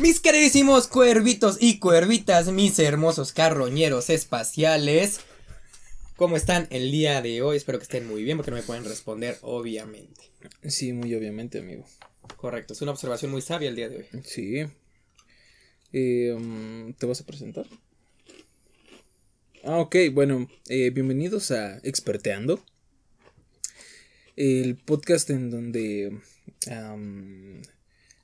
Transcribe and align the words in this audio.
Mis 0.00 0.20
queridísimos 0.20 0.86
cuervitos 0.86 1.58
y 1.60 1.80
cuervitas, 1.80 2.52
mis 2.52 2.78
hermosos 2.78 3.32
carroñeros 3.32 4.10
espaciales. 4.10 5.18
¿Cómo 6.14 6.36
están 6.36 6.68
el 6.70 6.92
día 6.92 7.20
de 7.20 7.42
hoy? 7.42 7.56
Espero 7.56 7.78
que 7.78 7.82
estén 7.82 8.06
muy 8.06 8.22
bien 8.22 8.36
porque 8.36 8.52
no 8.52 8.58
me 8.58 8.62
pueden 8.62 8.84
responder, 8.84 9.38
obviamente. 9.42 10.30
Sí, 10.62 10.92
muy 10.92 11.12
obviamente, 11.16 11.58
amigo. 11.58 11.84
Correcto, 12.36 12.74
es 12.74 12.82
una 12.82 12.92
observación 12.92 13.32
muy 13.32 13.42
sabia 13.42 13.68
el 13.68 13.74
día 13.74 13.88
de 13.88 13.96
hoy. 13.96 14.06
Sí. 14.24 14.66
Eh, 15.92 16.32
um, 16.32 16.92
¿Te 16.92 17.06
vas 17.06 17.20
a 17.20 17.26
presentar? 17.26 17.66
Ah, 19.64 19.78
ok, 19.78 19.96
bueno, 20.12 20.48
eh, 20.68 20.90
bienvenidos 20.90 21.50
a 21.50 21.78
Experteando. 21.78 22.64
El 24.36 24.76
podcast 24.76 25.30
en 25.30 25.50
donde 25.50 26.20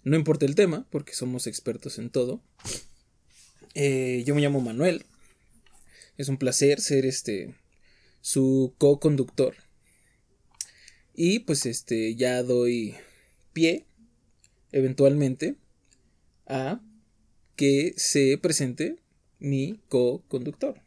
no 0.05 0.17
importa 0.17 0.45
el 0.45 0.55
tema, 0.55 0.87
porque 0.91 1.15
somos 1.15 1.47
expertos 1.47 1.99
en 1.99 2.11
todo. 2.11 2.43
Eh, 3.75 4.23
yo 4.27 4.35
me 4.35 4.43
llamo 4.43 4.61
Manuel. 4.61 5.07
Es 6.17 6.29
un 6.29 6.37
placer 6.37 6.81
ser 6.81 7.07
este 7.07 7.55
su 8.21 8.75
co-conductor. 8.79 9.57
Y 11.15 11.41
pues 11.41 11.67
este 11.67 12.15
ya 12.15 12.43
doy 12.43 12.95
pie 13.53 13.87
eventualmente 14.73 15.57
a 16.47 16.81
que 17.57 17.95
se 17.97 18.37
presente 18.39 19.03
mi 19.39 19.81
co-conductor. 19.89 20.84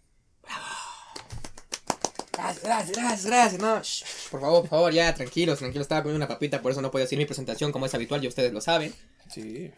Gracias, 2.47 2.63
gracias, 2.63 2.97
gracias, 2.97 3.25
gracias. 3.25 3.61
No, 3.61 3.81
shh, 3.81 4.03
por 4.31 4.41
favor, 4.41 4.61
por 4.61 4.69
favor, 4.69 4.93
ya, 4.93 5.13
tranquilos, 5.13 5.59
tranquilos. 5.59 5.85
Estaba 5.85 6.03
comiendo 6.03 6.17
una 6.17 6.27
papita, 6.27 6.61
por 6.61 6.71
eso 6.71 6.81
no 6.81 6.91
puedo 6.91 7.03
decir 7.03 7.17
mi 7.17 7.25
presentación 7.25 7.71
como 7.71 7.85
es 7.85 7.93
habitual, 7.93 8.23
y 8.23 8.27
ustedes 8.27 8.53
lo 8.53 8.61
saben. 8.61 8.93
Sí. 9.29 9.71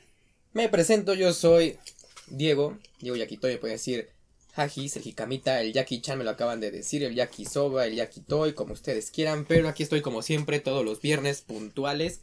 Me 0.53 0.69
presento, 0.69 1.13
yo 1.13 1.33
soy 1.33 1.77
Diego, 2.27 2.77
Diego 2.99 3.15
Yaquitoy, 3.15 3.53
me 3.53 3.57
puede 3.57 3.73
decir 3.73 4.09
Hajis, 4.55 4.97
el 4.97 5.03
Jikamita, 5.03 5.61
el 5.61 5.73
Yaki 5.73 6.01
Chan, 6.01 6.17
me 6.17 6.23
lo 6.23 6.31
acaban 6.31 6.59
de 6.59 6.71
decir, 6.71 7.03
el 7.03 7.15
Yaki 7.15 7.45
Soba, 7.45 7.85
el 7.85 7.95
Yaki 7.95 8.21
Toy, 8.21 8.53
como 8.53 8.73
ustedes 8.73 9.11
quieran, 9.11 9.45
pero 9.45 9.69
aquí 9.69 9.83
estoy 9.83 10.01
como 10.01 10.21
siempre, 10.21 10.59
todos 10.59 10.83
los 10.83 11.01
viernes 11.01 11.41
puntuales, 11.41 12.21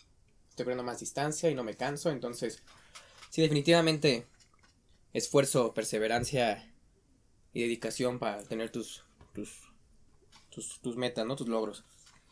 Estoy 0.49 0.65
corriendo 0.65 0.85
más 0.85 1.01
distancia 1.01 1.51
y 1.51 1.55
no 1.55 1.63
me 1.63 1.75
canso. 1.77 2.11
Entonces, 2.11 2.63
sí, 3.31 3.43
definitivamente 3.43 4.27
esfuerzo, 5.13 5.75
perseverancia 5.75 6.72
y 7.53 7.63
dedicación 7.63 8.19
para 8.19 8.43
tener 8.45 8.71
tus, 8.71 9.05
tus, 9.35 9.51
tus, 10.51 10.81
tus 10.81 10.97
metas, 10.97 11.27
¿no? 11.27 11.37
Tus 11.37 11.49
logros. 11.49 11.85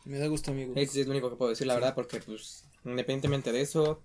Me 0.04 0.19
da 0.19 0.26
gusto, 0.28 0.50
amigo. 0.50 0.72
Eso 0.76 0.98
es 1.00 1.06
lo 1.06 1.12
único 1.12 1.28
que 1.31 1.36
puedo 1.36 1.50
decir, 1.50 1.66
la 1.66 1.75
Sí. 1.75 1.81
verdad, 1.81 1.94
porque 1.94 2.20
pues 2.20 2.64
independientemente 2.84 3.53
de 3.53 3.60
eso, 3.60 4.03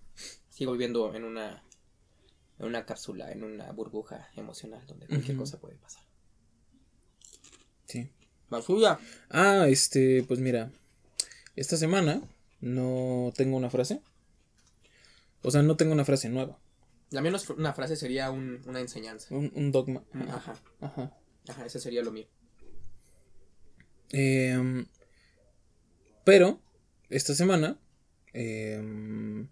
sigo 0.50 0.74
viviendo 0.74 1.14
en 1.16 1.24
una, 1.24 1.64
en 2.60 2.66
una 2.66 2.86
cápsula, 2.86 3.32
en 3.32 3.44
una 3.44 3.72
burbuja 3.72 4.30
emocional 4.36 4.86
donde 4.88 5.08
cualquier 5.08 5.38
cosa 5.38 5.60
puede 5.60 5.76
pasar. 5.76 6.04
Sí. 7.86 8.10
La 8.50 8.62
suya. 8.62 9.00
Ah, 9.30 9.68
este, 9.70 10.24
pues 10.28 10.40
mira. 10.40 10.72
Esta 11.56 11.78
semana 11.78 12.22
no 12.60 13.32
tengo 13.36 13.56
una 13.56 13.70
frase. 13.70 14.02
O 15.42 15.52
sea, 15.52 15.62
no 15.62 15.78
tengo 15.78 15.94
una 15.94 16.04
frase 16.06 16.28
nueva. 16.30 16.60
La 17.12 17.22
menos 17.22 17.50
una 17.52 17.74
frase 17.74 17.96
sería 17.96 18.32
un- 18.32 18.62
una 18.66 18.80
enseñanza. 18.80 19.34
Un, 19.34 19.52
un 19.56 19.72
dogma. 19.72 20.04
Mm, 20.14 20.22
Ajá, 20.24 20.62
Ajá. 20.82 21.18
ajá, 21.48 21.66
ese 21.66 21.80
sería 21.80 22.02
lo 22.02 22.12
mío. 22.12 22.28
Em, 24.12 24.86
pero, 26.24 26.62
esta 27.10 27.36
semana, 27.36 27.80
em, 28.34 29.48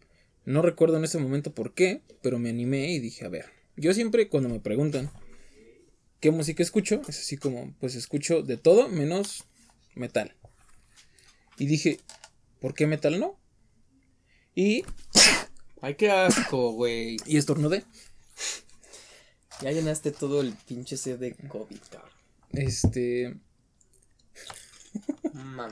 no 0.46 0.62
recuerdo 0.62 0.98
en 0.98 1.04
este 1.04 1.18
momento 1.18 1.54
por 1.54 1.74
qué, 1.74 2.02
pero 2.22 2.40
me 2.40 2.50
animé 2.50 2.92
y 2.92 3.00
dije, 3.00 3.26
a 3.26 3.30
ver, 3.30 3.46
yo 3.78 3.94
siempre 3.94 4.30
cuando 4.30 4.50
me 4.50 4.60
preguntan 4.60 5.12
qué 6.20 6.32
música 6.32 6.64
escucho, 6.64 7.02
es 7.08 7.20
así 7.20 7.38
como, 7.38 7.74
pues 7.80 7.96
escucho 7.96 8.42
de 8.42 8.58
todo 8.58 8.88
menos 8.90 9.46
metal. 9.96 10.36
Y 11.58 11.66
dije, 11.68 12.00
¿por 12.60 12.74
qué 12.74 12.88
metal 12.88 13.20
no? 13.20 13.40
Y, 14.56 14.84
Ay, 15.84 15.96
qué 15.96 16.10
asco, 16.10 16.72
güey. 16.72 17.18
y 17.26 17.36
estornudé. 17.36 17.84
Ya 19.62 19.72
llenaste 19.72 20.12
todo 20.12 20.40
el 20.40 20.54
pinche 20.66 20.96
sed 20.96 21.20
de 21.20 21.36
COVID, 21.36 21.78
cabrón. 21.92 22.12
Este, 22.54 23.36
Mamá. 25.34 25.70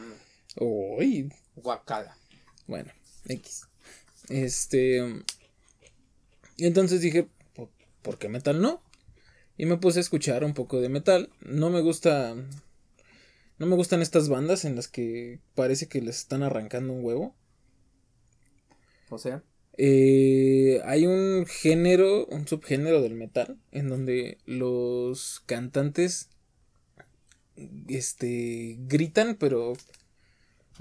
uy, 0.58 1.32
Guacala. 1.56 2.18
Bueno, 2.68 2.92
X. 3.26 3.68
Este. 4.28 5.24
Y 6.58 6.66
entonces 6.66 7.00
dije, 7.00 7.30
"¿Por- 7.56 7.70
¿por 8.02 8.18
qué 8.18 8.28
metal 8.28 8.62
no? 8.62 8.84
Y 9.58 9.66
me 9.66 9.78
puse 9.78 10.00
a 10.00 10.02
escuchar 10.02 10.44
un 10.44 10.54
poco 10.54 10.82
de 10.82 10.90
metal. 10.90 11.30
No 11.40 11.70
me 11.70 11.80
gusta. 11.82 12.36
No 13.60 13.66
me 13.66 13.76
gustan 13.78 14.02
estas 14.02 14.28
bandas 14.28 14.66
en 14.66 14.76
las 14.76 14.88
que 14.90 15.40
parece 15.56 15.88
que 15.88 16.02
les 16.02 16.18
están 16.18 16.44
arrancando 16.44 16.92
un 16.94 17.06
huevo. 17.06 17.34
O 19.10 19.18
sea, 19.18 19.44
Eh, 19.78 20.82
hay 20.86 21.08
un 21.08 21.46
género, 21.46 22.26
un 22.28 22.48
subgénero 22.48 23.02
del 23.02 23.16
metal, 23.16 23.58
en 23.72 23.88
donde 23.90 24.38
los 24.46 25.42
cantantes 25.46 26.30
este 27.88 28.78
gritan, 28.88 29.36
pero 29.36 29.74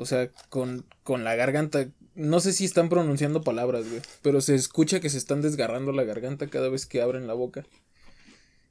o 0.01 0.07
sea, 0.07 0.31
con, 0.49 0.87
con 1.03 1.25
la 1.25 1.35
garganta. 1.37 1.91
No 2.15 2.41
sé 2.41 2.55
si 2.55 2.65
están 2.65 2.89
pronunciando 2.89 3.43
palabras, 3.43 3.87
güey. 3.89 4.01
Pero 4.23 4.41
se 4.41 4.55
escucha 4.55 4.99
que 5.01 5.11
se 5.11 5.19
están 5.19 5.43
desgarrando 5.43 5.93
la 5.93 6.05
garganta 6.05 6.47
cada 6.47 6.71
vez 6.71 6.87
que 6.87 7.03
abren 7.03 7.27
la 7.27 7.35
boca. 7.35 7.67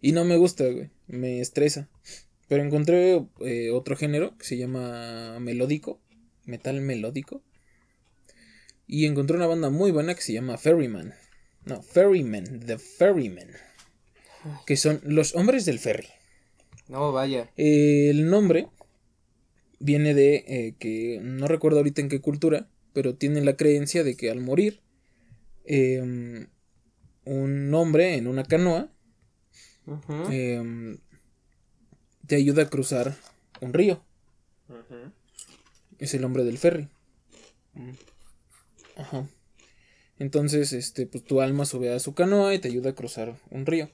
Y 0.01 0.11
no 0.11 0.25
me 0.25 0.37
gusta, 0.37 0.65
güey. 0.65 0.89
Me 1.07 1.39
estresa. 1.39 1.87
Pero 2.47 2.63
encontré 2.63 3.23
eh, 3.41 3.69
otro 3.71 3.95
género 3.95 4.35
que 4.37 4.45
se 4.45 4.57
llama 4.57 5.39
melódico. 5.39 5.99
Metal 6.45 6.81
melódico. 6.81 7.43
Y 8.91 9.05
encontré 9.05 9.37
una 9.37 9.45
banda 9.45 9.69
muy 9.69 9.91
buena 9.91 10.15
que 10.15 10.23
se 10.23 10.33
llama 10.33 10.57
Ferryman. 10.57 11.13
No, 11.63 11.83
Ferryman. 11.83 12.59
The 12.65 12.79
Ferryman. 12.79 13.49
Que 14.65 14.77
son 14.77 14.99
los 15.03 15.35
hombres 15.35 15.65
del 15.65 15.77
ferry. 15.77 16.07
no 16.87 17.11
vaya. 17.11 17.51
El 17.55 18.31
nombre 18.31 18.67
viene 19.79 20.15
de 20.15 20.43
eh, 20.47 20.75
que 20.79 21.19
no 21.21 21.47
recuerdo 21.47 21.77
ahorita 21.77 22.01
en 22.01 22.09
qué 22.09 22.19
cultura, 22.19 22.67
pero 22.91 23.13
tienen 23.13 23.45
la 23.45 23.55
creencia 23.55 24.03
de 24.03 24.17
que 24.17 24.31
al 24.31 24.41
morir 24.41 24.81
em, 25.65 26.47
un 27.25 27.71
hombre 27.75 28.15
en 28.15 28.25
una 28.25 28.43
canoa 28.43 28.91
em, 30.31 30.97
te 32.25 32.37
ayuda 32.37 32.63
a 32.63 32.69
cruzar 32.71 33.15
un 33.61 33.71
río. 33.71 34.01
Es 35.99 36.15
el 36.15 36.23
hombre 36.23 36.43
del 36.43 36.57
ferry. 36.57 36.87
Ajá. 38.99 39.27
Entonces, 40.19 40.73
este, 40.73 41.07
pues 41.07 41.23
tu 41.23 41.39
alma 41.41 41.65
sube 41.65 41.93
a 41.93 41.99
su 41.99 42.13
canoa 42.13 42.53
y 42.53 42.59
te 42.59 42.67
ayuda 42.67 42.89
a 42.91 42.95
cruzar 42.95 43.37
un 43.49 43.65
río. 43.65 43.89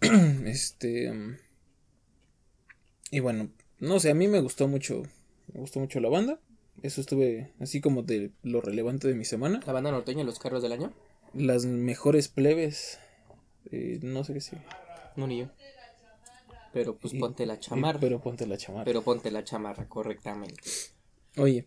este. 0.46 1.12
Y 3.10 3.20
bueno, 3.20 3.50
no 3.78 4.00
sé, 4.00 4.10
a 4.10 4.14
mí 4.14 4.28
me 4.28 4.40
gustó 4.40 4.68
mucho. 4.68 5.02
Me 5.52 5.60
gustó 5.60 5.80
mucho 5.80 6.00
la 6.00 6.08
banda. 6.08 6.40
Eso 6.82 7.00
estuve 7.00 7.52
así 7.60 7.80
como 7.80 8.02
de 8.02 8.32
lo 8.42 8.60
relevante 8.60 9.06
de 9.08 9.14
mi 9.14 9.24
semana. 9.24 9.60
La 9.66 9.72
banda 9.72 9.90
norteña 9.92 10.22
y 10.22 10.26
los 10.26 10.38
carros 10.38 10.62
del 10.62 10.72
año. 10.72 10.92
Las 11.34 11.64
mejores 11.66 12.28
plebes. 12.28 12.98
eh, 13.70 13.98
no 14.02 14.24
sé 14.24 14.34
qué 14.34 14.40
sí. 14.40 14.56
No, 15.16 15.26
ni 15.26 15.38
yo. 15.40 15.50
Pero 16.72 16.96
pues 16.96 17.14
Y- 17.14 17.18
ponte 17.20 17.46
la 17.46 17.58
chamarra. 17.60 18.00
pero 18.00 18.20
ponte 18.20 18.46
la 18.46 18.56
chamarra. 18.58 18.84
Pero 18.84 19.02
ponte 19.02 19.30
la 19.30 19.44
chamarra 19.44 19.88
correctamente. 19.88 20.60
Oye, 21.36 21.66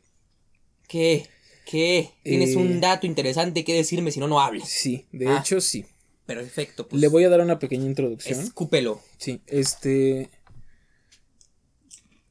¿Qué? 0.88 1.28
¿Qué? 1.66 2.12
¿Tienes 2.24 2.51
Eh, 2.51 2.57
un 2.57 2.80
dato 2.80 3.06
interesante 3.06 3.63
que 3.66 3.74
decirme 3.75 4.12
si 4.12 4.19
no, 4.19 4.28
no 4.28 4.39
hables? 4.39 4.69
sí, 4.69 5.06
de 5.12 5.28
Ah. 5.28 5.39
hecho 5.39 5.60
sí. 5.62 5.86
Perfecto, 6.25 6.88
pues. 6.88 7.01
Le 7.01 7.07
voy 7.07 7.24
a 7.24 7.30
dar 7.30 7.42
una 7.42 7.57
pequeña 7.60 7.86
introducción. 7.86 8.39
Escúpelo. 8.39 9.01
Sí, 9.18 9.42
este. 9.48 10.30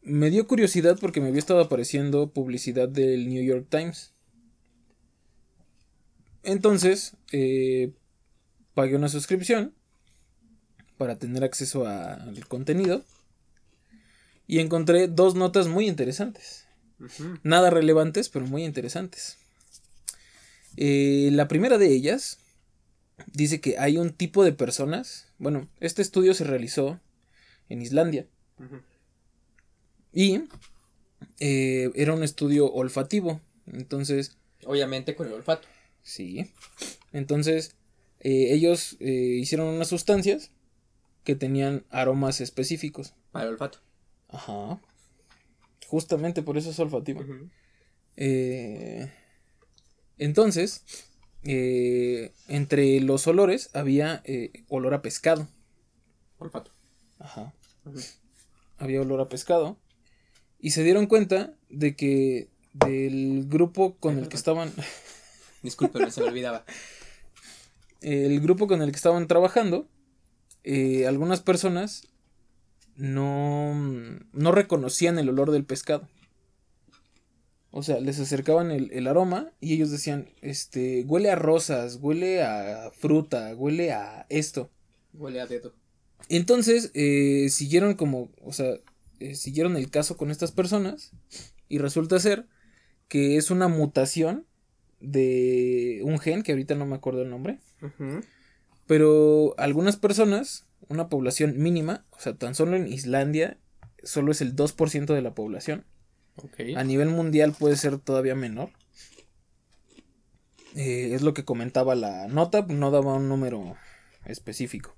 Me 0.02 0.30
dio 0.30 0.46
curiosidad 0.46 0.98
porque 1.00 1.20
me 1.20 1.28
había 1.28 1.38
estado 1.38 1.60
apareciendo 1.60 2.30
publicidad 2.30 2.88
del 2.88 3.28
New 3.28 3.42
York 3.42 3.66
Times. 3.70 4.12
Entonces, 6.44 7.14
eh, 7.32 7.92
pagué 8.74 8.96
una 8.96 9.08
suscripción 9.08 9.74
para 10.96 11.18
tener 11.18 11.42
acceso 11.42 11.86
al 11.86 12.46
contenido. 12.48 13.02
Y 14.46 14.60
encontré 14.60 15.08
dos 15.08 15.34
notas 15.34 15.66
muy 15.66 15.88
interesantes. 15.88 16.65
Nada 17.42 17.70
relevantes, 17.70 18.28
pero 18.28 18.46
muy 18.46 18.64
interesantes. 18.64 19.36
Eh, 20.76 21.30
la 21.32 21.48
primera 21.48 21.78
de 21.78 21.92
ellas 21.92 22.38
dice 23.26 23.60
que 23.60 23.78
hay 23.78 23.98
un 23.98 24.10
tipo 24.12 24.44
de 24.44 24.52
personas. 24.52 25.28
Bueno, 25.38 25.68
este 25.80 26.02
estudio 26.02 26.34
se 26.34 26.44
realizó 26.44 27.00
en 27.68 27.82
Islandia. 27.82 28.26
Y 30.12 30.44
eh, 31.40 31.90
era 31.94 32.14
un 32.14 32.22
estudio 32.22 32.72
olfativo. 32.72 33.40
Entonces, 33.66 34.36
Obviamente 34.64 35.14
con 35.14 35.26
el 35.26 35.34
olfato. 35.34 35.68
sí. 36.02 36.50
Entonces, 37.12 37.74
eh, 38.20 38.52
ellos 38.52 38.96
eh, 39.00 39.10
hicieron 39.40 39.68
unas 39.68 39.88
sustancias 39.88 40.50
que 41.24 41.34
tenían 41.34 41.84
aromas 41.90 42.40
específicos. 42.40 43.14
Para 43.32 43.46
el 43.46 43.52
olfato. 43.52 43.78
Ajá. 44.28 44.80
Justamente 45.86 46.42
por 46.42 46.56
eso 46.58 46.70
es 46.70 46.78
olfativo. 46.78 47.20
Ujú. 47.20 47.48
Eh, 48.16 49.10
entonces, 50.18 50.84
eh, 51.44 52.32
entre 52.48 53.00
los 53.00 53.26
olores 53.26 53.70
había 53.74 54.22
eh, 54.24 54.64
olor 54.68 54.94
a 54.94 55.02
pescado. 55.02 55.48
Olfato. 56.38 56.72
Ajá. 57.18 57.54
Había 58.78 59.00
olor 59.00 59.20
a 59.20 59.28
pescado. 59.28 59.78
Y 60.58 60.70
se 60.70 60.82
dieron 60.82 61.06
cuenta 61.06 61.54
de 61.68 61.94
que 61.94 62.48
del 62.72 63.46
grupo 63.48 63.96
con 63.96 64.16
Ay, 64.16 64.22
el 64.22 64.28
que 64.28 64.36
estaban. 64.36 64.72
Disculpen, 65.62 66.10
se 66.10 66.20
me 66.20 66.28
olvidaba. 66.28 66.64
El 68.02 68.40
grupo 68.40 68.66
con 68.68 68.82
el 68.82 68.90
que 68.90 68.96
estaban 68.96 69.26
trabajando. 69.26 69.88
eh, 70.64 71.06
algunas 71.06 71.40
personas 71.40 72.06
no, 72.96 73.74
no 74.32 74.52
reconocían 74.52 75.18
el 75.18 75.28
olor 75.28 75.50
del 75.50 75.64
pescado. 75.64 76.08
O 77.70 77.82
sea, 77.82 78.00
les 78.00 78.18
acercaban 78.18 78.70
el, 78.70 78.90
el 78.92 79.06
aroma 79.06 79.52
y 79.60 79.74
ellos 79.74 79.90
decían, 79.90 80.30
este, 80.40 81.04
huele 81.06 81.30
a 81.30 81.36
rosas, 81.36 81.98
huele 82.00 82.42
a 82.42 82.90
fruta, 82.90 83.54
huele 83.54 83.92
a 83.92 84.26
esto. 84.30 84.70
Huele 85.12 85.40
a 85.40 85.46
dedo. 85.46 85.74
Entonces, 86.28 86.90
eh, 86.94 87.48
siguieron 87.50 87.94
como, 87.94 88.30
o 88.42 88.52
sea, 88.52 88.74
eh, 89.20 89.34
siguieron 89.34 89.76
el 89.76 89.90
caso 89.90 90.16
con 90.16 90.30
estas 90.30 90.52
personas 90.52 91.12
y 91.68 91.78
resulta 91.78 92.18
ser 92.18 92.46
que 93.08 93.36
es 93.36 93.50
una 93.50 93.68
mutación 93.68 94.46
de 95.00 96.00
un 96.02 96.18
gen, 96.18 96.42
que 96.42 96.52
ahorita 96.52 96.74
no 96.74 96.86
me 96.86 96.96
acuerdo 96.96 97.22
el 97.22 97.30
nombre, 97.30 97.58
pero 98.86 99.54
algunas 99.58 99.96
personas, 99.96 100.65
una 100.88 101.08
población 101.08 101.58
mínima, 101.58 102.04
o 102.10 102.20
sea, 102.20 102.34
tan 102.34 102.54
solo 102.54 102.76
en 102.76 102.86
Islandia, 102.92 103.58
solo 104.02 104.32
es 104.32 104.40
el 104.40 104.54
2% 104.54 105.14
de 105.14 105.22
la 105.22 105.34
población. 105.34 105.84
A 106.76 106.84
nivel 106.84 107.08
mundial 107.08 107.54
puede 107.58 107.76
ser 107.76 107.98
todavía 107.98 108.34
menor. 108.34 108.70
Eh, 110.74 111.14
es 111.14 111.22
lo 111.22 111.32
que 111.32 111.44
comentaba 111.44 111.94
la 111.94 112.28
nota, 112.28 112.66
no 112.68 112.90
daba 112.90 113.14
un 113.14 113.28
número 113.28 113.76
específico. 114.26 114.94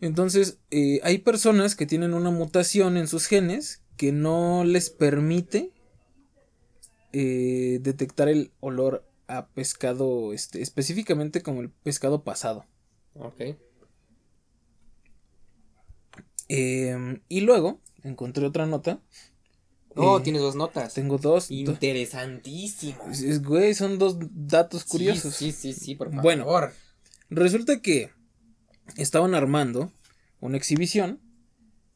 Entonces, 0.00 0.58
eh, 0.70 1.00
hay 1.02 1.18
personas 1.18 1.74
que 1.74 1.86
tienen 1.86 2.12
una 2.12 2.30
mutación 2.30 2.98
en 2.98 3.08
sus 3.08 3.26
genes 3.26 3.82
que 3.96 4.12
no 4.12 4.64
les 4.64 4.90
permite 4.90 5.70
eh, 7.12 7.78
detectar 7.80 8.28
el 8.28 8.52
olor 8.60 9.08
a 9.28 9.46
pescado, 9.48 10.34
este, 10.34 10.60
específicamente 10.60 11.42
como 11.42 11.62
el 11.62 11.70
pescado 11.70 12.22
pasado. 12.24 12.66
Ok. 13.14 13.56
Em, 16.48 17.20
y 17.28 17.40
luego 17.40 17.80
encontré 18.02 18.46
otra 18.46 18.66
nota. 18.66 19.00
Oh, 19.96 20.18
Eh, 20.18 20.22
tienes 20.22 20.42
dos 20.42 20.56
notas. 20.56 20.92
Tengo 20.94 21.18
dos. 21.18 21.48
do- 21.48 21.54
Interesantísimo. 21.54 22.98
Es- 23.10 23.22
es- 23.22 23.42
Güey, 23.42 23.74
son 23.74 23.98
dos 23.98 24.16
datos 24.32 24.84
curiosos. 24.84 25.34
Sí, 25.36 25.52
sí, 25.52 25.72
sí, 25.72 25.80
sí, 25.80 25.94
por 25.94 26.08
favor. 26.10 26.22
Bueno. 26.22 26.70
Resulta 27.30 27.80
que 27.80 28.10
estaban 28.96 29.34
armando 29.34 29.92
una 30.40 30.56
exhibición 30.56 31.20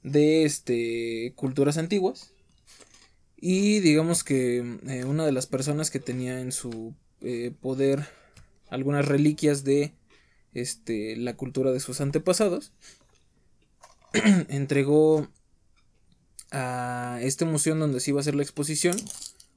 de 0.03 0.45
este 0.45 1.33
culturas 1.37 1.77
antiguas 1.77 2.33
y 3.37 3.81
digamos 3.81 4.25
que 4.25 4.59
eh, 4.87 5.05
una 5.05 5.27
de 5.27 5.33
las 5.33 5.47
personas 5.47 5.91
que 5.91 5.99
tenía 6.01 6.41
en 6.41 6.51
su 6.53 6.95
eh, 7.21 7.53
poder 7.61 8.07
algunas 8.71 9.07
reliquias 9.07 9.65
de 9.65 9.93
este 10.55 11.17
la 11.17 11.37
cultura 11.37 11.73
de 11.73 11.81
sus 11.81 12.01
antepasados 12.01 12.73
entregó 14.49 15.29
a 16.51 17.19
este 17.23 17.45
museo 17.45 17.75
donde 17.75 18.01
se 18.01 18.11
iba 18.11 18.21
a 18.21 18.23
hacer 18.23 18.35
la 18.35 18.43
exposición 18.43 18.97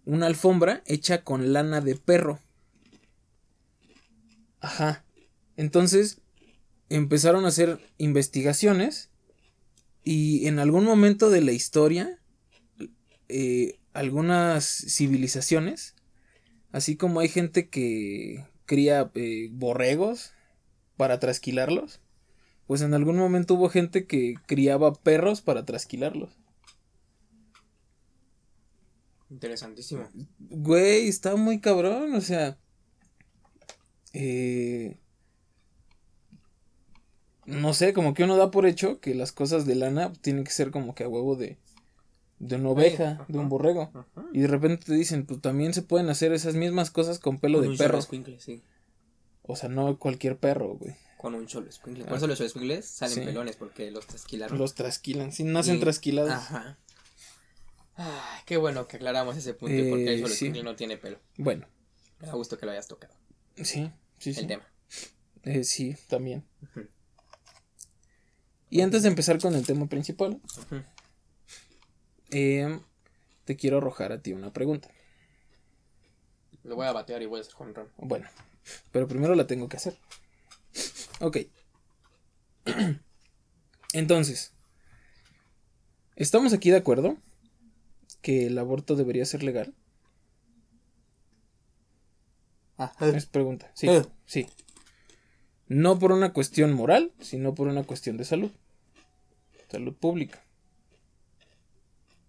una 0.05 0.25
alfombra 0.25 0.81
hecha 0.85 1.23
con 1.23 1.53
lana 1.53 1.79
de 1.81 1.95
perro. 1.95 2.39
Ajá. 4.59 5.03
Entonces 5.57 6.21
empezaron 6.89 7.45
a 7.45 7.49
hacer 7.49 7.79
investigaciones 7.97 9.09
y 10.03 10.47
en 10.47 10.59
algún 10.59 10.83
momento 10.83 11.29
de 11.29 11.41
la 11.41 11.51
historia 11.51 12.19
eh, 13.29 13.79
algunas 13.93 14.65
civilizaciones, 14.65 15.95
así 16.71 16.97
como 16.97 17.19
hay 17.19 17.29
gente 17.29 17.69
que 17.69 18.45
cría 18.65 19.11
eh, 19.15 19.49
borregos 19.51 20.33
para 20.97 21.19
trasquilarlos, 21.19 22.00
pues 22.71 22.83
en 22.83 22.93
algún 22.93 23.17
momento 23.17 23.55
hubo 23.55 23.67
gente 23.67 24.07
que 24.07 24.35
criaba 24.45 24.93
perros 24.93 25.41
para 25.41 25.65
trasquilarlos. 25.65 26.29
Interesantísimo. 29.29 30.07
Güey, 30.39 31.09
está 31.09 31.35
muy 31.35 31.59
cabrón, 31.59 32.15
o 32.15 32.21
sea. 32.21 32.57
Eh, 34.13 34.97
no 37.45 37.73
sé, 37.73 37.91
como 37.91 38.13
que 38.13 38.23
uno 38.23 38.37
da 38.37 38.51
por 38.51 38.65
hecho 38.65 39.01
que 39.01 39.15
las 39.15 39.33
cosas 39.33 39.65
de 39.65 39.75
lana 39.75 40.13
tienen 40.21 40.45
que 40.45 40.51
ser 40.51 40.71
como 40.71 40.95
que 40.95 41.03
a 41.03 41.09
huevo 41.09 41.35
de, 41.35 41.57
de 42.39 42.55
una 42.55 42.69
oveja, 42.69 43.25
de 43.27 43.37
un 43.37 43.49
borrego. 43.49 43.91
Ajá. 43.93 44.25
Y 44.31 44.39
de 44.39 44.47
repente 44.47 44.85
te 44.85 44.93
dicen, 44.93 45.25
pues 45.25 45.41
también 45.41 45.73
se 45.73 45.81
pueden 45.81 46.09
hacer 46.09 46.31
esas 46.31 46.55
mismas 46.55 46.89
cosas 46.89 47.19
con 47.19 47.37
pelo 47.37 47.59
Con 47.59 47.71
de 47.73 47.77
perro. 47.77 47.99
sí. 48.39 48.63
O 49.41 49.57
sea, 49.57 49.67
no 49.67 49.99
cualquier 49.99 50.37
perro, 50.37 50.77
güey. 50.77 50.95
Con 51.21 51.35
un 51.35 51.45
cholo 51.45 51.69
escuincle. 51.69 52.03
Por 52.05 52.13
Ah. 52.13 52.17
eso 52.17 52.25
los 52.25 52.41
escuingles 52.41 52.83
salen 52.87 53.13
Sí. 53.13 53.21
pelones 53.21 53.55
porque 53.55 53.91
los 53.91 54.07
trasquilaron. 54.07 54.57
Los 54.57 54.73
trasquilan, 54.73 55.31
sí, 55.31 55.43
nacen 55.43 55.75
Y- 55.75 55.79
trasquilados. 55.79 56.31
Ajá. 56.31 56.79
Ay, 57.93 58.41
qué 58.47 58.57
bueno 58.57 58.87
que 58.87 58.97
aclaramos 58.97 59.37
ese 59.37 59.53
punto 59.53 59.75
porque 59.89 60.05
Eh, 60.05 60.13
el 60.15 60.21
cholo 60.23 60.33
sí. 60.33 60.49
no 60.63 60.75
tiene 60.75 60.97
pelo. 60.97 61.19
Bueno, 61.37 61.67
Me 62.19 62.25
da 62.25 62.33
gusto 62.33 62.57
que 62.57 62.65
lo 62.65 62.71
hayas 62.71 62.87
tocado. 62.87 63.13
sí, 63.57 63.91
sí, 64.17 64.33
sí. 64.33 64.39
El 64.39 64.47
tema. 64.47 64.67
Eh, 65.43 65.63
sí, 65.63 65.95
también. 66.07 66.43
Y 68.71 68.81
antes 68.81 69.03
de 69.03 69.09
empezar 69.09 69.39
con 69.39 69.53
el 69.53 69.63
tema 69.63 69.85
principal, 69.87 70.41
eh, 72.31 72.79
te 73.45 73.55
quiero 73.57 73.77
arrojar 73.77 74.11
a 74.11 74.21
ti 74.23 74.33
una 74.33 74.51
pregunta. 74.53 74.89
Lo 76.63 76.75
voy 76.75 76.87
a 76.87 76.93
batear 76.93 77.21
y 77.21 77.27
voy 77.27 77.39
a 77.39 77.41
hacer 77.41 77.53
home 77.59 77.73
run. 77.73 77.89
Bueno, 77.97 78.27
pero 78.91 79.07
primero 79.07 79.35
la 79.35 79.45
tengo 79.45 79.67
que 79.69 79.77
hacer. 79.77 79.97
Ok. 81.21 81.37
Entonces, 83.93 84.53
¿estamos 86.15 86.53
aquí 86.53 86.69
de 86.71 86.77
acuerdo 86.77 87.17
que 88.21 88.47
el 88.47 88.57
aborto 88.57 88.95
debería 88.95 89.25
ser 89.25 89.43
legal? 89.43 89.73
Ah, 92.77 92.93
Es 92.99 93.25
pregunta. 93.25 93.71
Sí, 93.73 93.87
Eh. 93.87 94.03
sí. 94.25 94.47
No 95.67 95.99
por 95.99 96.11
una 96.11 96.33
cuestión 96.33 96.73
moral, 96.73 97.11
sino 97.21 97.53
por 97.53 97.67
una 97.67 97.83
cuestión 97.83 98.17
de 98.17 98.25
salud. 98.25 98.51
Salud 99.69 99.93
pública. 99.95 100.43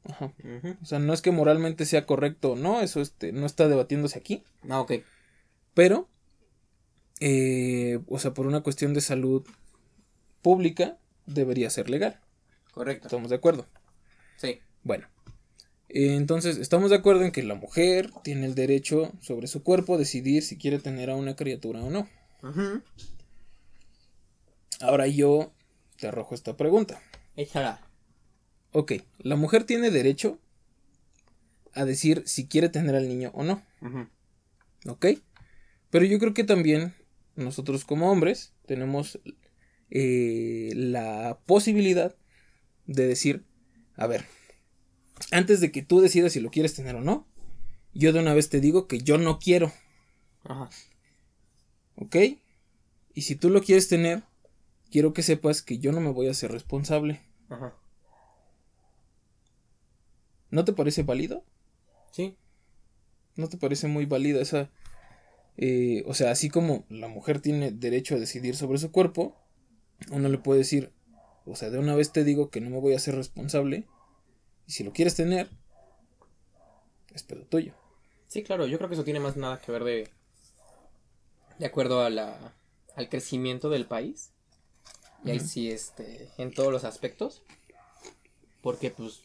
Ajá. 0.04 0.32
O 0.80 0.84
sea, 0.84 0.98
no 0.98 1.12
es 1.12 1.22
que 1.22 1.30
moralmente 1.30 1.86
sea 1.86 2.06
correcto 2.06 2.52
o 2.52 2.56
no, 2.56 2.80
eso 2.80 3.00
este, 3.00 3.32
no 3.32 3.46
está 3.46 3.68
debatiéndose 3.68 4.18
aquí. 4.18 4.42
Ah, 4.68 4.80
ok. 4.80 4.92
Pero, 5.74 6.08
eh, 7.24 8.00
o 8.08 8.18
sea, 8.18 8.34
por 8.34 8.46
una 8.48 8.62
cuestión 8.62 8.94
de 8.94 9.00
salud 9.00 9.46
pública, 10.42 10.98
debería 11.26 11.70
ser 11.70 11.88
legal. 11.88 12.18
Correcto. 12.72 13.06
¿Estamos 13.06 13.30
de 13.30 13.36
acuerdo? 13.36 13.66
Sí. 14.36 14.58
Bueno. 14.82 15.06
eh, 15.88 16.16
Entonces, 16.16 16.56
estamos 16.56 16.90
de 16.90 16.96
acuerdo 16.96 17.22
en 17.24 17.30
que 17.30 17.44
la 17.44 17.54
mujer 17.54 18.10
tiene 18.24 18.46
el 18.46 18.56
derecho 18.56 19.12
sobre 19.20 19.46
su 19.46 19.62
cuerpo 19.62 19.94
a 19.94 19.98
decidir 19.98 20.42
si 20.42 20.56
quiere 20.58 20.80
tener 20.80 21.10
a 21.10 21.14
una 21.14 21.36
criatura 21.36 21.80
o 21.80 21.90
no. 21.90 22.08
Ujú. 22.42 22.82
Ahora 24.80 25.06
yo 25.06 25.52
te 25.98 26.08
arrojo 26.08 26.34
esta 26.34 26.56
pregunta. 26.56 27.00
Échala. 27.36 27.80
Ok, 28.72 28.94
la 29.18 29.36
mujer 29.36 29.62
tiene 29.64 29.90
derecho 29.92 30.40
a 31.74 31.84
decir 31.84 32.24
si 32.26 32.48
quiere 32.48 32.68
tener 32.68 32.96
al 32.96 33.08
niño 33.08 33.30
o 33.34 33.44
no. 33.44 33.62
Ujú. 33.80 34.08
¿Ok? 34.88 35.06
Pero 35.90 36.04
yo 36.04 36.18
creo 36.18 36.34
que 36.34 36.42
también 36.42 36.94
nosotros 37.36 37.84
como 37.84 38.10
hombres 38.10 38.54
tenemos 38.66 39.20
eh, 39.90 40.72
la 40.74 41.40
posibilidad 41.46 42.16
de 42.86 43.06
decir, 43.06 43.44
a 43.96 44.06
ver, 44.06 44.24
antes 45.30 45.60
de 45.60 45.70
que 45.70 45.82
tú 45.82 46.00
decidas 46.00 46.32
si 46.32 46.40
lo 46.40 46.50
quieres 46.50 46.74
tener 46.74 46.96
o 46.96 47.00
no, 47.00 47.26
yo 47.94 48.12
de 48.12 48.20
una 48.20 48.34
vez 48.34 48.48
te 48.48 48.60
digo 48.60 48.86
que 48.86 49.00
yo 49.00 49.18
no 49.18 49.38
quiero, 49.38 49.72
Ajá. 50.44 50.70
¿ok? 51.96 52.16
Y 53.14 53.22
si 53.22 53.36
tú 53.36 53.50
lo 53.50 53.62
quieres 53.62 53.88
tener, 53.88 54.22
quiero 54.90 55.12
que 55.12 55.22
sepas 55.22 55.62
que 55.62 55.78
yo 55.78 55.92
no 55.92 56.00
me 56.00 56.10
voy 56.10 56.28
a 56.28 56.32
hacer 56.32 56.50
responsable. 56.50 57.20
Ajá. 57.48 57.76
¿No 60.50 60.64
te 60.64 60.72
parece 60.72 61.02
válido? 61.02 61.44
Sí. 62.12 62.36
¿No 63.36 63.48
te 63.48 63.56
parece 63.56 63.88
muy 63.88 64.06
válida 64.06 64.40
esa... 64.40 64.70
eh, 65.56 66.02
o 66.06 66.14
sea, 66.14 66.30
así 66.30 66.48
como 66.48 66.84
la 66.88 67.08
mujer 67.08 67.40
tiene 67.40 67.70
derecho 67.70 68.14
a 68.14 68.18
decidir 68.18 68.56
sobre 68.56 68.78
su 68.78 68.90
cuerpo, 68.90 69.36
uno 70.10 70.28
le 70.28 70.38
puede 70.38 70.58
decir, 70.60 70.92
o 71.46 71.56
sea, 71.56 71.70
de 71.70 71.78
una 71.78 71.94
vez 71.94 72.12
te 72.12 72.24
digo 72.24 72.50
que 72.50 72.60
no 72.60 72.70
me 72.70 72.80
voy 72.80 72.94
a 72.94 72.96
hacer 72.96 73.14
responsable, 73.14 73.86
y 74.66 74.72
si 74.72 74.84
lo 74.84 74.92
quieres 74.92 75.14
tener, 75.14 75.50
es 77.14 77.22
pedo 77.22 77.44
tuyo. 77.44 77.74
Sí, 78.28 78.42
claro, 78.42 78.66
yo 78.66 78.78
creo 78.78 78.88
que 78.88 78.94
eso 78.94 79.04
tiene 79.04 79.20
más 79.20 79.36
nada 79.36 79.60
que 79.60 79.70
ver 79.72 79.84
de. 79.84 80.08
De 81.58 81.66
acuerdo 81.66 82.00
a 82.00 82.08
la, 82.08 82.54
al 82.96 83.10
crecimiento 83.10 83.68
del 83.68 83.84
país. 83.86 84.32
Y 85.22 85.30
ahí 85.30 85.36
Ujú. 85.36 85.46
sí, 85.46 85.70
este. 85.70 86.30
En 86.38 86.52
todos 86.54 86.72
los 86.72 86.84
aspectos. 86.84 87.42
Porque, 88.62 88.90
pues. 88.90 89.20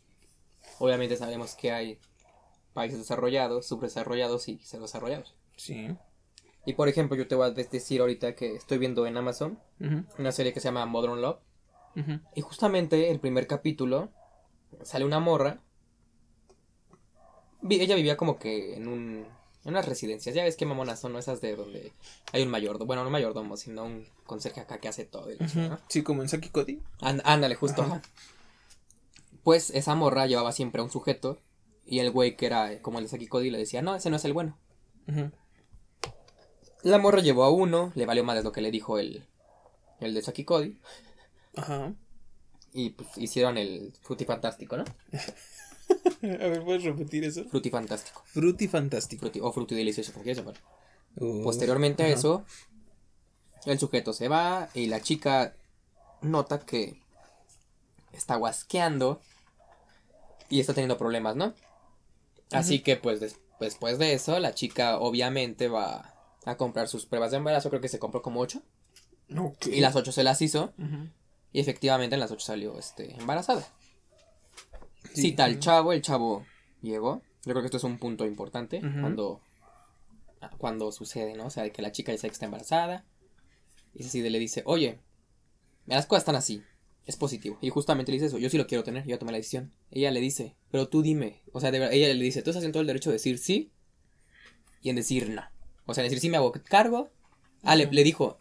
Obviamente 0.80 1.16
sabemos 1.16 1.56
que 1.56 1.72
hay 1.72 2.00
países 2.74 3.00
desarrollados, 3.00 3.66
subdesarrollados 3.66 4.50
y 4.50 4.58
desarrollados. 4.58 5.34
Sí. 5.56 5.88
Y 6.68 6.74
por 6.74 6.90
ejemplo, 6.90 7.16
yo 7.18 7.28
te 7.28 7.34
voy 7.36 7.48
a 7.48 7.52
de- 7.52 7.64
decir 7.64 8.02
ahorita 8.02 8.36
que 8.36 8.54
estoy 8.56 8.78
viendo 8.78 9.08
en 9.08 9.16
Amazon 9.18 9.58
una 10.20 10.32
serie 10.32 10.54
que 10.54 10.60
se 10.60 10.66
llama 10.68 10.86
Modern 10.86 11.22
Love. 11.22 11.40
Y 12.36 12.42
justamente 12.42 13.10
el 13.10 13.20
primer 13.20 13.48
capítulo 13.48 14.10
sale 14.84 15.06
una 15.06 15.20
morra. 15.20 15.62
Ella 17.70 17.96
vivía 17.96 18.18
como 18.18 18.38
que 18.38 18.76
en 18.76 18.88
un 18.88 19.26
en 19.64 19.72
unas 19.74 19.86
residencias. 19.86 20.34
Ya 20.36 20.44
ves 20.44 20.56
qué 20.56 20.66
mamonas 20.66 21.00
son 21.02 21.12
¿no? 21.14 21.20
esas 21.20 21.42
de 21.42 21.56
donde 21.56 21.92
hay 22.32 22.44
un 22.44 22.50
mayordomo. 22.50 22.86
Bueno, 22.86 23.02
no 23.02 23.08
un 23.08 23.12
mayordomo, 23.14 23.58
sino 23.58 23.84
un 23.84 24.06
conserje 24.26 24.62
acá 24.62 24.78
que 24.80 24.88
hace 24.88 25.04
todo. 25.06 25.30
y 25.32 25.38
la 25.38 25.46
Ujú. 25.46 25.54
chingada. 25.54 25.82
Sí, 25.90 26.04
como 26.04 26.22
en 26.22 26.30
Saki 26.30 26.50
Cody. 26.50 26.82
Án- 27.02 27.22
ándale, 27.26 27.56
justo. 27.56 27.82
Ajá. 27.82 28.02
Pues 29.44 29.70
esa 29.72 29.96
morra 29.96 30.26
llevaba 30.28 30.52
siempre 30.54 30.82
a 30.82 30.84
un 30.86 30.92
sujeto. 30.92 31.40
Y 31.86 32.00
el 32.00 32.12
güey 32.12 32.36
que 32.38 32.46
era 32.46 32.82
como 32.82 33.00
el 33.00 33.06
de 33.06 33.10
Saki 33.10 33.28
Cody 33.28 33.50
le 33.50 33.58
decía, 33.58 33.82
no, 33.82 33.96
ese 33.96 34.10
no 34.10 34.16
es 34.18 34.26
el 34.26 34.34
bueno. 34.34 34.58
Ujú. 35.08 35.32
La 36.88 36.98
morra 37.00 37.22
llevó 37.22 37.44
a 37.44 37.50
uno, 37.52 37.92
le 37.96 38.06
valió 38.06 38.24
más 38.24 38.38
de 38.38 38.44
lo 38.44 38.52
que 38.52 38.62
le 38.62 38.72
dijo 38.72 38.98
el, 39.00 39.26
el 40.00 40.14
de 40.14 40.22
Saki 40.22 40.44
Cody. 40.46 40.78
Ajá. 41.56 41.94
Y 42.74 42.92
pues 42.92 43.10
hicieron 43.18 43.58
el 43.58 43.94
frutifantástico, 44.02 44.78
¿no? 44.78 44.84
A 46.24 46.28
ver, 46.48 46.64
¿puedes 46.64 46.84
repetir 46.84 47.24
eso? 47.24 47.46
Fruity 48.26 48.68
fantástico. 48.68 49.26
Fruti- 49.26 49.40
o 49.42 49.52
fruti 49.52 49.74
delicioso, 49.76 50.12
como 50.12 50.24
quieras 50.24 50.44
llamar. 50.44 50.62
Oh, 51.20 51.44
Posteriormente 51.44 52.04
a 52.04 52.08
eso, 52.10 52.46
el 53.66 53.80
sujeto 53.80 54.14
se 54.14 54.28
va 54.28 54.70
y 54.74 54.88
la 54.88 55.02
chica 55.02 55.56
nota 56.22 56.60
que 56.60 57.02
está 58.14 58.36
guasqueando 58.36 59.22
y 60.50 60.60
está 60.60 60.74
teniendo 60.74 60.98
problemas, 60.98 61.36
¿no? 61.36 61.54
Así 62.52 62.80
que 62.82 62.96
pues 62.98 63.20
des- 63.20 63.40
después 63.60 63.98
de 63.98 64.14
eso, 64.14 64.40
la 64.40 64.54
chica 64.54 65.00
obviamente 65.00 65.68
va 65.70 66.14
a 66.48 66.56
comprar 66.56 66.88
sus 66.88 67.06
pruebas 67.06 67.32
de 67.32 67.38
embarazo, 67.38 67.70
creo 67.70 67.82
que 67.82 67.90
se 67.90 68.00
compró 68.00 68.22
como 68.22 68.40
ocho 68.40 68.64
Ok. 69.36 69.68
y 69.68 69.82
las 69.82 69.96
ocho 69.96 70.12
se 70.12 70.24
las 70.24 70.42
hizo 70.42 70.74
y 71.52 71.60
efectivamente 71.60 72.16
en 72.16 72.22
las 72.22 72.32
ocho 72.32 72.46
salió 72.46 72.80
este, 72.80 73.16
embarazada. 73.16 73.68
Sí. 75.14 75.22
Cita 75.24 75.44
al 75.46 75.60
chavo, 75.60 75.94
el 75.94 76.02
chavo 76.02 76.46
llegó. 76.82 77.22
Yo 77.46 77.52
creo 77.54 77.62
que 77.62 77.66
esto 77.68 77.78
es 77.78 77.84
un 77.84 77.98
punto 77.98 78.26
importante 78.26 78.80
cuando, 78.80 79.42
cuando 80.58 80.92
sucede, 80.92 81.34
¿no? 81.36 81.48
O 81.48 81.50
sea, 81.50 81.64
de 81.64 81.72
que 81.72 81.82
la 81.82 81.92
chica 81.92 82.12
sabe 82.18 82.30
que 82.30 82.34
está 82.34 82.46
embarazada. 82.46 83.06
Y 83.94 84.06
así 84.06 84.22
de 84.22 84.30
le 84.30 84.40
dice, 84.40 84.64
oye, 84.66 85.00
las 85.86 86.06
cosas 86.06 86.22
están 86.22 86.36
así. 86.36 86.64
Es 87.06 87.16
positivo. 87.16 87.58
Y 87.62 87.70
justamente 87.70 88.12
le 88.12 88.18
dice 88.18 88.28
eso. 88.28 88.38
Yo 88.38 88.50
sí 88.50 88.58
lo 88.58 88.68
quiero 88.68 88.84
tener. 88.84 89.04
Yo 89.04 89.12
ya 89.12 89.20
tomé 89.20 89.32
la 89.32 89.38
decisión. 89.38 89.74
Ella 89.92 90.12
le 90.12 90.20
dice, 90.20 90.58
pero 90.70 90.90
tú 90.90 91.02
dime. 91.02 91.42
O 91.54 91.62
sea, 91.62 91.72
de 91.72 91.80
verdad, 91.80 91.94
ella 91.94 92.14
le 92.14 92.24
dice, 92.24 92.42
tú 92.42 92.50
estás 92.50 92.66
en 92.66 92.74
todo 92.74 92.82
el 92.82 92.88
derecho 92.88 93.10
de 93.10 93.16
decir 93.16 93.38
sí 93.38 93.72
y 94.82 94.90
en 94.90 94.98
decir 94.98 95.30
no. 95.30 95.42
O 95.88 95.94
sea, 95.96 96.04
decir 96.04 96.20
sí 96.20 96.30
me 96.30 96.38
hago 96.38 96.52
cargo. 96.52 97.10
Ah, 97.64 97.76
le, 97.76 97.86
Ujú. 97.86 97.94
le 97.96 98.04
dijo, 98.04 98.38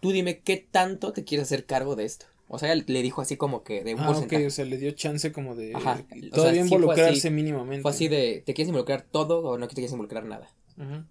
tú 0.00 0.12
dime 0.12 0.38
qué 0.40 0.56
tanto 0.58 1.12
te 1.12 1.24
quieres 1.24 1.48
hacer 1.48 1.66
cargo 1.66 1.96
de 1.96 2.04
esto. 2.04 2.26
O 2.46 2.58
sea, 2.58 2.72
ella 2.72 2.84
le 2.86 3.02
dijo 3.02 3.20
así 3.22 3.36
como 3.36 3.62
que 3.64 3.82
de 3.84 3.94
un 3.94 4.00
Ah, 4.00 4.04
ok, 4.04 4.12
porcentaje. 4.14 4.46
o 4.46 4.50
sea, 4.50 4.64
le 4.64 4.76
dio 4.78 4.90
chance 4.92 5.32
como 5.32 5.54
de 5.56 5.74
Ajá, 5.74 6.04
o 6.10 6.18
sea, 6.20 6.30
todavía 6.30 6.60
fue 6.66 6.76
involucrarse 6.76 7.28
así. 7.28 7.30
mínimamente. 7.30 7.82
Fue 7.82 7.90
así 7.90 8.08
de, 8.08 8.42
¿te 8.44 8.54
quieres 8.54 8.68
involucrar 8.68 9.02
todo 9.02 9.40
o 9.42 9.58
no 9.58 9.66
te 9.68 9.74
quieres 9.74 9.92
involucrar 9.92 10.24
nada? 10.24 10.48
Ujú. 10.76 11.04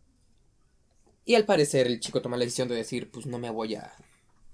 Y 1.25 1.35
al 1.35 1.45
parecer 1.45 1.87
el 1.87 1.99
chico 1.99 2.21
toma 2.21 2.37
la 2.37 2.43
decisión 2.45 2.67
de 2.67 2.75
decir, 2.75 3.09
pues 3.11 3.25
no 3.25 3.37
me 3.39 3.49
voy 3.51 3.75
a... 3.75 3.93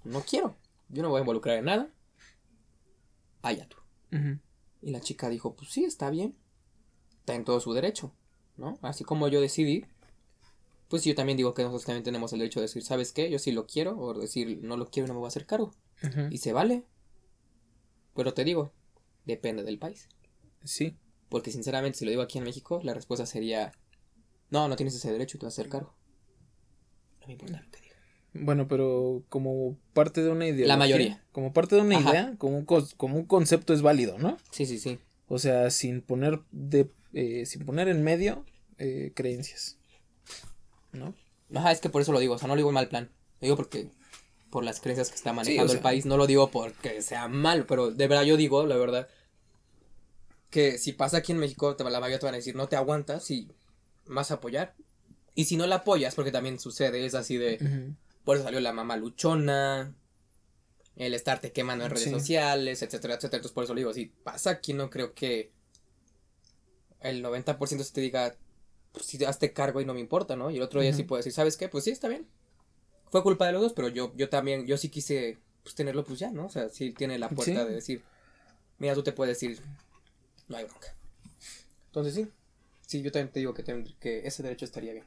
No 0.04 0.22
quiero. 0.22 0.56
Yo 0.90 1.02
no 1.02 1.08
me 1.08 1.12
voy 1.14 1.20
a 1.20 1.22
involucrar 1.22 1.58
en 1.58 1.66
nada. 1.66 1.90
Allá 3.42 3.68
tú. 3.68 3.78
Ujú. 4.16 4.40
Y 4.82 4.92
la 4.92 5.00
chica 5.02 5.30
dijo, 5.30 5.56
pues 5.56 5.72
sí, 5.72 5.86
está 5.86 6.10
bien. 6.10 6.36
Está 7.20 7.34
en 7.36 7.46
todo 7.46 7.60
su 7.60 7.74
derecho, 7.74 8.14
¿no? 8.58 8.78
Así 8.84 9.04
como 9.04 9.28
yo 9.28 9.42
decidí, 9.42 9.86
pues 10.90 11.04
yo 11.04 11.16
también 11.16 11.38
digo 11.38 11.54
que 11.54 11.64
nosotros 11.64 11.86
también 11.86 12.04
tenemos 12.04 12.32
el 12.34 12.40
derecho 12.40 12.60
de 12.60 12.66
decir, 12.68 12.84
¿sabes 12.84 13.12
qué? 13.12 13.30
Yo 13.30 13.40
sí 13.40 13.52
lo 13.52 13.66
quiero, 13.66 13.98
o 13.98 14.14
decir, 14.14 14.60
no 14.62 14.78
lo 14.78 14.88
quiero 14.90 15.06
y 15.06 15.10
no 15.10 15.14
me 15.16 15.20
voy 15.20 15.28
a 15.28 15.30
hacer 15.30 15.46
cargo. 15.46 15.72
Y 16.30 16.38
se 16.38 16.54
vale. 16.54 16.84
Pero 18.16 18.34
te 18.34 18.44
digo, 18.44 18.72
depende 19.26 19.64
del 19.64 19.78
país. 19.80 20.08
Sí. 20.64 20.96
Porque 21.30 21.52
sinceramente, 21.52 21.98
si 21.98 22.06
lo 22.06 22.12
digo 22.12 22.22
aquí 22.22 22.38
en 22.38 22.44
México, 22.44 22.80
la 22.84 22.94
respuesta 22.94 23.26
sería, 23.26 23.72
no, 24.50 24.68
no 24.68 24.76
tienes 24.76 24.96
ese 24.96 25.12
derecho 25.12 25.38
y 25.38 25.40
te 25.40 25.46
vas 25.48 25.58
a 25.58 25.62
hacer 25.62 25.70
cargo. 25.70 25.94
No 27.22 27.28
me 27.28 27.34
importa 27.34 27.60
lo 27.62 27.72
que 27.72 27.80
diga. 27.82 27.96
Bueno, 28.34 28.68
pero 28.68 29.24
como 29.30 29.78
parte 29.94 30.22
de 30.22 30.30
una 30.30 30.48
idea. 30.48 30.68
La 30.68 30.78
mayoría. 30.78 31.24
Como 31.32 31.52
parte 31.54 31.76
de 31.76 31.82
una 31.82 31.98
Ajá. 31.98 32.10
idea, 32.10 32.36
como 32.38 32.58
un, 32.58 32.66
cos- 32.66 32.94
como 32.96 33.18
un 33.18 33.26
concepto 33.26 33.74
es 33.74 33.82
válido, 33.82 34.20
¿no? 34.20 34.38
Sí, 34.52 34.66
sí, 34.66 34.78
sí. 34.78 35.00
O 35.28 35.40
sea, 35.40 35.72
sin 35.72 36.02
poner 36.02 36.42
de 36.52 36.92
eh, 37.14 37.46
sin 37.46 37.66
poner 37.66 37.88
en 37.88 38.04
medio 38.04 38.46
eh, 38.78 39.12
creencias. 39.16 39.78
¿No? 40.96 41.14
Ajá, 41.54 41.72
es 41.72 41.80
que 41.80 41.90
por 41.90 42.02
eso 42.02 42.12
lo 42.12 42.20
digo, 42.20 42.34
o 42.36 42.38
sea, 42.38 42.48
no 42.48 42.56
lo 42.56 42.58
digo 42.60 42.70
en 42.70 42.76
mal 42.76 42.88
plan. 42.90 43.10
Lo 43.42 43.46
digo 43.46 43.56
porque 43.56 43.90
por 44.50 44.64
las 44.64 44.80
creencias 44.80 45.10
que 45.10 45.16
está 45.16 45.34
manejando 45.34 45.68
sea- 45.70 45.78
el 45.78 45.84
país, 45.84 46.06
no 46.06 46.18
lo 46.18 46.26
digo 46.28 46.50
porque 46.50 47.02
sea 47.02 47.28
mal, 47.28 47.66
pero 47.66 47.92
de 47.92 48.08
verdad 48.08 48.24
yo 48.24 48.38
digo, 48.38 48.66
la 48.66 48.78
verdad, 48.78 49.08
que 50.50 50.78
si 50.78 50.94
pasa 50.94 51.18
aquí 51.18 51.32
en 51.34 51.40
México, 51.40 51.76
te, 51.76 51.84
la 51.84 52.00
mayoría 52.00 52.20
te 52.20 52.26
van 52.26 52.36
a 52.36 52.38
decir, 52.38 52.56
no 52.56 52.68
te 52.68 52.76
aguantas 52.78 53.30
y 53.32 53.50
vas 54.08 54.32
a 54.32 54.36
apoyar. 54.36 54.74
Y 55.34 55.46
si 55.46 55.58
no 55.58 55.68
la 55.68 55.76
apoyas, 55.78 56.16
porque 56.16 56.32
también 56.32 56.60
sucede, 56.60 57.06
es 57.06 57.14
así 57.14 57.36
de, 57.38 57.94
por 58.24 58.38
eso 58.38 58.46
salió 58.46 58.62
la 58.62 58.72
mamá 58.72 58.96
luchona, 58.96 59.94
el 60.96 61.14
estarte 61.14 61.52
quemando 61.52 61.84
en 61.84 61.92
redes 61.92 62.06
Sí. 62.06 62.10
sociales, 62.12 62.82
etcétera, 62.82 63.16
etcétera. 63.16 63.38
Entonces 63.40 63.52
por 63.54 63.66
eso 63.66 63.74
lo 63.74 63.80
digo, 63.80 63.94
si 63.94 64.06
pasa 64.06 64.52
aquí, 64.52 64.72
no 64.74 64.90
creo 64.90 65.14
que 65.14 65.52
el 67.02 67.22
90% 67.22 67.84
se 67.84 67.94
te 67.94 68.00
diga, 68.02 68.36
pues 68.96 69.06
sí, 69.06 69.24
hazte 69.24 69.54
cargo 69.54 69.80
y 69.82 69.86
no 69.86 69.94
me 69.94 70.00
importa, 70.00 70.36
¿no? 70.36 70.50
Y 70.50 70.58
el 70.58 70.64
otro 70.64 70.82
día 70.82 70.92
sí 70.94 71.04
Ujú. 71.04 71.10
puede 71.10 71.20
decir, 71.20 71.34
¿sabes 71.34 71.58
qué? 71.58 71.70
Pues 71.70 71.84
sí, 71.84 71.92
está 71.92 72.08
bien. 72.08 72.28
Fue 73.12 73.22
culpa 73.24 73.46
de 73.46 73.54
los 73.54 73.62
dos, 73.62 73.74
pero 73.74 73.88
yo, 73.88 74.12
yo 74.16 74.30
también, 74.30 74.66
yo 74.66 74.78
sí 74.78 74.90
quise 74.90 75.38
pues, 75.64 75.76
tenerlo, 75.76 76.04
pues 76.04 76.20
ya, 76.20 76.32
¿no? 76.32 76.48
O 76.48 76.50
sea, 76.50 76.70
sí 76.70 76.92
tiene 76.92 77.20
la 77.20 77.30
puerta 77.30 77.64
Sí. 77.64 77.70
de 77.70 77.76
decir, 77.76 78.04
mira, 78.80 78.94
tú 78.96 79.04
te 79.04 79.12
puedes 79.12 79.40
decir, 79.40 79.62
no 80.48 80.58
hay 80.58 80.66
bronca. 80.66 80.96
Entonces 81.88 82.14
sí, 82.16 82.28
sí, 82.88 83.02
yo 83.02 83.12
también 83.12 83.32
te 83.32 83.40
digo 83.40 83.54
que, 83.54 83.64
que 84.00 84.28
ese 84.28 84.44
derecho 84.44 84.66
estaría 84.66 84.94
bien. 84.94 85.06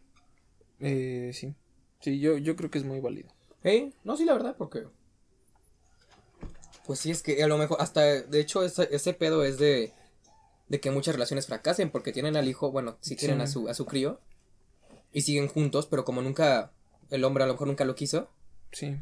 Eh, 0.81 1.33
sí. 1.35 1.55
Sí, 2.01 2.21
yo, 2.21 2.39
yo 2.39 2.55
creo 2.57 2.71
que 2.71 2.79
es 2.79 2.85
muy 2.85 3.01
válido. 3.01 3.29
¿Eh? 3.65 3.93
No, 4.05 4.17
sí, 4.17 4.25
la 4.25 4.35
verdad, 4.35 4.55
porque. 4.57 4.85
Pues 6.87 7.01
sí, 7.01 7.11
es 7.11 7.23
que 7.23 7.43
a 7.43 7.49
lo 7.49 7.59
mejor, 7.59 7.79
hasta, 7.81 8.03
de 8.03 8.41
hecho, 8.41 8.63
ese, 8.65 8.89
ese 8.93 9.13
pedo 9.13 9.45
es 9.45 9.59
de. 9.59 9.93
De 10.69 10.81
que 10.81 10.91
muchas 10.91 11.15
relaciones 11.15 11.47
fracasen 11.47 11.91
porque 11.91 12.13
tienen 12.13 12.37
al 12.37 12.49
hijo, 12.49 12.71
bueno, 12.71 12.99
sí 13.01 13.17
tienen 13.17 13.41
a 13.41 13.47
su, 13.47 13.69
a 13.69 13.75
su 13.75 13.87
crío 13.87 14.21
y 15.13 15.23
siguen 15.23 15.49
juntos, 15.49 15.87
pero 15.87 16.05
como 16.05 16.21
nunca, 16.23 16.73
el 17.11 17.25
hombre 17.25 17.45
a 17.45 17.47
lo 17.47 17.55
mejor 17.55 17.69
nunca 17.69 17.85
lo 17.85 17.95
quiso, 17.95 18.31
Sí. 18.73 18.97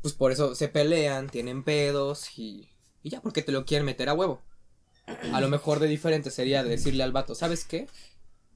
pues 0.00 0.14
por 0.14 0.32
eso 0.32 0.54
se 0.54 0.68
pelean, 0.68 1.28
tienen 1.28 1.64
pedos 1.64 2.38
y, 2.38 2.70
y 3.02 3.10
ya 3.10 3.20
porque 3.20 3.42
te 3.42 3.52
lo 3.52 3.64
quieren 3.66 3.84
meter 3.84 4.08
a 4.08 4.14
huevo. 4.14 4.42
A 5.32 5.40
lo 5.40 5.48
mejor 5.48 5.80
de 5.80 5.88
diferente 5.88 6.30
sería 6.30 6.62
decirle 6.64 7.02
al 7.02 7.12
vato, 7.12 7.34
¿sabes 7.34 7.64
qué? 7.64 7.88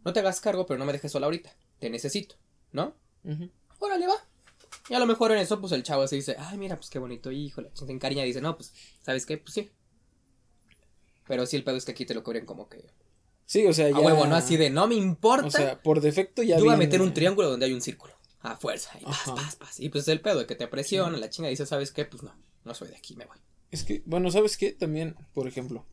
No 0.05 0.13
te 0.13 0.21
hagas 0.21 0.41
cargo, 0.41 0.65
pero 0.65 0.79
no 0.79 0.85
me 0.87 0.93
dejes 0.93 1.11
sola 1.13 1.27
ahorita. 1.27 1.53
Te 1.81 1.91
necesito, 1.91 2.37
¿no? 2.73 2.95
Órale, 3.81 4.07
va. 4.07 4.15
Y 4.89 4.95
a 4.95 4.99
lo 5.01 5.07
mejor 5.07 5.33
en 5.33 5.39
eso, 5.39 5.61
pues 5.61 5.73
el 5.73 5.83
chavo 5.83 6.07
se 6.07 6.15
dice, 6.17 6.37
ay, 6.39 6.57
mira, 6.57 6.77
pues 6.77 6.89
qué 6.89 6.99
bonito 7.01 7.33
hijo. 7.33 7.61
la 7.61 7.71
Se 7.75 7.85
encariña 7.91 8.23
y 8.23 8.29
dice, 8.29 8.41
no, 8.41 8.57
pues, 8.57 8.73
¿sabes 9.03 9.27
qué? 9.27 9.37
Pues 9.39 9.53
sí. 9.53 9.71
Pero 11.27 11.47
sí, 11.47 11.57
el 11.57 11.65
pedo 11.65 11.77
es 11.77 11.85
que 11.85 11.93
aquí 11.93 12.05
te 12.07 12.15
lo 12.15 12.23
cubren 12.23 12.47
como 12.47 12.69
que. 12.69 12.85
Sí, 13.47 13.65
o 13.67 13.73
sea, 13.73 13.89
ya. 13.91 13.97
A 13.97 14.01
huevo, 14.01 14.27
¿no? 14.27 14.35
Así 14.37 14.57
de, 14.57 14.71
no 14.71 14.87
me 14.89 14.95
importa. 14.97 15.47
O 15.47 15.51
sea, 15.51 15.81
por 15.83 16.01
defecto 16.01 16.43
ya. 16.43 16.57
yo 16.57 16.65
voy 16.65 16.73
a 16.73 16.77
viene- 16.77 16.87
meter 16.87 17.03
un 17.03 17.15
triángulo 17.15 17.51
donde 17.51 17.67
hay 17.67 17.73
un 17.73 17.81
círculo. 17.83 18.15
A 18.41 18.57
fuerza. 18.57 18.97
Y 19.01 19.05
paz, 19.05 19.15
Ajá. 19.29 19.35
paz, 19.35 19.57
paz. 19.57 19.81
Y 19.81 19.89
pues 19.89 20.07
el 20.09 20.21
pedo 20.21 20.39
de 20.41 20.47
que 20.47 20.55
te 20.55 20.69
presiona, 20.69 21.17
la 21.19 21.29
chinga 21.31 21.49
dice, 21.49 21.67
¿sabes 21.67 21.91
qué? 21.93 22.05
Pues 22.05 22.23
no, 22.23 22.33
no 22.65 22.75
soy 22.75 22.89
de 22.89 22.97
aquí, 22.97 23.17
me 23.17 23.25
voy. 23.27 23.37
Es 23.73 23.83
que, 23.83 24.03
bueno, 24.07 24.31
¿sabes 24.31 24.57
qué? 24.57 24.73
También, 24.73 25.17
por 25.35 25.49
ejemplo, 25.49 25.85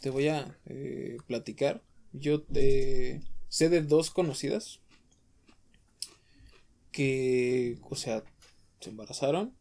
te 0.00 0.08
voy 0.10 0.28
a 0.28 0.58
eh, 0.66 1.18
platicar. 1.26 1.82
Yo 2.12 2.44
eh, 2.54 3.20
sé 3.48 3.68
de 3.68 3.82
dos 3.82 4.10
conocidas 4.10 4.80
que, 6.92 7.78
o 7.90 7.96
sea, 7.96 8.22
se 8.80 8.90
embarazaron, 8.90 9.54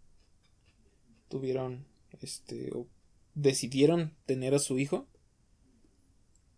tuvieron, 1.29 1.85
este, 2.21 2.69
o 2.73 2.87
decidieron 3.35 4.13
tener 4.25 4.53
a 4.55 4.59
su 4.59 4.79
hijo, 4.79 5.07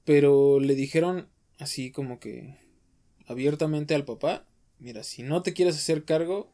pero 0.03 0.59
le 0.59 0.75
dijeron 0.75 1.27
así 1.59 1.91
como 1.91 2.19
que 2.19 2.55
abiertamente 3.27 3.95
al 3.95 4.05
papá, 4.05 4.45
mira, 4.79 5.03
si 5.03 5.23
no 5.23 5.43
te 5.43 5.53
quieres 5.53 5.75
hacer 5.77 6.05
cargo, 6.05 6.51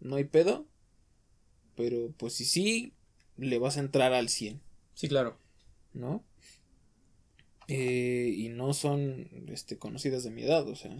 no 0.00 0.16
hay 0.16 0.24
pedo, 0.24 0.66
pero 1.76 2.12
pues 2.16 2.34
si 2.34 2.44
sí, 2.44 2.92
le 3.36 3.58
vas 3.58 3.76
a 3.76 3.80
entrar 3.80 4.12
al 4.12 4.28
100, 4.28 4.60
Sí, 4.94 5.08
claro. 5.08 5.38
¿no? 5.94 6.24
Eh, 7.68 8.34
y 8.36 8.48
no 8.50 8.72
son 8.74 9.28
este, 9.48 9.78
conocidas 9.78 10.24
de 10.24 10.30
mi 10.30 10.42
edad, 10.42 10.66
o 10.68 10.76
sea. 10.76 10.96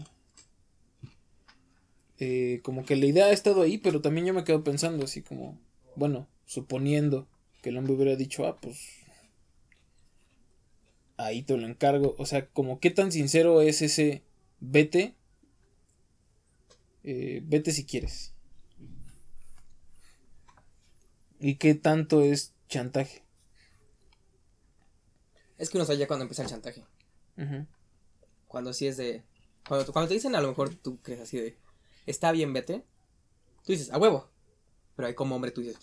eh, 2.19 2.61
como 2.63 2.85
que 2.85 2.95
la 2.95 3.05
idea 3.05 3.25
ha 3.25 3.31
estado 3.31 3.61
ahí, 3.61 3.77
pero 3.77 4.01
también 4.01 4.25
yo 4.27 4.33
me 4.33 4.43
quedo 4.43 4.63
pensando 4.63 5.03
así 5.05 5.21
como, 5.21 5.59
bueno, 5.95 6.27
suponiendo 6.45 7.27
que 7.63 7.69
el 7.69 7.77
hombre 7.77 7.93
hubiera 7.93 8.15
dicho, 8.17 8.45
ah, 8.45 8.59
pues 8.59 8.77
ahí 11.15 11.43
te 11.43 11.55
lo 11.55 11.65
encargo, 11.65 12.13
o 12.17 12.25
sea, 12.25 12.45
como 12.47 12.81
qué 12.81 12.91
tan 12.91 13.11
sincero 13.11 13.61
es 13.61 13.81
ese 13.81 14.21
vete, 14.59 15.15
eh, 17.03 17.41
vete 17.45 17.71
si 17.71 17.85
quieres. 17.85 18.33
Y 21.39 21.55
qué 21.55 21.73
tanto 21.73 22.21
es 22.21 22.53
chantaje. 22.67 23.23
Es 25.57 25.69
que 25.69 25.77
uno 25.77 25.85
sabe 25.85 25.99
ya 25.99 26.07
cuando 26.07 26.23
empieza 26.23 26.43
el 26.43 26.49
chantaje. 26.49 26.83
Cuando 28.47 28.73
sí 28.73 28.87
es 28.87 28.97
de. 28.97 29.23
Cuando, 29.67 29.91
cuando 29.93 30.09
te 30.09 30.15
dicen 30.15 30.35
a 30.35 30.41
lo 30.41 30.49
mejor 30.49 30.75
tú 30.75 31.01
que 31.01 31.13
es 31.13 31.21
así 31.21 31.37
de. 31.37 31.57
Está 32.05 32.33
bien, 32.33 32.51
vete. 32.51 32.83
Tú 33.65 33.71
dices, 33.71 33.89
a 33.91 33.97
huevo. 33.97 34.29
Pero 34.95 35.07
ahí 35.07 35.15
como 35.15 35.35
hombre 35.35 35.51
tú 35.51 35.61
dices. 35.61 35.77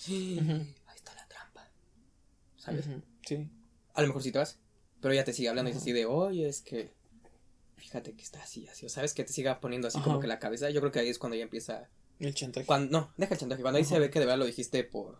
¿Sabes? 2.60 2.84
Sí. 3.26 3.48
A 3.94 4.02
lo 4.02 4.06
mejor 4.08 4.22
sí 4.22 4.30
te 4.30 4.38
vas. 4.38 4.58
Pero 5.00 5.12
ella 5.14 5.24
te 5.24 5.32
sigue 5.32 5.48
hablando 5.48 5.70
y 5.70 5.72
dice 5.72 5.82
así 5.82 5.92
de, 5.92 6.06
oye, 6.06 6.48
es 6.48 6.60
que. 6.60 6.92
Fíjate 7.76 8.12
que 8.14 8.22
está 8.22 8.42
así, 8.42 8.68
así. 8.68 8.84
O 8.86 8.88
sabes 8.90 9.14
que 9.14 9.24
te 9.24 9.32
siga 9.32 9.60
poniendo 9.60 9.88
así 9.88 9.98
como 10.00 10.20
que 10.20 10.26
la 10.26 10.38
cabeza. 10.38 10.68
Yo 10.70 10.80
creo 10.80 10.92
que 10.92 10.98
ahí 11.00 11.08
es 11.08 11.18
cuando 11.18 11.36
ya 11.36 11.42
empieza. 11.42 11.88
El 12.18 12.34
chantaje. 12.34 12.66
Cuando, 12.66 12.90
no, 13.00 13.12
deja 13.16 13.34
el 13.34 13.40
chantaje. 13.40 13.62
Cuando 13.62 13.78
ahí 13.78 13.84
se 13.84 13.98
ve 13.98 14.10
que 14.10 14.20
de 14.20 14.26
verdad 14.26 14.38
lo 14.38 14.44
dijiste 14.44 14.84
por. 14.84 15.18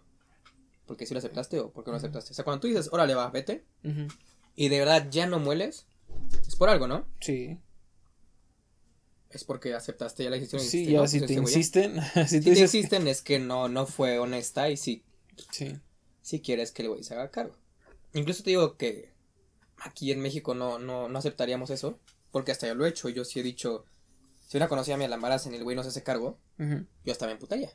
Porque 0.87 1.07
sí 1.07 1.15
lo 1.15 1.19
aceptaste 1.19 1.59
o 1.59 1.73
porque 1.73 1.89
no 1.89 1.93
lo 1.93 1.99
aceptaste. 1.99 2.33
O 2.33 2.35
sea, 2.35 2.45
cuando 2.45 2.61
tú 2.61 2.69
dices, 2.69 2.91
órale, 2.93 3.15
va, 3.15 3.31
vete. 3.31 3.65
Ujú, 3.85 4.09
Y 4.55 4.69
de 4.69 4.79
verdad 4.79 5.09
ya 5.11 5.27
no 5.27 5.39
mueles. 5.39 5.87
Es 6.47 6.57
por 6.57 6.69
algo, 6.69 6.87
¿no? 6.87 7.07
Sí. 7.21 7.59
Es 9.31 9.45
porque 9.45 9.73
aceptaste 9.75 10.25
ya 10.25 10.31
la 10.31 10.37
decisión. 10.37 10.61
y 10.61 10.65
Sí, 10.65 10.79
dijiste, 10.79 10.93
ya 10.93 11.01
no, 11.01 11.07
si 11.07 11.19
pues 11.21 11.29
te 11.29 11.35
este 11.35 11.43
insisten, 11.43 12.01
si 12.15 12.27
Si 12.27 12.41
te 12.41 12.51
dices, 12.51 12.65
existen 12.75 13.07
es 13.09 13.23
que 13.23 13.39
no, 13.39 13.69
no 13.69 13.87
fue 13.87 14.19
honesta 14.19 14.69
y 14.69 14.77
si, 14.77 15.05
sí. 15.53 15.79
Si 16.23 16.41
quieres 16.41 16.73
que 16.73 16.83
el 16.83 16.89
güey 16.89 17.03
se 17.03 17.15
haga 17.15 17.31
cargo. 17.31 17.55
Incluso 18.13 18.43
te 18.43 18.51
digo 18.51 18.77
que 18.77 19.13
aquí 19.77 20.13
en 20.13 20.21
México 20.21 20.55
no, 20.55 20.79
no, 20.79 21.09
no 21.09 21.19
aceptaríamos 21.19 21.71
eso, 21.71 21.99
porque 22.31 22.53
hasta 22.53 22.67
yo 22.67 22.75
lo 22.75 22.87
he 22.87 22.91
hecho. 22.91 23.09
Yo 23.09 23.25
sí 23.25 23.41
he 23.41 23.43
dicho, 23.43 23.85
si 24.47 24.57
una 24.57 24.69
conocida 24.69 24.97
mía 24.97 25.09
la 25.09 25.17
embarazan 25.17 25.55
y 25.55 25.57
el 25.57 25.65
güey 25.65 25.77
no 25.77 25.83
se 25.83 25.91
hace 25.91 26.03
cargo, 26.03 26.39
yo 26.59 27.13
hasta 27.13 27.27
me 27.27 27.33
emputaría. 27.33 27.71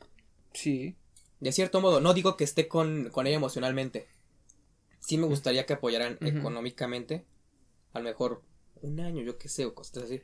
Sí. 0.52 0.96
De 1.40 1.52
cierto 1.52 1.80
modo, 1.80 2.00
no 2.00 2.14
digo 2.14 2.36
que 2.36 2.44
esté 2.44 2.68
con, 2.68 3.10
con 3.10 3.26
ella 3.26 3.36
emocionalmente. 3.36 4.08
Sí 5.00 5.18
me 5.18 5.26
gustaría 5.26 5.66
que 5.66 5.74
apoyaran 5.74 6.18
económicamente, 6.20 7.26
a 7.92 7.98
lo 7.98 8.04
mejor 8.04 8.42
un 8.82 9.00
año, 9.00 9.22
yo 9.22 9.38
qué 9.38 9.48
sé, 9.48 9.64
o 9.64 9.74
cosas 9.74 10.04
así. 10.04 10.22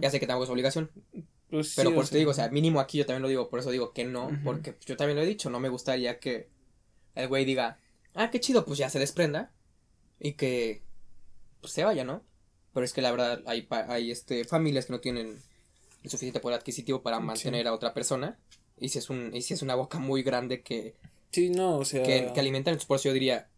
Ya 0.00 0.10
sé 0.10 0.20
que 0.20 0.26
tampoco 0.26 0.44
es 0.44 0.50
obligación, 0.50 0.90
Pues 1.48 1.72
Pero 1.74 1.90
sí, 1.90 1.94
por 1.94 2.04
eso 2.04 2.12
te 2.12 2.18
digo, 2.18 2.32
o 2.32 2.34
sea, 2.34 2.50
mínimo 2.50 2.78
aquí 2.78 2.98
yo 2.98 3.06
también 3.06 3.22
lo 3.22 3.28
digo, 3.28 3.48
por 3.48 3.58
eso 3.58 3.70
digo 3.70 3.92
que 3.92 4.04
no, 4.04 4.30
porque 4.44 4.76
yo 4.84 4.96
también 4.96 5.16
lo 5.16 5.22
he 5.22 5.26
dicho, 5.26 5.48
no 5.48 5.60
me 5.60 5.70
gustaría 5.70 6.18
que 6.18 6.50
el 7.14 7.28
güey 7.28 7.44
diga, 7.44 7.78
ah, 8.14 8.30
qué 8.30 8.40
chido, 8.40 8.64
pues 8.64 8.78
ya 8.78 8.88
se 8.90 8.98
desprenda 8.98 9.52
y 10.20 10.32
que 10.34 10.82
pues 11.60 11.72
se 11.72 11.84
vaya, 11.84 12.04
¿no? 12.04 12.22
Pero 12.74 12.84
es 12.84 12.92
que 12.92 13.02
la 13.02 13.10
verdad 13.10 13.42
hay, 13.46 13.62
pa- 13.62 13.86
hay 13.92 14.10
este, 14.10 14.44
familias 14.44 14.86
que 14.86 14.92
no 14.92 15.00
tienen 15.00 15.38
el 16.02 16.10
suficiente 16.10 16.40
poder 16.40 16.58
adquisitivo 16.58 17.02
para 17.02 17.18
Sí. 17.18 17.22
mantener 17.24 17.66
a 17.68 17.72
otra 17.74 17.92
persona 17.94 18.38
y 18.78 18.88
si 18.88 18.98
es, 18.98 19.10
un, 19.10 19.30
y 19.34 19.42
si 19.42 19.54
es 19.54 19.62
una 19.62 19.74
boca 19.74 19.98
muy 19.98 20.22
grande 20.22 20.62
que, 20.62 20.96
Sí, 21.30 21.50
no, 21.50 21.78
o 21.78 21.84
sea. 21.84 22.02
que, 22.02 22.32
que 22.34 22.40
alimentan, 22.40 22.72
entonces 22.72 22.86
por 22.88 22.96
eso 22.96 23.08
yo 23.08 23.12
diría, 23.14 23.48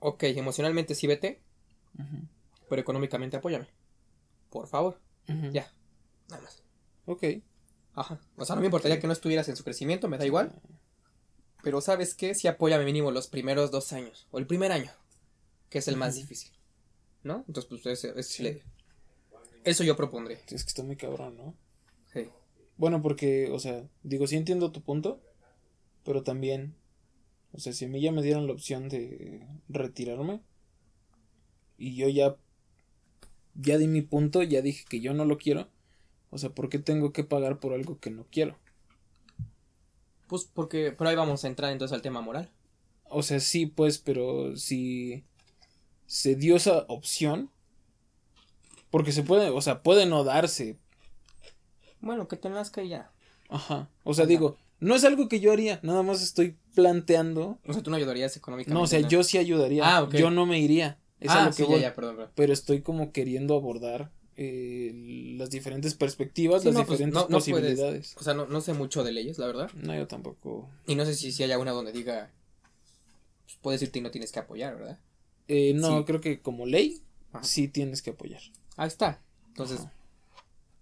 ok, 0.00 0.22
emocionalmente 0.24 0.94
sí 0.94 1.06
vete, 1.06 1.40
pero 2.68 2.80
económicamente 2.82 3.36
apóyame, 3.36 3.68
por 4.50 4.66
favor, 4.68 4.98
ya, 5.52 5.70
nada 6.28 6.42
más. 6.42 6.62
Ok. 7.06 7.24
Ajá. 7.94 8.20
O 8.36 8.44
sea, 8.44 8.54
no 8.54 8.60
me 8.60 8.66
importaría 8.66 9.00
que 9.00 9.06
no 9.06 9.12
estuvieras 9.12 9.48
en 9.48 9.56
su 9.56 9.64
crecimiento, 9.64 10.08
me 10.08 10.18
da 10.18 10.26
igual. 10.26 10.52
Pero 11.62 11.80
¿sabes 11.80 12.14
qué? 12.14 12.34
Si 12.34 12.46
apóyame 12.48 12.84
mínimo 12.84 13.10
los 13.10 13.26
primeros 13.26 13.70
dos 13.70 13.92
años. 13.92 14.26
O 14.30 14.38
el 14.38 14.46
primer 14.46 14.72
año. 14.72 14.90
Que 15.70 15.78
es 15.78 15.88
el 15.88 15.96
más 15.96 16.14
difícil. 16.14 16.52
¿No? 17.24 17.44
Entonces, 17.48 17.66
pues 17.68 17.84
ese- 17.86 18.18
ese 18.18 18.22
Sí. 18.22 18.42
le- 18.42 18.62
Eso 19.64 19.84
yo 19.84 19.96
propondré. 19.96 20.34
Es 20.48 20.64
que 20.64 20.68
está 20.68 20.82
muy 20.82 20.96
cabrón, 20.96 21.36
¿no? 21.36 21.54
Sí. 22.12 22.28
Bueno, 22.76 23.02
porque, 23.02 23.50
o 23.50 23.58
sea, 23.58 23.86
digo, 24.02 24.26
sí 24.26 24.36
entiendo 24.36 24.70
tu 24.72 24.80
punto, 24.82 25.20
pero 26.04 26.22
también, 26.22 26.74
o 27.52 27.58
sea, 27.58 27.72
si 27.72 27.84
a 27.84 27.88
mí 27.88 28.00
ya 28.00 28.12
me 28.12 28.22
dieran 28.22 28.46
la 28.46 28.52
opción 28.52 28.88
de 28.88 29.44
retirarme 29.68 30.40
y 31.76 31.96
yo 31.96 32.08
ya, 32.08 32.36
ya 33.54 33.76
di 33.78 33.88
mi 33.88 34.00
punto, 34.02 34.42
ya 34.42 34.62
dije 34.62 34.84
que 34.88 35.00
yo 35.00 35.12
no 35.12 35.24
lo 35.24 35.36
quiero, 35.38 35.68
o 36.30 36.38
sea, 36.38 36.50
¿por 36.50 36.68
qué 36.68 36.78
tengo 36.78 37.12
que 37.12 37.24
pagar 37.24 37.58
por 37.58 37.72
algo 37.74 37.98
que 37.98 38.10
no 38.10 38.26
quiero? 38.30 38.56
Pues 40.28 40.44
porque. 40.44 40.92
Pero 40.96 41.10
ahí 41.10 41.16
vamos 41.16 41.44
a 41.44 41.48
entrar 41.48 41.72
entonces 41.72 41.94
al 41.94 42.02
tema 42.02 42.20
moral. 42.20 42.50
O 43.10 43.22
sea, 43.22 43.40
sí, 43.40 43.66
pues, 43.66 43.98
pero 43.98 44.56
si 44.56 45.24
se 46.06 46.34
dio 46.36 46.56
esa 46.56 46.84
opción, 46.88 47.50
porque 48.90 49.12
se 49.12 49.22
puede, 49.22 49.50
o 49.50 49.60
sea, 49.62 49.82
puede 49.82 50.06
no 50.06 50.24
darse, 50.24 50.78
Bueno, 52.00 52.28
que 52.28 52.36
te 52.36 52.50
nazca 52.50 52.82
y 52.82 52.90
ya. 52.90 53.10
ajá, 53.48 53.88
o 54.04 54.14
sea, 54.14 54.24
Ajá. 54.24 54.28
digo, 54.30 54.56
no 54.80 54.94
es 54.94 55.04
algo 55.04 55.28
que 55.28 55.40
yo 55.40 55.52
haría, 55.52 55.80
nada 55.82 56.02
más 56.02 56.22
estoy 56.22 56.56
planteando 56.74 57.58
O 57.66 57.72
sea, 57.72 57.82
tú 57.82 57.90
no 57.90 57.96
ayudarías 57.96 58.36
económicamente. 58.36 58.74
No, 58.78 58.82
o 58.82 58.86
sea, 58.86 59.00
¿no? 59.00 59.08
yo 59.08 59.22
sí 59.24 59.38
ayudaría. 59.38 59.96
Ah, 59.96 60.02
ok. 60.02 60.14
Yo 60.14 60.30
no 60.30 60.46
me 60.46 60.60
iría. 60.60 60.98
Es 61.18 61.30
a 61.30 61.42
Ah, 61.42 61.44
lo 61.46 61.50
que 61.50 61.56
sí, 61.56 61.62
ya, 61.62 61.68
voy. 61.68 61.80
ya, 61.80 61.94
perdón, 61.94 62.16
perdón. 62.16 62.32
Pero 62.36 62.52
estoy 62.52 62.82
como 62.82 63.10
queriendo 63.12 63.56
abordar 63.56 64.12
eh, 64.40 65.34
las 65.36 65.50
diferentes 65.50 65.94
perspectivas, 65.94 66.62
Sí, 66.62 66.68
las 66.68 66.74
no, 66.76 66.86
pues, 66.86 66.98
diferentes 67.00 67.14
no- 67.14 67.22
no 67.22 67.38
puedes. 67.40 67.44
posibilidades. 67.50 68.16
O 68.16 68.22
sea, 68.22 68.34
no, 68.34 68.46
no 68.46 68.60
sé 68.60 68.72
mucho 68.72 69.02
de 69.02 69.10
leyes, 69.10 69.36
la 69.38 69.46
verdad. 69.48 69.68
No, 69.74 69.94
yo 69.96 70.06
tampoco. 70.06 70.70
Y 70.86 70.94
no 70.94 71.04
sé 71.04 71.14
si, 71.14 71.32
si 71.32 71.42
haya 71.42 71.58
una 71.58 71.72
donde 71.72 71.90
diga. 71.92 72.30
Pues 73.44 73.58
puedes 73.60 73.82
irte 73.82 73.98
y 73.98 74.02
no 74.02 74.10
tienes 74.12 74.30
que 74.30 74.38
apoyar, 74.38 74.76
¿verdad? 74.76 75.00
Eh, 75.48 75.72
no, 75.74 75.98
Sí. 75.98 76.04
creo 76.04 76.20
que 76.20 76.40
como 76.40 76.66
ley, 76.66 77.02
Ajá. 77.32 77.42
sí 77.42 77.66
tienes 77.66 78.00
que 78.00 78.10
apoyar. 78.10 78.40
Ahí 78.76 78.86
está. 78.86 79.20
Entonces, 79.48 79.80
Ajá. 79.80 79.92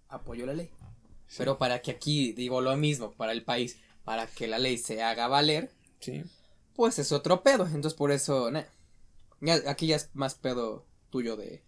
apoyo 0.08 0.44
la 0.46 0.52
ley. 0.54 0.70
Sí. 1.26 1.36
Pero 1.38 1.56
para 1.58 1.80
que 1.80 1.92
aquí 1.92 2.32
digo 2.32 2.60
lo 2.60 2.76
mismo 2.76 3.12
para 3.12 3.32
el 3.32 3.42
país, 3.42 3.78
para 4.04 4.26
que 4.26 4.46
la 4.48 4.58
ley 4.58 4.76
se 4.78 5.02
haga 5.02 5.28
valer, 5.28 5.70
Sí. 6.00 6.22
pues 6.74 6.98
es 6.98 7.10
otro 7.12 7.42
pedo. 7.42 7.64
Entonces 7.66 7.94
por 7.94 8.12
eso, 8.12 8.50
nah. 8.50 8.64
Ya- 9.40 9.62
aquí 9.70 9.86
ya 9.86 9.96
es 9.96 10.10
más 10.14 10.34
pedo 10.34 10.84
tuyo 11.10 11.36
de 11.36 11.62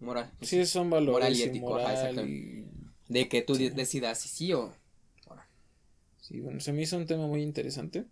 moral. 0.00 0.32
Sí, 0.42 0.64
son 0.66 0.90
valores 0.90 1.12
Moral 1.12 1.36
y 1.36 1.42
ético, 1.42 1.70
moral 1.70 1.86
ajá, 1.86 2.10
exacto. 2.10 2.26
y- 2.26 2.66
De 3.08 3.28
que 3.28 3.42
tú 3.42 3.54
Sí. 3.54 3.68
de- 3.68 3.74
decidas 3.74 4.18
si 4.20 4.28
sí 4.28 4.52
o. 4.52 4.72
Sí, 6.20 6.40
bueno, 6.40 6.58
se 6.60 6.72
me 6.72 6.82
hizo 6.82 6.96
un 6.96 7.06
tema 7.06 7.26
muy 7.28 7.40
interesante. 7.42 8.04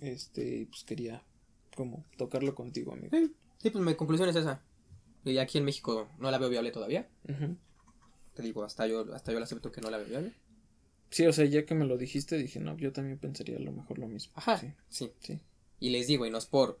Este, 0.00 0.66
pues 0.70 0.84
quería 0.84 1.22
como 1.76 2.04
tocarlo 2.16 2.54
contigo, 2.54 2.92
amigo. 2.92 3.16
Sí, 3.58 3.70
pues 3.70 3.84
mi 3.84 3.94
conclusión 3.94 4.28
es 4.28 4.36
esa. 4.36 4.62
Y 5.24 5.38
aquí 5.38 5.58
en 5.58 5.64
México 5.64 6.08
no 6.18 6.30
la 6.30 6.38
veo 6.38 6.48
viable 6.48 6.70
todavía. 6.70 7.08
Te 8.34 8.42
digo, 8.42 8.64
hasta 8.64 8.86
yo, 8.86 9.14
hasta 9.14 9.32
yo 9.32 9.38
la 9.38 9.44
acepto 9.44 9.70
que 9.70 9.80
no 9.80 9.90
la 9.90 9.98
veo 9.98 10.06
viable. 10.08 10.32
Sí, 11.10 11.26
o 11.26 11.32
sea, 11.32 11.44
ya 11.44 11.64
que 11.64 11.74
me 11.74 11.84
lo 11.84 11.96
dijiste, 11.96 12.36
dije, 12.36 12.58
no, 12.58 12.76
yo 12.76 12.92
también 12.92 13.18
pensaría 13.18 13.56
a 13.56 13.60
lo 13.60 13.70
mejor 13.72 13.98
lo 13.98 14.08
mismo. 14.08 14.32
Ajá. 14.36 14.58
Sí, 14.58 14.72
Sí. 14.88 15.12
sí. 15.20 15.40
Y 15.80 15.90
les 15.90 16.06
digo, 16.06 16.26
y 16.26 16.30
no 16.30 16.38
es 16.38 16.46
por, 16.46 16.80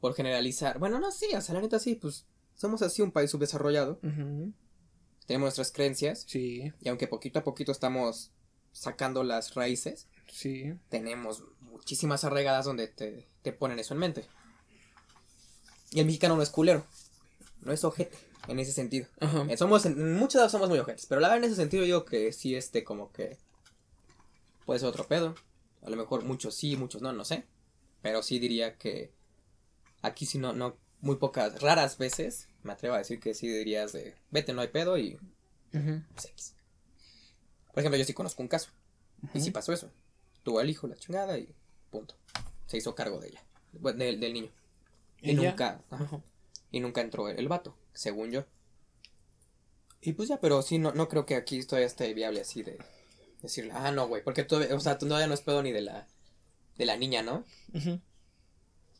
por 0.00 0.14
generalizar. 0.14 0.78
Bueno, 0.78 0.98
no, 0.98 1.12
sí, 1.12 1.26
o 1.36 1.40
sea, 1.40 1.54
la 1.54 1.60
neta 1.60 1.78
sí, 1.78 1.94
pues 1.94 2.26
somos 2.62 2.80
así 2.82 3.02
un 3.02 3.10
país 3.10 3.30
subdesarrollado. 3.30 3.98
Tenemos 5.26 5.46
nuestras 5.46 5.72
creencias. 5.72 6.24
Sí, 6.28 6.72
Y 6.80 6.88
aunque 6.88 7.08
poquito 7.08 7.40
a 7.40 7.44
poquito 7.44 7.72
estamos 7.72 8.30
sacando 8.70 9.24
las 9.24 9.54
raíces, 9.54 10.06
sí. 10.30 10.72
tenemos 10.88 11.42
muchísimas 11.60 12.22
arraigadas 12.22 12.64
donde 12.64 12.86
te, 12.86 13.28
te 13.42 13.52
ponen 13.52 13.80
eso 13.80 13.94
en 13.94 14.00
mente. 14.00 14.24
Y 15.90 15.98
el 15.98 16.06
mexicano 16.06 16.36
no 16.36 16.42
es 16.42 16.50
culero. 16.50 16.86
No 17.62 17.72
es 17.72 17.82
ojete, 17.82 18.16
en 18.46 18.60
ese 18.60 18.70
sentido. 18.70 19.08
Ajá. 19.18 19.44
Eh, 19.48 19.56
somos, 19.56 19.84
en 19.84 20.14
muchos 20.14 20.36
lados 20.36 20.52
somos 20.52 20.68
muy 20.68 20.78
ojetes. 20.78 21.06
Pero 21.06 21.20
la 21.20 21.28
verdad, 21.28 21.44
en 21.44 21.50
ese 21.50 21.60
sentido, 21.60 21.82
yo 21.82 21.86
digo 21.86 22.04
que 22.04 22.32
sí, 22.32 22.54
este, 22.54 22.84
como 22.84 23.10
que. 23.10 23.38
Puede 24.64 24.78
ser 24.78 24.88
otro 24.88 25.08
pedo. 25.08 25.34
A 25.82 25.90
lo 25.90 25.96
mejor 25.96 26.22
muchos 26.22 26.54
sí, 26.54 26.76
muchos 26.76 27.02
no, 27.02 27.12
no 27.12 27.24
sé. 27.24 27.44
Pero 28.02 28.22
sí 28.22 28.38
diría 28.38 28.78
que. 28.78 29.12
Aquí 30.00 30.26
sí, 30.26 30.38
no, 30.38 30.52
no. 30.52 30.76
Muy 31.02 31.16
pocas, 31.16 31.60
raras 31.60 31.98
veces. 31.98 32.48
Me 32.62 32.72
atrevo 32.72 32.94
a 32.94 32.98
decir 32.98 33.20
que 33.20 33.34
sí 33.34 33.48
dirías 33.48 33.92
de. 33.92 34.16
Vete, 34.30 34.54
no 34.54 34.62
hay 34.62 34.68
pedo 34.68 34.96
y. 34.96 35.18
Pues, 35.70 36.24
X. 36.26 36.54
Por 37.72 37.80
ejemplo, 37.80 37.98
yo 37.98 38.04
sí 38.04 38.14
conozco 38.14 38.40
un 38.42 38.48
caso. 38.48 38.70
Y 39.34 39.40
sí 39.40 39.50
pasó 39.50 39.72
eso. 39.72 39.90
Tuvo 40.42 40.58
al 40.60 40.70
hijo, 40.70 40.86
la 40.86 40.96
chingada 40.96 41.36
y. 41.38 41.54
Punto. 41.90 42.16
Se 42.66 42.78
hizo 42.78 42.94
cargo 42.94 43.20
de 43.20 43.28
ella. 43.28 43.42
Bueno, 43.72 44.04
del, 44.04 44.18
del 44.20 44.32
niño. 44.32 44.50
Y 45.20 45.32
¿Ella? 45.32 45.50
nunca. 45.50 45.82
ajá, 45.90 46.22
y 46.70 46.80
nunca 46.80 47.00
entró 47.00 47.28
el, 47.28 47.38
el 47.38 47.48
vato, 47.48 47.76
según 47.92 48.30
yo. 48.30 48.44
Y 50.00 50.14
pues 50.14 50.28
ya, 50.28 50.40
pero 50.40 50.62
sí, 50.62 50.78
no, 50.78 50.92
no 50.92 51.08
creo 51.08 51.26
que 51.26 51.36
aquí 51.36 51.62
todavía 51.64 51.86
esté 51.86 52.12
viable 52.14 52.40
así 52.40 52.62
de 52.62 52.78
decirle, 53.40 53.72
ah, 53.74 53.92
no, 53.92 54.08
güey, 54.08 54.24
porque 54.24 54.42
todavía, 54.42 54.74
o 54.74 54.80
sea, 54.80 54.98
todavía 54.98 55.26
no 55.26 55.34
es 55.34 55.42
pedo 55.42 55.62
ni 55.62 55.70
de 55.70 55.82
la, 55.82 56.08
de 56.76 56.86
la 56.86 56.96
niña, 56.96 57.22
¿no? 57.22 57.44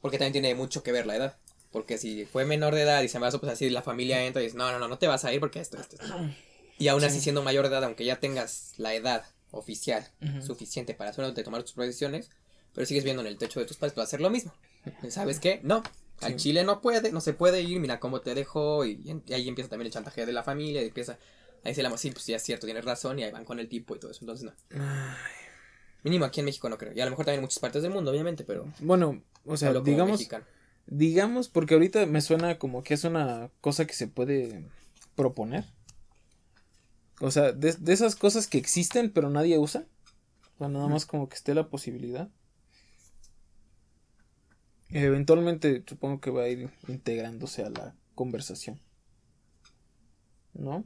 Porque 0.00 0.18
también 0.18 0.32
tiene 0.32 0.54
mucho 0.54 0.82
que 0.82 0.92
ver 0.92 1.06
la 1.06 1.16
edad. 1.16 1.38
Porque 1.72 1.98
si 1.98 2.26
fue 2.26 2.44
menor 2.44 2.74
de 2.74 2.82
edad 2.82 3.02
y 3.02 3.08
se 3.08 3.16
embarazó, 3.16 3.40
pues 3.40 3.50
así 3.52 3.70
la 3.70 3.82
familia 3.82 4.24
entra 4.26 4.42
y 4.42 4.46
dice, 4.46 4.58
no, 4.58 4.70
no, 4.70 4.78
no, 4.78 4.88
no 4.88 4.98
te 4.98 5.06
vas 5.06 5.24
a 5.24 5.32
ir 5.32 5.40
porque 5.40 5.58
esto, 5.60 5.78
esto, 5.78 5.96
esto. 6.00 6.14
Y 6.78 6.88
aún 6.88 7.02
así 7.02 7.16
Sí. 7.16 7.22
siendo 7.22 7.42
mayor 7.42 7.64
de 7.68 7.70
edad, 7.74 7.84
aunque 7.84 8.04
ya 8.04 8.20
tengas 8.20 8.74
la 8.76 8.94
edad 8.94 9.24
oficial 9.50 10.06
suficiente 10.44 10.94
para 10.94 11.12
solamente 11.12 11.42
tomar 11.42 11.62
tus 11.62 11.74
decisiones, 11.76 12.30
pero 12.74 12.86
sigues 12.86 13.04
viendo 13.04 13.22
en 13.22 13.28
el 13.28 13.38
techo 13.38 13.60
de 13.60 13.66
tus 13.66 13.76
padres, 13.76 13.94
pues 13.94 14.06
hacer 14.06 14.20
lo 14.20 14.30
mismo. 14.30 14.52
¿Sabes 15.08 15.40
qué? 15.40 15.60
No. 15.62 15.82
Al 16.20 16.32
Sí. 16.32 16.36
Chile 16.48 16.64
no 16.64 16.80
puede, 16.80 17.10
no 17.10 17.20
se 17.20 17.32
puede 17.32 17.62
ir, 17.62 17.80
mira 17.80 17.98
cómo 18.00 18.20
te 18.20 18.34
dejó, 18.34 18.84
y, 18.84 19.22
ahí 19.32 19.48
empieza 19.48 19.68
también 19.70 19.86
el 19.86 19.92
chantaje 19.92 20.24
de 20.24 20.32
la 20.32 20.42
familia, 20.42 20.82
y 20.82 20.86
empieza, 20.86 21.18
ahí 21.64 21.74
se 21.74 21.82
la 21.82 21.96
sí, 21.98 22.10
pues 22.12 22.26
ya 22.26 22.36
es 22.36 22.42
cierto, 22.42 22.66
tienes 22.66 22.84
razón, 22.84 23.18
y 23.18 23.24
ahí 23.24 23.32
van 23.32 23.44
con 23.44 23.58
el 23.58 23.68
tipo 23.68 23.96
y 23.96 23.98
todo 23.98 24.10
eso, 24.10 24.20
entonces 24.22 24.44
no. 24.44 24.52
Ay. 24.80 25.16
Mínimo 26.04 26.24
aquí 26.24 26.40
en 26.40 26.46
México 26.46 26.68
no 26.68 26.78
creo, 26.78 26.92
y 26.94 27.00
a 27.00 27.04
lo 27.04 27.10
mejor 27.10 27.24
también 27.24 27.40
en 27.40 27.42
muchas 27.44 27.58
partes 27.58 27.82
del 27.82 27.92
mundo, 27.92 28.10
obviamente, 28.10 28.44
pero 28.44 28.72
Bueno, 28.80 29.22
o 29.44 29.56
sea, 29.56 29.72
digamos, 29.72 30.12
mexicano. 30.12 30.44
Digamos, 30.86 31.48
porque 31.48 31.74
ahorita 31.74 32.06
me 32.06 32.20
suena 32.20 32.58
como 32.58 32.82
que 32.82 32.94
es 32.94 33.04
una 33.04 33.50
cosa 33.60 33.86
que 33.86 33.94
se 33.94 34.08
puede 34.08 34.64
proponer. 35.14 35.64
O 37.20 37.30
sea, 37.30 37.52
de, 37.52 37.72
de 37.72 37.92
esas 37.92 38.16
cosas 38.16 38.46
que 38.46 38.58
existen 38.58 39.10
pero 39.12 39.30
nadie 39.30 39.58
usa. 39.58 39.86
O 40.54 40.58
sea, 40.58 40.68
nada 40.68 40.88
más 40.88 41.06
como 41.06 41.28
que 41.28 41.36
esté 41.36 41.54
la 41.54 41.68
posibilidad. 41.68 42.28
Eventualmente 44.90 45.82
supongo 45.86 46.20
que 46.20 46.30
va 46.30 46.42
a 46.42 46.48
ir 46.48 46.70
integrándose 46.88 47.64
a 47.64 47.70
la 47.70 47.94
conversación. 48.14 48.78
¿No? 50.52 50.84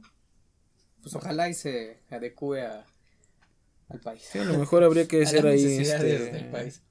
Pues 1.01 1.15
ojalá 1.15 1.49
y 1.49 1.53
se 1.53 1.99
adecue 2.09 2.61
a, 2.61 2.85
al 3.89 3.99
país. 3.99 4.23
Sí, 4.31 4.39
a 4.39 4.45
lo 4.45 4.57
mejor 4.57 4.83
habría 4.83 5.07
que 5.07 5.25
ser 5.25 5.45
ahí. 5.45 5.61
necesidades 5.61 6.21
este, 6.21 6.37
del 6.37 6.51
país. 6.51 6.81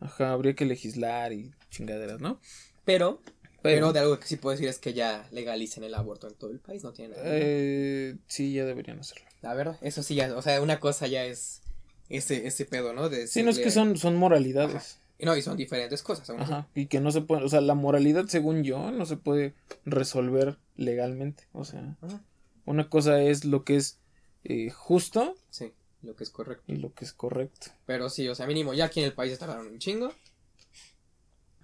Ajá, 0.00 0.32
habría 0.32 0.54
que 0.54 0.64
legislar 0.64 1.32
y 1.32 1.52
chingaderas, 1.70 2.20
¿no? 2.20 2.40
Pero, 2.84 3.20
pero, 3.22 3.52
Pero, 3.62 3.92
de 3.92 4.00
algo 4.00 4.18
que 4.18 4.26
sí 4.26 4.36
puedo 4.36 4.52
decir 4.52 4.68
es 4.68 4.78
que 4.78 4.94
ya 4.94 5.28
legalicen 5.30 5.84
el 5.84 5.94
aborto 5.94 6.26
en 6.28 6.34
todo 6.34 6.50
el 6.50 6.58
país, 6.60 6.82
no 6.82 6.92
tiene 6.92 7.14
nada. 7.16 7.22
eh, 7.26 8.16
sí, 8.26 8.52
ya 8.52 8.64
deberían 8.64 8.98
hacerlo. 9.00 9.26
La 9.42 9.54
verdad, 9.54 9.78
eso 9.82 10.02
sí 10.02 10.14
ya, 10.14 10.34
o 10.36 10.42
sea, 10.42 10.60
una 10.62 10.80
cosa 10.80 11.06
ya 11.06 11.24
es 11.24 11.60
ese, 12.08 12.46
ese 12.46 12.64
pedo, 12.64 12.92
¿no? 12.94 13.08
De 13.08 13.26
Sí, 13.26 13.42
no 13.42 13.50
es 13.50 13.58
que 13.58 13.70
son, 13.70 13.96
son 13.96 14.16
moralidades. 14.16 14.98
No, 15.22 15.36
y 15.36 15.42
son 15.42 15.58
diferentes 15.58 16.02
cosas. 16.02 16.30
aún 16.30 16.40
así. 16.40 16.50
Ajá. 16.52 16.68
Y 16.74 16.86
que 16.86 16.98
no 17.00 17.10
se 17.10 17.20
puede, 17.20 17.44
o 17.44 17.48
sea, 17.50 17.60
la 17.60 17.74
moralidad, 17.74 18.24
según 18.28 18.64
yo, 18.64 18.90
no 18.90 19.04
se 19.04 19.18
puede 19.18 19.52
resolver 19.84 20.56
legalmente. 20.76 21.44
O 21.52 21.66
sea, 21.66 21.98
Ajá. 22.00 22.22
una 22.64 22.88
cosa 22.88 23.20
es 23.22 23.44
lo 23.44 23.62
que 23.64 23.76
es 23.76 23.98
eh, 24.44 24.70
justo 24.70 25.34
Sí, 25.50 25.72
lo 26.02 26.14
que 26.16 26.24
es 26.24 26.30
correcto. 26.30 26.64
y 26.72 26.76
lo 26.76 26.92
que 26.94 27.04
es 27.04 27.12
correcto. 27.12 27.68
Pero 27.86 28.08
sí, 28.08 28.28
o 28.28 28.34
sea, 28.34 28.46
mínimo, 28.46 28.72
ya 28.74 28.86
aquí 28.86 29.00
en 29.00 29.06
el 29.06 29.12
país 29.12 29.38
tardaron 29.38 29.66
un 29.66 29.78
chingo. 29.78 30.12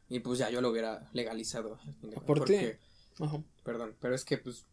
Y 0.08 0.20
pues 0.20 0.38
ya 0.38 0.50
yo 0.50 0.60
lo 0.60 0.70
hubiera 0.70 1.08
legalizado. 1.12 1.78
Aparte- 2.14 2.20
Porque, 2.26 2.78
perdón, 3.64 3.96
pero 4.00 4.14
es 4.14 4.24
que 4.24 4.38
pues 4.38 4.64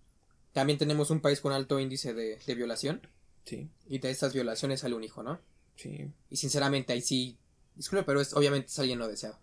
también 0.52 0.78
tenemos 0.78 1.10
un 1.10 1.22
país 1.22 1.40
con 1.42 1.52
alto 1.54 1.80
índice 1.80 2.14
de, 2.14 2.38
de 2.38 2.56
violación. 2.56 3.02
Sí, 3.46 3.70
Y 3.88 4.00
de 4.00 4.10
estas 4.12 4.34
violaciones 4.34 4.82
sale 4.82 4.96
un 4.96 5.04
hijo, 5.04 5.24
¿no? 5.24 5.40
sí. 5.76 6.12
Y 6.30 6.38
sinceramente 6.38 6.94
ahí 6.94 7.02
sí, 7.02 7.38
disculpe, 7.76 8.04
pero 8.06 8.22
es 8.22 8.34
obviamente 8.36 8.68
es 8.68 8.78
alguien 8.80 9.00
no 9.00 9.08
deseado. 9.08 9.40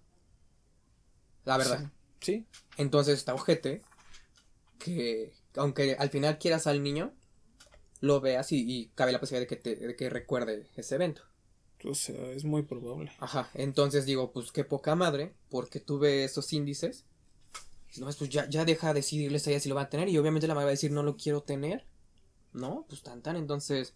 La 1.44 1.56
verdad. 1.58 1.90
Sí. 2.20 2.46
Entonces 2.76 3.18
está 3.18 3.34
ojete 3.34 3.82
que 4.78 5.32
aunque 5.56 5.96
al 5.98 6.10
final 6.10 6.38
quieras 6.38 6.66
al 6.66 6.82
niño, 6.82 7.12
lo 8.00 8.20
veas 8.20 8.52
y, 8.52 8.64
y 8.66 8.86
cabe 8.94 9.12
la 9.12 9.20
posibilidad 9.20 9.48
de 9.48 9.56
que, 9.56 9.62
te, 9.62 9.76
de 9.76 9.96
que 9.96 10.10
recuerde 10.10 10.68
ese 10.76 10.94
evento. 10.94 11.22
O 11.84 11.94
sea, 11.94 12.30
es 12.32 12.44
muy 12.44 12.62
probable. 12.62 13.12
Ajá, 13.20 13.50
entonces 13.54 14.04
digo, 14.04 14.32
pues 14.32 14.52
qué 14.52 14.64
poca 14.64 14.94
madre, 14.94 15.34
porque 15.48 15.80
tuve 15.80 16.24
esos 16.24 16.52
índices. 16.52 17.04
No, 17.96 18.06
pues 18.06 18.30
ya, 18.30 18.48
ya 18.48 18.64
deja 18.64 18.88
de 18.88 18.94
decidirles 18.94 19.46
a 19.46 19.50
ella 19.50 19.60
si 19.60 19.68
lo 19.68 19.74
va 19.74 19.82
a 19.82 19.90
tener 19.90 20.08
y 20.08 20.16
obviamente 20.16 20.46
la 20.46 20.54
madre 20.54 20.66
va 20.66 20.70
a 20.70 20.72
decir 20.72 20.92
no 20.92 21.02
lo 21.02 21.16
quiero 21.16 21.42
tener. 21.42 21.86
No, 22.52 22.84
pues 22.88 23.02
tan 23.02 23.22
tan, 23.22 23.36
entonces 23.36 23.94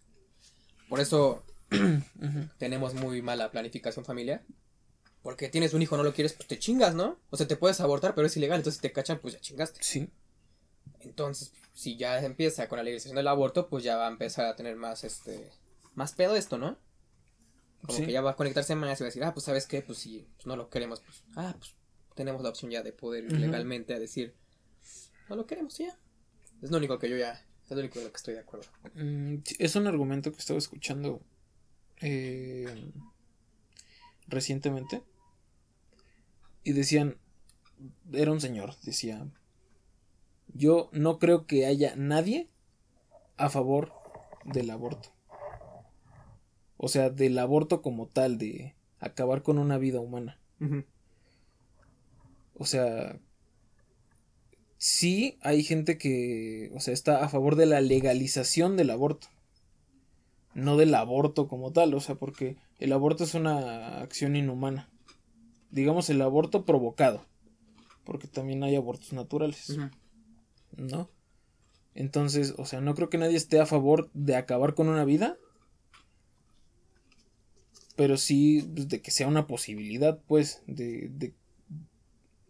por 0.88 1.00
eso 1.00 1.44
tenemos 2.58 2.94
muy 2.94 3.22
mala 3.22 3.50
planificación 3.50 4.04
familiar. 4.04 4.44
Porque 5.22 5.48
tienes 5.48 5.72
un 5.72 5.80
hijo, 5.80 5.96
no 5.96 6.02
lo 6.02 6.12
quieres, 6.12 6.34
pues 6.34 6.46
te 6.46 6.58
chingas, 6.58 6.94
¿no? 6.94 7.18
O 7.30 7.38
sea, 7.38 7.48
te 7.48 7.56
puedes 7.56 7.80
abortar, 7.80 8.14
pero 8.14 8.26
es 8.26 8.36
ilegal, 8.36 8.58
entonces 8.58 8.76
si 8.76 8.82
te 8.82 8.92
cachan, 8.92 9.20
pues 9.20 9.32
ya 9.32 9.40
chingaste. 9.40 9.80
Sí. 9.82 10.10
Entonces, 11.00 11.52
si 11.72 11.96
ya 11.96 12.18
empieza 12.24 12.68
con 12.68 12.76
la 12.78 12.82
legalización 12.82 13.16
del 13.16 13.28
aborto, 13.28 13.68
pues 13.68 13.84
ya 13.84 13.96
va 13.96 14.06
a 14.06 14.10
empezar 14.10 14.46
a 14.46 14.56
tener 14.56 14.76
más, 14.76 15.04
este, 15.04 15.50
más 15.94 16.12
pedo 16.14 16.36
esto, 16.36 16.56
¿no? 16.58 16.78
Como 17.84 17.98
Sí. 17.98 18.06
que 18.06 18.12
ya 18.12 18.22
va 18.22 18.30
a 18.30 18.36
conectarse 18.36 18.74
más 18.74 18.98
y 18.98 19.02
va 19.02 19.06
a 19.06 19.10
decir, 19.10 19.24
ah, 19.24 19.34
pues, 19.34 19.44
¿sabes 19.44 19.66
qué? 19.66 19.82
Pues 19.82 19.98
si 19.98 20.26
pues, 20.36 20.46
no 20.46 20.56
lo 20.56 20.70
queremos, 20.70 21.00
pues, 21.00 21.22
ah, 21.36 21.54
pues, 21.58 21.74
tenemos 22.14 22.42
la 22.42 22.48
opción 22.48 22.70
ya 22.70 22.82
de 22.82 22.92
poder 22.92 23.24
ir 23.24 23.32
legalmente 23.32 23.92
a 23.92 23.98
decir, 23.98 24.34
no 25.28 25.36
lo 25.36 25.46
queremos, 25.46 25.76
ya. 25.76 25.98
Es 26.62 26.70
lo 26.70 26.78
único 26.78 26.98
que 26.98 27.10
yo 27.10 27.16
ya, 27.18 27.44
es 27.64 27.70
lo 27.70 27.78
único 27.80 27.98
de 27.98 28.06
lo 28.06 28.10
que 28.12 28.16
estoy 28.16 28.34
de 28.34 28.40
acuerdo. 28.40 28.66
Mm, 28.94 29.36
es 29.58 29.76
un 29.76 29.86
argumento 29.86 30.32
que 30.32 30.38
estaba 30.38 30.58
escuchando 30.58 31.20
eh, 32.00 32.92
recientemente. 34.26 35.02
Y 36.62 36.72
decían, 36.72 37.18
era 38.12 38.32
un 38.32 38.40
señor, 38.40 38.74
decía, 38.82 39.26
yo 40.52 40.88
no 40.92 41.18
creo 41.18 41.46
que 41.46 41.66
haya 41.66 41.94
nadie 41.96 42.48
a 43.36 43.48
favor 43.48 43.92
del 44.44 44.70
aborto. 44.70 45.10
O 46.76 46.88
sea, 46.88 47.10
del 47.10 47.38
aborto 47.38 47.82
como 47.82 48.06
tal, 48.06 48.38
de 48.38 48.74
acabar 48.98 49.42
con 49.42 49.58
una 49.58 49.78
vida 49.78 50.00
humana. 50.00 50.38
O 52.54 52.66
sea, 52.66 53.18
sí 54.76 55.38
hay 55.42 55.62
gente 55.62 55.98
que, 55.98 56.70
o 56.74 56.80
sea, 56.80 56.94
está 56.94 57.24
a 57.24 57.28
favor 57.28 57.56
de 57.56 57.66
la 57.66 57.80
legalización 57.80 58.76
del 58.76 58.90
aborto. 58.90 59.28
No 60.54 60.76
del 60.76 60.94
aborto 60.94 61.48
como 61.48 61.72
tal, 61.72 61.94
o 61.94 62.00
sea, 62.00 62.14
porque 62.14 62.56
el 62.78 62.92
aborto 62.92 63.24
es 63.24 63.34
una 63.34 64.00
acción 64.00 64.36
inhumana. 64.36 64.88
Digamos 65.70 66.10
el 66.10 66.22
aborto 66.22 66.64
provocado, 66.64 67.24
porque 68.04 68.28
también 68.28 68.62
hay 68.62 68.76
abortos 68.76 69.12
naturales. 69.12 69.76
¿No? 70.76 71.10
Entonces, 71.94 72.54
o 72.58 72.64
sea, 72.64 72.80
no 72.80 72.94
creo 72.94 73.08
que 73.08 73.18
nadie 73.18 73.36
esté 73.36 73.60
a 73.60 73.66
favor 73.66 74.10
de 74.14 74.36
acabar 74.36 74.74
con 74.74 74.88
una 74.88 75.04
vida, 75.04 75.38
pero 77.96 78.16
sí 78.16 78.68
pues, 78.74 78.88
de 78.88 79.00
que 79.00 79.10
sea 79.10 79.28
una 79.28 79.46
posibilidad, 79.46 80.20
pues, 80.26 80.62
de, 80.66 81.08
de, 81.10 81.34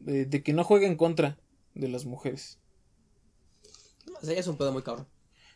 de, 0.01 0.25
de 0.25 0.43
que 0.43 0.53
no 0.53 0.65
juegue 0.65 0.87
en 0.87 0.97
contra 0.97 1.39
de 1.75 1.89
las 1.89 2.07
mujeres. 2.07 2.59
O 4.21 4.25
sea, 4.25 4.35
ya 4.35 4.41
es 4.41 4.47
un 4.47 4.57
pedo 4.57 4.73
muy 4.73 4.83
cabrón. 4.83 5.07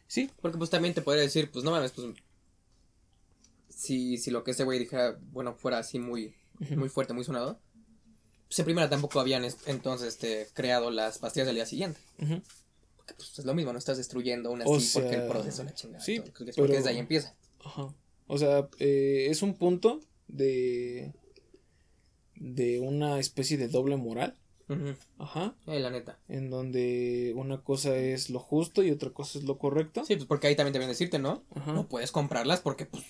Sí, 0.07 0.31
Porque 0.41 0.59
pues 0.59 0.71
también 0.71 0.95
te 0.95 1.03
podría 1.03 1.23
decir, 1.23 1.51
pues 1.51 1.65
no 1.65 1.71
mames, 1.71 1.93
pues 1.93 2.09
si, 3.69 4.17
si 4.19 4.31
lo 4.31 4.43
que 4.43 4.51
ese 4.51 4.65
güey 4.65 4.79
dijera, 4.79 5.19
bueno, 5.31 5.55
fuera 5.55 5.79
así 5.79 5.99
muy, 5.99 6.35
muy 6.77 6.89
fuerte, 6.89 7.13
muy 7.13 7.25
sonado, 7.25 7.61
Pues 8.49 8.59
en 8.59 8.65
primera 8.65 8.89
tampoco 8.89 9.21
habían 9.21 9.45
es- 9.45 9.59
entonces 9.67 10.09
este, 10.09 10.49
creado 10.55 10.91
las 10.91 11.19
pastillas 11.19 11.47
del 11.47 11.57
día 11.57 11.67
siguiente. 11.67 12.01
Ujú. 12.23 12.43
Porque 12.97 13.15
pues 13.15 13.39
es 13.39 13.45
lo 13.45 13.55
mismo, 13.55 13.73
no 13.73 13.79
estás 13.79 13.97
destruyendo 13.99 14.51
una 14.51 14.65
así 14.65 14.91
porque 14.95 15.09
el 15.11 15.21
sea, 15.23 15.29
proceso 15.29 15.65
la 15.65 15.75
chingada. 15.75 16.03
sí, 16.05 16.17
todo, 16.21 16.33
porque 16.33 16.53
pero- 16.55 16.69
desde 16.69 16.89
ahí 16.91 16.99
empieza. 16.99 17.35
Ajá. 17.65 17.95
O 18.27 18.39
sea, 18.39 18.69
eh, 18.79 19.27
es 19.31 19.43
un 19.43 19.55
punto 19.55 20.01
de. 20.29 21.13
de 22.37 22.79
una 22.81 23.19
especie 23.19 23.57
de 23.59 23.69
doble 23.69 23.97
moral. 23.97 24.37
Ujú. 24.69 24.95
Ajá. 25.19 25.55
Eh, 25.67 25.81
la 25.81 25.91
neta. 25.91 26.19
En 26.29 26.51
donde 26.51 27.33
una 27.35 27.63
cosa 27.63 27.97
es 27.97 28.29
lo 28.31 28.39
justo 28.39 28.83
y 28.83 28.91
otra 28.91 29.11
cosa 29.11 29.39
es 29.39 29.45
lo 29.45 29.59
correcto. 29.59 30.05
Sí, 30.05 30.15
pues 30.17 30.27
porque 30.27 30.47
ahí 30.47 30.57
también 30.57 30.73
te 30.75 30.79
vienen 30.79 30.91
a 30.91 30.93
decirte, 30.93 31.19
¿no? 31.19 31.43
Ajá. 31.55 31.73
No 31.73 31.89
puedes 31.89 32.13
comprarlas 32.13 32.61
porque, 32.61 32.85
pues, 32.87 33.03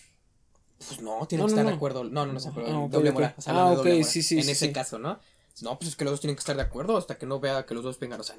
pues 0.87 1.01
no, 1.01 1.27
tienen 1.27 1.47
No, 1.47 1.47
que 1.47 1.47
no, 1.47 1.47
estar 1.49 1.64
no. 1.64 1.71
de 1.71 1.77
acuerdo. 1.77 2.05
No, 2.05 2.27
no, 2.27 2.33
no 2.35 2.41
sé, 2.41 2.51
pero 2.55 2.67
Ah, 2.69 2.79
ok, 2.81 2.91
doble 2.93 3.11
ok. 3.11 3.14
moral. 3.14 3.35
O 3.37 3.41
sea, 3.43 3.55
Ah, 3.55 3.71
de 3.71 3.77
doble 3.77 3.93
ok, 3.93 3.99
moral. 3.99 4.05
sí, 4.05 4.23
sí, 4.23 4.38
En 4.38 4.45
sí, 4.45 4.51
ese 4.53 4.67
sí. 4.67 4.73
caso, 4.73 4.99
¿no? 4.99 5.19
No, 5.61 5.79
pues 5.79 5.91
es 5.91 5.97
que 5.97 6.05
los 6.05 6.12
dos 6.12 6.21
tienen 6.21 6.37
que 6.37 6.41
estar 6.41 6.57
de 6.57 6.62
acuerdo 6.62 6.97
hasta 6.97 7.19
que 7.19 7.27
no 7.27 7.41
vea 7.41 7.67
que 7.67 7.75
los 7.75 7.83
dos 7.85 7.99
vengan. 7.99 8.21
O 8.21 8.25
sea, 8.25 8.37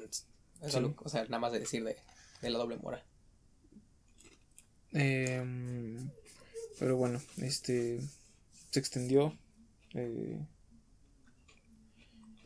o 1.02 1.08
sea 1.08 1.24
nada 1.24 1.38
más 1.38 1.52
de 1.52 1.60
decir 1.60 1.84
de, 1.84 1.96
de 2.42 2.50
la 2.50 2.58
doble 2.58 2.76
moral. 2.78 3.04
Em, 4.92 6.10
pero 6.78 6.96
bueno, 6.96 7.20
este. 7.38 8.00
se 8.70 8.78
extendió. 8.80 9.36
eh, 9.94 10.40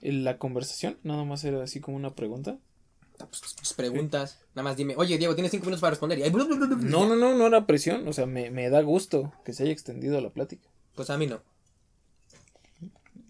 la 0.02 0.38
conversación. 0.38 0.98
Nada 1.02 1.24
más 1.24 1.44
era 1.44 1.62
así 1.62 1.80
como 1.80 1.96
una 1.96 2.14
pregunta. 2.14 2.58
Ah, 3.20 3.26
Pues, 3.26 3.40
pues, 3.56 3.72
preguntas. 3.74 4.40
Nada 4.54 4.64
más 4.64 4.76
dime, 4.76 4.94
oye, 4.96 5.18
Diego, 5.18 5.34
tienes 5.34 5.50
cinco 5.52 5.66
minutos 5.66 5.80
para 5.80 5.90
responder. 5.90 6.18
Y 6.18 6.22
ahí, 6.22 6.30
blu, 6.30 6.46
blu, 6.46 6.56
blu, 6.56 6.66
blu, 6.76 6.76
No, 6.88 7.06
no, 7.06 7.16
no, 7.16 7.34
no 7.34 7.46
era 7.46 7.66
presión. 7.66 8.06
O 8.08 8.12
sea, 8.12 8.26
me, 8.26 8.50
me 8.50 8.68
da 8.70 8.82
gusto 8.82 9.32
que 9.44 9.52
se 9.52 9.62
haya 9.64 9.72
extendido 9.72 10.20
la 10.20 10.30
plática. 10.30 10.68
Pues 10.94 11.10
a 11.10 11.18
mí 11.18 11.26
no. 11.26 11.42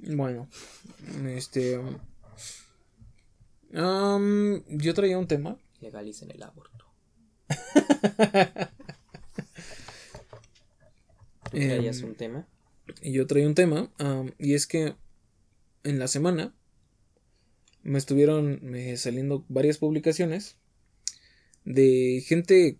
Bueno, 0.07 0.49
este. 1.29 1.81
yo 3.73 4.94
traía 4.94 5.18
un 5.18 5.27
tema. 5.27 5.57
Legalicen 5.81 6.31
el 6.31 6.42
aborto. 6.42 6.85
¿Tú 11.51 11.57
Em, 11.57 11.68
traías 11.68 12.01
un 12.03 12.14
tema? 12.14 12.47
Y 13.01 13.12
yo 13.12 13.27
traía 13.27 13.47
un 13.47 13.55
tema. 13.55 13.90
y 14.38 14.55
es 14.55 14.66
que 14.66 14.94
en 15.85 15.99
la 15.99 16.09
semana 16.09 16.55
me 17.85 17.99
estuvieron 17.99 18.75
eh, 18.75 18.97
saliendo 18.97 19.44
varias 19.49 19.79
publicaciones 19.79 20.57
de 21.64 22.25
gente 22.27 22.79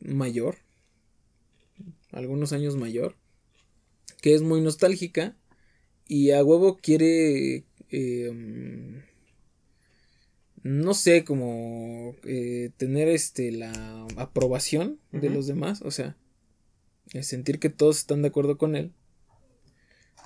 mayor, 0.00 0.58
algunos 2.10 2.52
años 2.52 2.76
mayor, 2.76 3.16
que 4.20 4.34
es 4.34 4.42
muy 4.42 4.60
nostálgica 4.60 5.36
y 6.08 6.32
a 6.32 6.44
huevo 6.44 6.76
quiere, 6.76 7.64
em, 7.90 9.02
no 10.62 10.92
sé, 10.94 11.24
como 11.24 12.16
eh, 12.24 12.70
tener 12.76 13.08
este 13.08 13.52
la 13.52 14.06
aprobación 14.16 14.98
de 15.12 15.30
los 15.30 15.46
demás, 15.46 15.82
o 15.82 15.90
sea, 15.92 16.16
sentir 17.22 17.60
que 17.60 17.70
todos 17.70 17.98
están 17.98 18.22
de 18.22 18.28
acuerdo 18.28 18.58
con 18.58 18.74
él, 18.74 18.92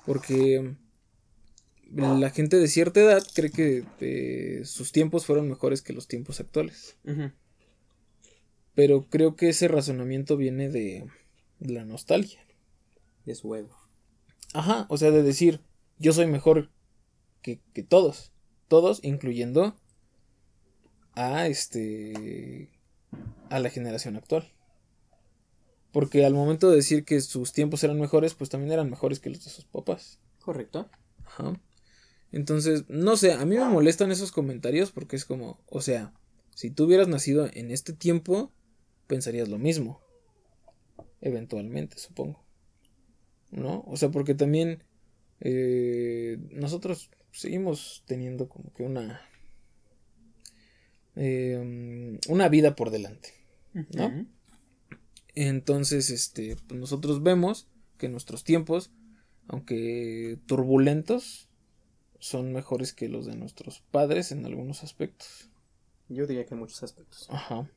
porque 0.05 0.75
la 1.93 2.29
gente 2.29 2.57
de 2.57 2.67
cierta 2.67 2.99
edad 2.99 3.23
cree 3.33 3.51
que 3.51 3.85
eh, 3.99 4.65
sus 4.65 4.91
tiempos 4.91 5.25
fueron 5.25 5.47
mejores 5.47 5.81
que 5.81 5.93
los 5.93 6.07
tiempos 6.07 6.39
actuales. 6.39 6.97
Pero 8.73 9.07
creo 9.09 9.35
que 9.35 9.49
ese 9.49 9.67
razonamiento 9.67 10.37
viene 10.37 10.69
de 10.69 11.07
la 11.59 11.85
nostalgia. 11.85 12.45
De 13.25 13.35
su 13.35 13.53
ego. 13.55 13.75
Ajá, 14.53 14.85
o 14.89 14.97
sea, 14.97 15.11
de 15.11 15.23
decir, 15.23 15.61
yo 15.99 16.13
soy 16.13 16.27
mejor 16.27 16.69
que, 17.41 17.59
que 17.73 17.83
todos. 17.83 18.31
Todos, 18.67 18.99
incluyendo 19.03 19.75
a 21.15 21.47
este. 21.47 22.69
a 23.49 23.59
la 23.59 23.69
generación 23.69 24.15
actual. 24.15 24.51
Porque 25.91 26.25
al 26.25 26.33
momento 26.33 26.69
de 26.69 26.75
decir 26.75 27.05
que 27.05 27.21
sus 27.21 27.53
tiempos 27.53 27.83
eran 27.83 27.99
mejores, 27.99 28.35
pues 28.35 28.49
también 28.49 28.71
eran 28.71 28.89
mejores 28.89 29.19
que 29.19 29.29
los 29.29 29.43
de 29.43 29.49
sus 29.49 29.65
papás. 29.65 30.19
Correcto. 30.39 30.89
Ajá. 31.25 31.59
Entonces, 32.31 32.85
no 32.89 33.15
sé, 33.15 33.33
a 33.33 33.45
mí 33.45 33.55
me 33.57 33.65
molestan 33.69 34.11
esos 34.11 34.31
comentarios 34.31 34.91
porque 34.91 35.15
es 35.15 35.25
como, 35.25 35.59
o 35.67 35.81
sea, 35.81 36.13
si 36.53 36.69
tú 36.69 36.85
hubieras 36.85 37.07
nacido 37.07 37.49
en 37.53 37.71
este 37.71 37.93
tiempo, 37.93 38.51
pensarías 39.07 39.47
lo 39.47 39.57
mismo. 39.57 40.01
Eventualmente, 41.21 41.97
supongo. 41.97 42.43
¿No? 43.51 43.83
O 43.87 43.95
sea, 43.95 44.09
porque 44.09 44.35
también 44.35 44.83
eh, 45.39 46.37
nosotros 46.51 47.09
seguimos 47.31 48.03
teniendo 48.05 48.49
como 48.49 48.73
que 48.73 48.83
una... 48.83 49.21
eh, 51.15 52.19
una 52.27 52.49
vida 52.49 52.75
por 52.75 52.91
delante. 52.91 53.33
¿no? 53.95 54.27
Entonces, 55.35 56.09
este, 56.09 56.57
pues 56.67 56.79
nosotros 56.79 57.23
vemos 57.23 57.67
que 57.97 58.09
nuestros 58.09 58.43
tiempos, 58.43 58.91
aunque 59.47 60.39
turbulentos, 60.47 61.46
son 62.19 62.53
mejores 62.53 62.93
que 62.93 63.09
los 63.09 63.25
de 63.25 63.35
nuestros 63.35 63.81
padres 63.91 64.31
en 64.31 64.45
algunos 64.45 64.83
aspectos. 64.83 65.49
Yo 66.09 66.25
diría 66.25 66.45
que 66.45 66.53
en 66.53 66.59
muchos 66.59 66.83
aspectos. 66.83 67.27
Ajá. 67.29 67.69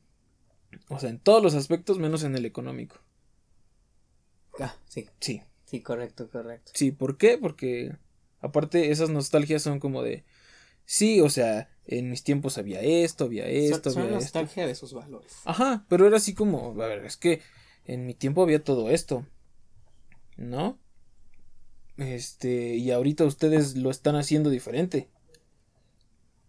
O 0.89 0.99
sea, 0.99 1.09
en 1.09 1.19
todos 1.19 1.43
los 1.43 1.53
aspectos 1.53 1.99
menos 1.99 2.23
en 2.23 2.35
el 2.35 2.45
económico. 2.45 2.97
Ah, 4.59 4.75
sí. 4.87 5.09
Sí. 5.19 5.41
Sí, 5.65 5.81
correcto, 5.81 6.29
correcto. 6.29 6.71
Sí, 6.75 6.91
¿por 6.91 7.17
qué? 7.17 7.37
Porque 7.37 7.95
aparte 8.41 8.91
esas 8.91 9.09
nostalgias 9.09 9.61
son 9.61 9.79
como 9.79 10.03
de 10.03 10.25
sí, 10.85 11.21
o 11.21 11.29
sea, 11.29 11.69
en 11.85 12.09
mis 12.09 12.23
tiempos 12.23 12.57
había 12.57 12.81
esto, 12.81 13.25
había 13.25 13.47
esto, 13.47 13.89
son, 13.89 13.93
son 13.93 14.03
había 14.03 14.17
esto. 14.17 14.39
nostalgia 14.39 14.67
de 14.67 14.75
sus 14.75 14.93
valores. 14.93 15.33
Ajá, 15.45 15.85
pero 15.87 16.05
era 16.05 16.17
así 16.17 16.33
como, 16.33 16.69
a 16.81 16.87
ver, 16.87 17.05
es 17.05 17.15
que 17.15 17.41
en 17.85 18.05
mi 18.05 18.13
tiempo 18.13 18.43
había 18.43 18.63
todo 18.63 18.89
esto, 18.89 19.25
¿no? 20.35 20.77
Este, 22.01 22.75
y 22.77 22.89
ahorita 22.91 23.25
ustedes 23.25 23.75
lo 23.77 23.91
están 23.91 24.15
haciendo 24.15 24.49
diferente. 24.49 25.07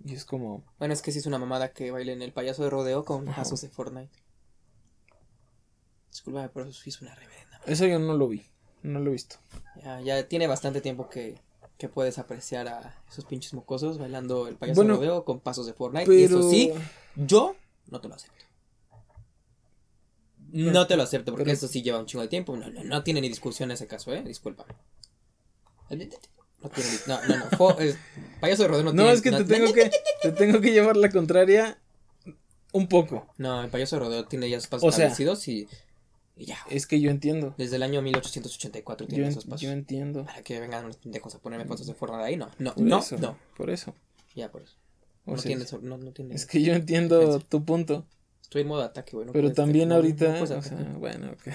Y 0.05 0.15
es 0.15 0.25
como, 0.25 0.65
Bueno, 0.79 0.95
es 0.95 1.03
que 1.03 1.13
sí 1.13 1.19
es 1.19 1.27
una 1.27 1.39
mamada 1.39 1.73
que 1.73 1.91
bailen 1.91 2.23
el 2.23 2.33
payaso 2.33 2.65
de 2.65 2.71
rodeo 2.71 3.05
con 3.05 3.29
Ajá. 3.29 3.43
pasos 3.43 3.61
de 3.61 3.69
Fortnite. 3.69 4.11
Disculpame, 6.11 6.49
pero 6.49 6.67
eso 6.69 6.81
sí 6.83 6.91
es 6.91 7.01
una 7.03 7.15
reverenda. 7.15 7.61
eso 7.67 7.87
yo 7.87 7.99
no 7.99 8.15
lo 8.15 8.29
vi, 8.29 8.45
no 8.83 8.99
lo 8.99 9.11
he 9.11 9.13
visto. 9.13 9.37
Ya, 9.83 10.01
ya 10.01 10.27
tiene 10.29 10.47
bastante 10.47 10.81
tiempo 10.81 11.09
que, 11.09 11.39
que 11.79 11.89
puedes 11.89 12.19
apreciar 12.19 12.69
a 12.69 13.03
esos 13.11 13.25
pinches 13.27 13.53
mocosos 13.55 13.99
bailando 13.99 14.49
el 14.49 14.57
payaso 14.57 14.77
Bueno, 14.81 14.95
de 14.95 15.07
rodeo 15.07 15.25
con 15.25 15.41
pasos 15.41 15.67
de 15.67 15.75
Fortnite. 15.75 16.13
Y 16.15 16.25
eso 16.25 16.51
sí, 16.51 16.73
yo 17.15 17.57
no 17.89 18.01
te 18.01 18.09
lo 18.09 18.15
acepto. 18.15 18.45
No 20.51 20.87
te 20.87 20.97
lo 20.97 21.03
acepto 21.03 21.33
porque 21.33 21.45
pero- 21.45 21.55
eso 21.55 21.69
sí 21.69 21.83
lleva 21.83 21.99
un 21.99 22.07
chingo 22.07 22.23
de 22.23 22.29
tiempo. 22.29 22.57
No, 22.57 22.69
no, 22.71 22.85
no 22.85 23.03
tiene 23.05 23.21
ni 23.21 23.29
discusión 23.29 23.71
ese 23.71 23.87
caso, 23.87 24.13
eh. 24.13 24.23
Disculpa. 24.23 24.67
No 25.97 26.71
No, 27.09 27.21
no, 27.29 27.37
no. 27.39 27.51
fo- 27.51 27.79
es- 27.81 27.97
payaso 28.41 28.63
de 28.63 28.69
rodeo 28.69 28.85
no, 28.85 28.93
No, 28.93 29.03
tiene. 29.03 29.13
es 29.15 29.23
que 29.23 29.31
te 29.33 29.45
tengo 29.45 29.73
que 29.73 29.91
te 30.23 30.33
tengo 30.33 30.61
que 30.61 30.71
llevar 30.73 30.97
la 30.97 31.11
contraria 31.11 31.79
un 32.73 32.87
poco. 32.89 33.27
No, 33.39 33.63
el 33.63 33.69
payaso 33.71 33.97
de 33.97 34.01
rodeo 34.01 34.25
tiene 34.27 34.49
ya 34.49 34.61
sus 34.61 34.69
pasos 34.69 34.89
O 34.89 34.93
sea- 34.93 35.07
establecidos 35.09 35.47
y, 35.49 35.69
y 36.37 36.47
ya. 36.47 36.59
Es 36.71 36.87
que 36.87 37.01
yo 37.01 37.11
entiendo. 37.11 37.55
Desde 37.59 37.77
el 37.77 37.83
año 37.83 38.01
1884 38.01 39.07
Yo, 39.07 39.11
tiene 39.11 39.25
en- 39.25 39.31
esos 39.33 39.45
pasos. 39.45 39.61
yo 39.61 39.71
entiendo. 39.71 40.25
Para 40.25 40.43
que 40.43 40.61
vengan 40.61 40.87
los 40.87 40.97
pendejos 40.99 41.35
a 41.35 41.39
ponerme 41.41 41.67
pasos 41.67 41.87
de 41.87 41.95
Fortnite 41.95 42.25
ahí, 42.25 42.37
no. 42.37 42.49
No, 42.59 42.75
Por 42.75 42.85
no, 42.85 42.99
eso, 43.01 43.17
no. 43.19 43.37
por 43.57 43.69
eso. 43.71 43.95
Ya, 44.37 44.51
por 44.51 44.63
eso. 44.63 44.77
O 45.27 45.33
no, 45.33 45.39
sea, 45.39 45.49
tiene, 45.49 45.65
no, 45.83 45.99
no 45.99 46.13
tiene. 46.13 46.35
es 46.35 46.47
que 46.47 46.63
yo 46.63 46.73
entiendo 46.75 47.19
Defensa. 47.19 47.47
tu 47.49 47.65
punto, 47.65 48.07
Estoy 48.41 48.63
en 48.63 48.69
modo 48.69 48.83
ataque, 48.83 49.13
güey. 49.17 49.27
no 49.27 49.33
pero 49.33 49.53
también 49.53 49.89
no- 49.89 49.95
no 49.95 50.01
ahorita, 50.01 50.43
o 50.43 50.47
sea, 50.47 50.61
bueno, 50.99 51.33
ok. 51.33 51.53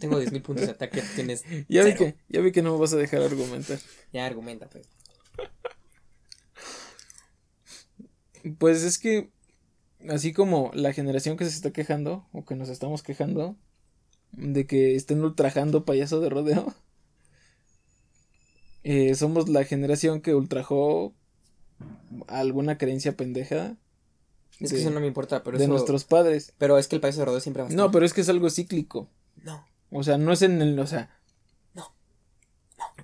Tengo 0.00 0.20
10.000 0.20 0.42
puntos 0.42 0.66
de 0.66 0.72
ataque, 0.72 1.02
tienes. 1.14 1.44
Ya 1.68 1.84
vi 1.84 1.94
que 1.94 2.16
ya 2.28 2.40
vi 2.40 2.52
que 2.52 2.62
no 2.62 2.72
me 2.74 2.78
vas 2.80 2.92
a 2.92 2.96
dejar 2.96 3.22
argumentar. 3.22 3.78
Ya 4.12 4.26
argumenta, 4.26 4.68
pues. 4.68 4.86
Pues 8.58 8.82
es 8.82 8.98
que 8.98 9.30
así 10.08 10.32
como 10.32 10.70
la 10.74 10.92
generación 10.92 11.36
que 11.36 11.44
se 11.44 11.50
está 11.50 11.72
quejando 11.72 12.26
o 12.32 12.44
que 12.44 12.54
nos 12.56 12.68
estamos 12.68 13.02
quejando 13.02 13.56
de 14.32 14.66
que 14.66 14.94
estén 14.94 15.22
ultrajando 15.22 15.84
payaso 15.84 16.20
de 16.20 16.30
rodeo, 16.30 16.74
eh, 18.82 19.14
somos 19.14 19.48
la 19.48 19.64
generación 19.64 20.20
que 20.20 20.34
ultrajó 20.34 21.14
alguna 22.28 22.78
creencia 22.78 23.16
pendeja 23.16 23.76
Es 24.58 24.70
de, 24.70 24.76
que 24.76 24.82
eso 24.82 24.90
no 24.90 25.00
me 25.00 25.06
importa, 25.06 25.42
pero 25.42 25.58
de 25.58 25.64
eso. 25.64 25.72
nuestros 25.72 26.04
padres. 26.04 26.54
Pero 26.58 26.78
es 26.78 26.88
que 26.88 26.96
el 26.96 27.02
país 27.02 27.16
de 27.16 27.24
rodeo 27.24 27.40
siempre 27.40 27.62
va 27.62 27.68
a 27.68 27.70
estar. 27.70 27.84
No, 27.84 27.90
pero 27.90 28.06
es 28.06 28.14
que 28.14 28.20
es 28.22 28.28
algo 28.28 28.48
cíclico. 28.50 29.08
No. 29.90 29.98
O 30.00 30.02
sea, 30.02 30.18
no 30.18 30.32
es 30.32 30.42
en 30.42 30.60
el, 30.62 30.78
o 30.78 30.86
sea, 30.86 31.10
No. 31.74 31.92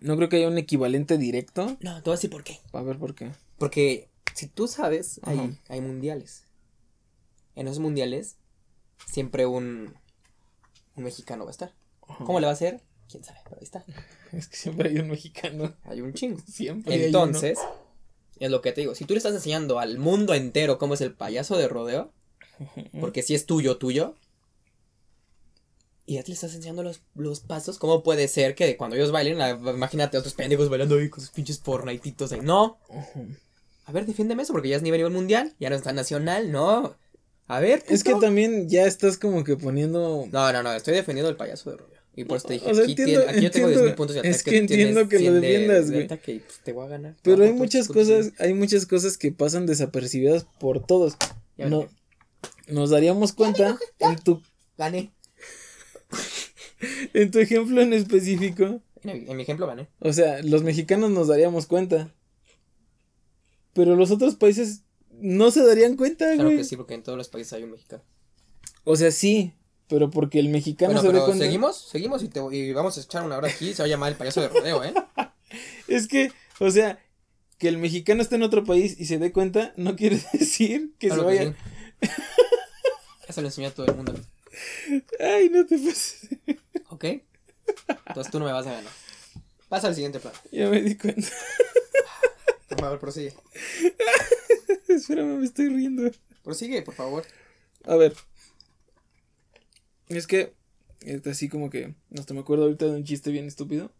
no 0.00 0.16
creo 0.16 0.28
que 0.28 0.36
haya 0.36 0.48
un 0.48 0.58
equivalente 0.58 1.18
directo. 1.18 1.76
No, 1.80 1.96
te 1.96 2.02
voy 2.02 2.12
a 2.12 2.16
decir 2.16 2.30
por 2.30 2.44
qué. 2.44 2.60
A 2.72 2.82
ver 2.82 2.98
por 2.98 3.14
qué. 3.14 3.32
Porque 3.58 4.08
si 4.34 4.46
tú 4.46 4.68
sabes, 4.68 5.20
hay, 5.24 5.58
hay 5.68 5.80
mundiales. 5.80 6.44
En 7.54 7.68
esos 7.68 7.80
mundiales, 7.80 8.36
siempre 9.06 9.46
un, 9.46 9.94
un 10.94 11.04
mexicano 11.04 11.44
va 11.44 11.50
a 11.50 11.52
estar. 11.52 11.74
Ajá. 12.08 12.24
¿Cómo 12.24 12.40
le 12.40 12.46
va 12.46 12.50
a 12.52 12.54
hacer? 12.54 12.82
quién 13.08 13.22
sabe, 13.24 13.38
pero 13.44 13.56
ahí 13.56 13.64
está. 13.64 13.84
Es 14.32 14.48
que 14.48 14.56
siempre 14.56 14.88
hay 14.90 14.98
un 14.98 15.08
mexicano. 15.08 15.72
Hay 15.84 16.00
un 16.00 16.12
chingo. 16.12 16.38
Siempre 16.46 16.92
hay 16.92 16.98
uno. 17.00 17.06
Entonces, 17.06 17.58
es 18.40 18.50
lo 18.50 18.60
que 18.60 18.72
te 18.72 18.80
digo. 18.82 18.94
Si 18.94 19.04
tú 19.04 19.14
le 19.14 19.18
estás 19.18 19.32
enseñando 19.34 19.78
al 19.78 19.98
mundo 19.98 20.34
entero 20.34 20.78
cómo 20.78 20.94
es 20.94 21.00
el 21.00 21.14
payaso 21.14 21.56
de 21.56 21.68
rodeo, 21.68 22.12
porque 23.00 23.22
si 23.22 23.34
es 23.34 23.46
tuyo, 23.46 23.78
tuyo, 23.78 24.14
y 26.06 26.14
ya 26.14 26.22
te 26.22 26.28
le 26.28 26.34
estás 26.34 26.54
enseñando 26.54 26.82
los, 26.84 27.00
los 27.16 27.40
pasos, 27.40 27.78
¿cómo 27.78 28.02
puede 28.02 28.28
ser 28.28 28.54
que 28.54 28.76
cuando 28.76 28.96
ellos 28.96 29.10
bailen, 29.12 29.38
la- 29.38 29.50
imagínate 29.50 30.16
a 30.16 30.20
otros 30.20 30.34
pendejos 30.34 30.68
bailando 30.68 30.96
ahí 30.96 31.10
con 31.10 31.20
sus 31.20 31.30
pinches 31.30 31.58
Fortniteitos 31.60 32.32
ahí? 32.32 32.40
No. 32.42 32.78
A 33.84 33.92
ver, 33.92 34.06
defiéndeme 34.06 34.42
eso, 34.42 34.52
porque 34.52 34.68
ya 34.68 34.76
es 34.76 34.82
nivel, 34.82 35.08
mundial, 35.10 35.54
ya 35.60 35.68
no 35.70 35.76
está 35.76 35.92
nacional, 35.92 36.50
no. 36.52 36.96
A 37.48 37.60
ver, 37.60 37.84
Es 37.88 38.02
que 38.02 38.14
también 38.14 38.68
ya 38.68 38.86
estás 38.86 39.18
como 39.18 39.44
que 39.44 39.56
poniendo. 39.56 40.26
No, 40.32 40.52
no, 40.52 40.62
no, 40.62 40.72
estoy 40.72 40.94
defendiendo 40.94 41.30
el 41.30 41.36
payaso 41.36 41.70
de 41.70 41.76
rodeo. 41.76 41.96
Y 42.16 42.24
por 42.24 42.38
eso 42.38 42.48
te 42.48 42.54
dije, 42.54 42.70
O 42.70 42.74
sea, 42.74 42.82
aquí, 42.84 42.92
entiendo- 42.92 43.20
tiene- 43.20 43.32
aquí 43.32 43.40
yo 43.44 43.50
tengo 43.50 43.66
entiendo- 43.68 43.90
10.000 43.90 43.94
puntos 43.94 44.14
de 44.16 44.28
es 44.30 44.42
que 44.42 44.56
entiendo 44.56 45.08
que 45.08 45.16
lo 45.16 45.20
100 45.20 45.34
de- 45.34 45.40
defiendas, 45.40 45.88
de 45.88 46.06
güey. 46.06 46.38
pues, 46.40 46.58
te 46.64 46.72
voy 46.72 46.86
a 46.86 46.88
ganar. 46.88 47.14
Pero 47.22 47.44
hay 47.44 47.52
muchas 47.52 47.88
cosas, 47.88 48.32
hay 48.38 48.54
muchas 48.54 48.86
cosas 48.86 49.18
que 49.18 49.32
pasan 49.32 49.66
desapercibidas 49.66 50.46
por 50.58 50.84
todos. 50.84 51.16
Ya 51.58 51.68
No, 51.68 51.88
nos 52.68 52.90
daríamos 52.90 53.32
cuenta 53.32 53.78
en 53.98 54.16
tu, 54.18 54.42
Gané. 54.78 55.12
en 57.14 57.30
tu 57.30 57.38
ejemplo 57.38 57.80
en 57.80 57.92
específico. 57.92 58.80
En, 59.02 59.28
en 59.30 59.36
mi 59.36 59.42
ejemplo 59.42 59.66
gané. 59.66 59.88
O 60.00 60.12
sea, 60.12 60.42
los 60.42 60.62
mexicanos 60.62 61.10
nos 61.10 61.28
daríamos 61.28 61.66
cuenta. 61.66 62.12
Pero 63.72 63.94
los 63.94 64.10
otros 64.10 64.36
países 64.36 64.82
no 65.10 65.50
se 65.50 65.64
darían 65.64 65.96
cuenta, 65.96 66.26
Claro 66.34 66.44
güey. 66.50 66.58
que 66.58 66.64
sí, 66.64 66.76
porque 66.76 66.94
en 66.94 67.02
todos 67.02 67.18
los 67.18 67.28
países 67.28 67.52
hay 67.52 67.62
un 67.64 67.72
mexicano. 67.72 68.02
O 68.84 68.96
sea, 68.96 69.10
sí, 69.10 69.52
pero 69.88 70.10
porque 70.10 70.38
el 70.38 70.48
mexicano 70.48 70.94
Bueno, 70.94 71.02
se 71.02 71.08
pero 71.12 71.24
cuenta. 71.26 71.44
seguimos, 71.44 71.76
seguimos 71.90 72.22
y, 72.22 72.28
te, 72.28 72.40
y 72.52 72.72
vamos 72.72 72.96
a 72.96 73.00
echar 73.00 73.24
una 73.24 73.36
hora 73.36 73.48
aquí. 73.48 73.74
Se 73.74 73.82
va 73.82 73.86
a 73.86 73.88
llamar 73.88 74.12
el 74.12 74.18
payaso 74.18 74.40
de 74.40 74.48
rodeo, 74.48 74.82
¿eh? 74.84 74.94
Es 75.88 76.08
que, 76.08 76.32
o 76.58 76.70
sea, 76.70 76.98
que 77.58 77.68
el 77.68 77.78
mexicano 77.78 78.20
esté 78.22 78.34
en 78.36 78.42
otro 78.42 78.64
país 78.64 78.96
y 78.98 79.04
se 79.06 79.18
dé 79.18 79.30
cuenta 79.32 79.72
no 79.76 79.94
quiere 79.96 80.20
decir 80.32 80.94
que 80.98 81.08
Claro 81.08 81.28
se 81.30 81.36
que 81.38 81.44
vaya. 81.44 81.56
sí. 82.02 82.08
Eso 83.28 83.40
lo 83.42 83.48
enseñó 83.48 83.68
a 83.68 83.72
todo 83.72 83.86
el 83.86 83.94
mundo. 83.94 84.14
Ay, 85.20 85.48
no 85.50 85.66
te 85.66 85.78
pases. 85.78 86.28
¿Ok? 86.90 87.04
Entonces 88.06 88.30
tú 88.30 88.38
no 88.38 88.44
me 88.44 88.52
vas 88.52 88.66
a 88.66 88.72
ganar. 88.72 88.92
Pasa 89.68 89.88
al 89.88 89.94
siguiente 89.94 90.20
plan. 90.20 90.34
Ya 90.52 90.68
me 90.68 90.80
di 90.82 90.96
cuenta. 90.96 91.28
Por 92.68 92.80
favor, 92.80 92.98
prosigue. 92.98 93.34
Espérame, 94.88 95.38
me 95.38 95.44
estoy 95.44 95.68
riendo. 95.68 96.10
Prosigue, 96.42 96.82
por 96.82 96.94
favor. 96.94 97.24
A 97.84 97.96
ver. 97.96 98.14
Es 100.08 100.26
que, 100.26 100.54
este, 101.00 101.30
así 101.30 101.48
como 101.48 101.70
que, 101.70 101.94
hasta 102.16 102.34
me 102.34 102.40
acuerdo 102.40 102.64
ahorita 102.64 102.86
de 102.86 102.92
un 102.92 103.04
chiste 103.04 103.30
bien 103.30 103.46
estúpido. 103.46 103.92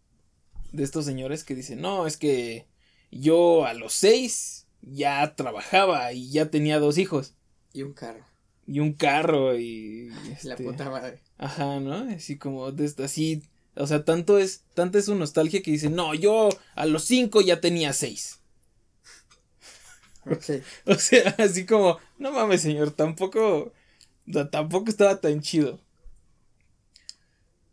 De 0.73 0.85
estos 0.85 1.05
señores 1.05 1.45
que 1.45 1.55
dicen, 1.55 1.81
no, 1.81 2.07
es 2.07 2.16
que 2.16 2.66
yo 3.11 3.64
a 3.66 3.75
los 3.75 3.92
seis 3.92 4.66
ya 4.83 5.35
trabajaba 5.35 6.12
y 6.12 6.31
ya 6.31 6.51
tenía 6.51 6.79
dos 6.79 6.99
hijos. 6.99 7.35
Y 7.73 7.83
un 7.83 7.92
carro. 7.92 8.25
Y 8.66 8.81
un 8.81 8.92
carro 8.94 9.57
y... 9.59 10.09
La 10.42 10.55
este, 10.55 10.57
puta 10.57 10.90
madre. 10.90 11.20
Ajá, 11.38 11.79
¿no? 11.81 11.94
Así 12.14 12.37
como, 12.38 12.72
de, 12.72 12.92
así, 13.05 13.42
o 13.76 13.87
sea, 13.87 14.05
tanto 14.05 14.38
es, 14.38 14.62
tanta 14.74 14.98
es 14.98 15.05
su 15.07 15.14
nostalgia 15.14 15.62
que 15.62 15.70
dicen, 15.70 15.94
no, 15.94 16.14
yo 16.14 16.48
a 16.74 16.87
los 16.87 17.05
cinco 17.05 17.40
ya 17.40 17.61
tenía 17.61 17.92
seis. 17.92 18.40
Ok. 20.26 20.62
O 20.87 20.94
sea, 20.94 21.35
así 21.38 21.66
como, 21.66 21.98
no 22.18 22.33
mames, 22.33 22.62
señor, 22.62 22.90
tampoco, 22.90 23.72
ta- 24.33 24.50
tampoco 24.50 24.90
estaba 24.90 25.20
tan 25.20 25.40
chido. 25.40 25.81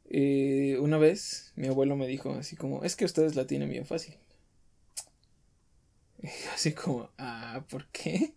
Eh, 0.09 0.77
una 0.79 0.97
vez 0.97 1.51
mi 1.55 1.67
abuelo 1.67 1.95
me 1.95 2.07
dijo 2.07 2.33
así 2.33 2.55
como, 2.55 2.83
es 2.83 2.95
que 2.95 3.05
ustedes 3.05 3.35
la 3.35 3.47
tienen 3.47 3.69
bien 3.69 3.85
fácil. 3.85 4.15
Y 6.23 6.27
así 6.53 6.71
como, 6.73 7.09
ah, 7.17 7.63
¿por 7.69 7.85
qué? 7.87 8.33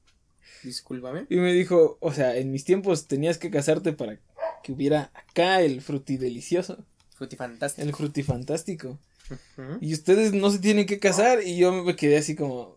Discúlpame. 0.66 1.26
Y 1.30 1.36
me 1.36 1.52
dijo, 1.52 1.96
o 2.00 2.12
sea, 2.12 2.36
en 2.36 2.50
mis 2.50 2.64
tiempos 2.64 3.06
tenías 3.06 3.38
que 3.38 3.50
casarte 3.50 3.92
para 3.92 4.18
que 4.62 4.72
hubiera 4.72 5.10
acá 5.14 5.62
el 5.62 5.80
frutidelicioso, 5.80 6.84
Frutifantástico. 7.14 7.86
el 7.88 7.94
frutifantástico. 7.94 8.98
Ujú. 9.30 9.78
Y 9.80 9.94
ustedes 9.94 10.32
no 10.32 10.50
se 10.50 10.58
tienen 10.58 10.86
que 10.86 10.98
casar. 10.98 11.42
Y 11.44 11.56
yo 11.56 11.72
me 11.72 11.96
quedé 11.96 12.18
así 12.18 12.34
como, 12.36 12.76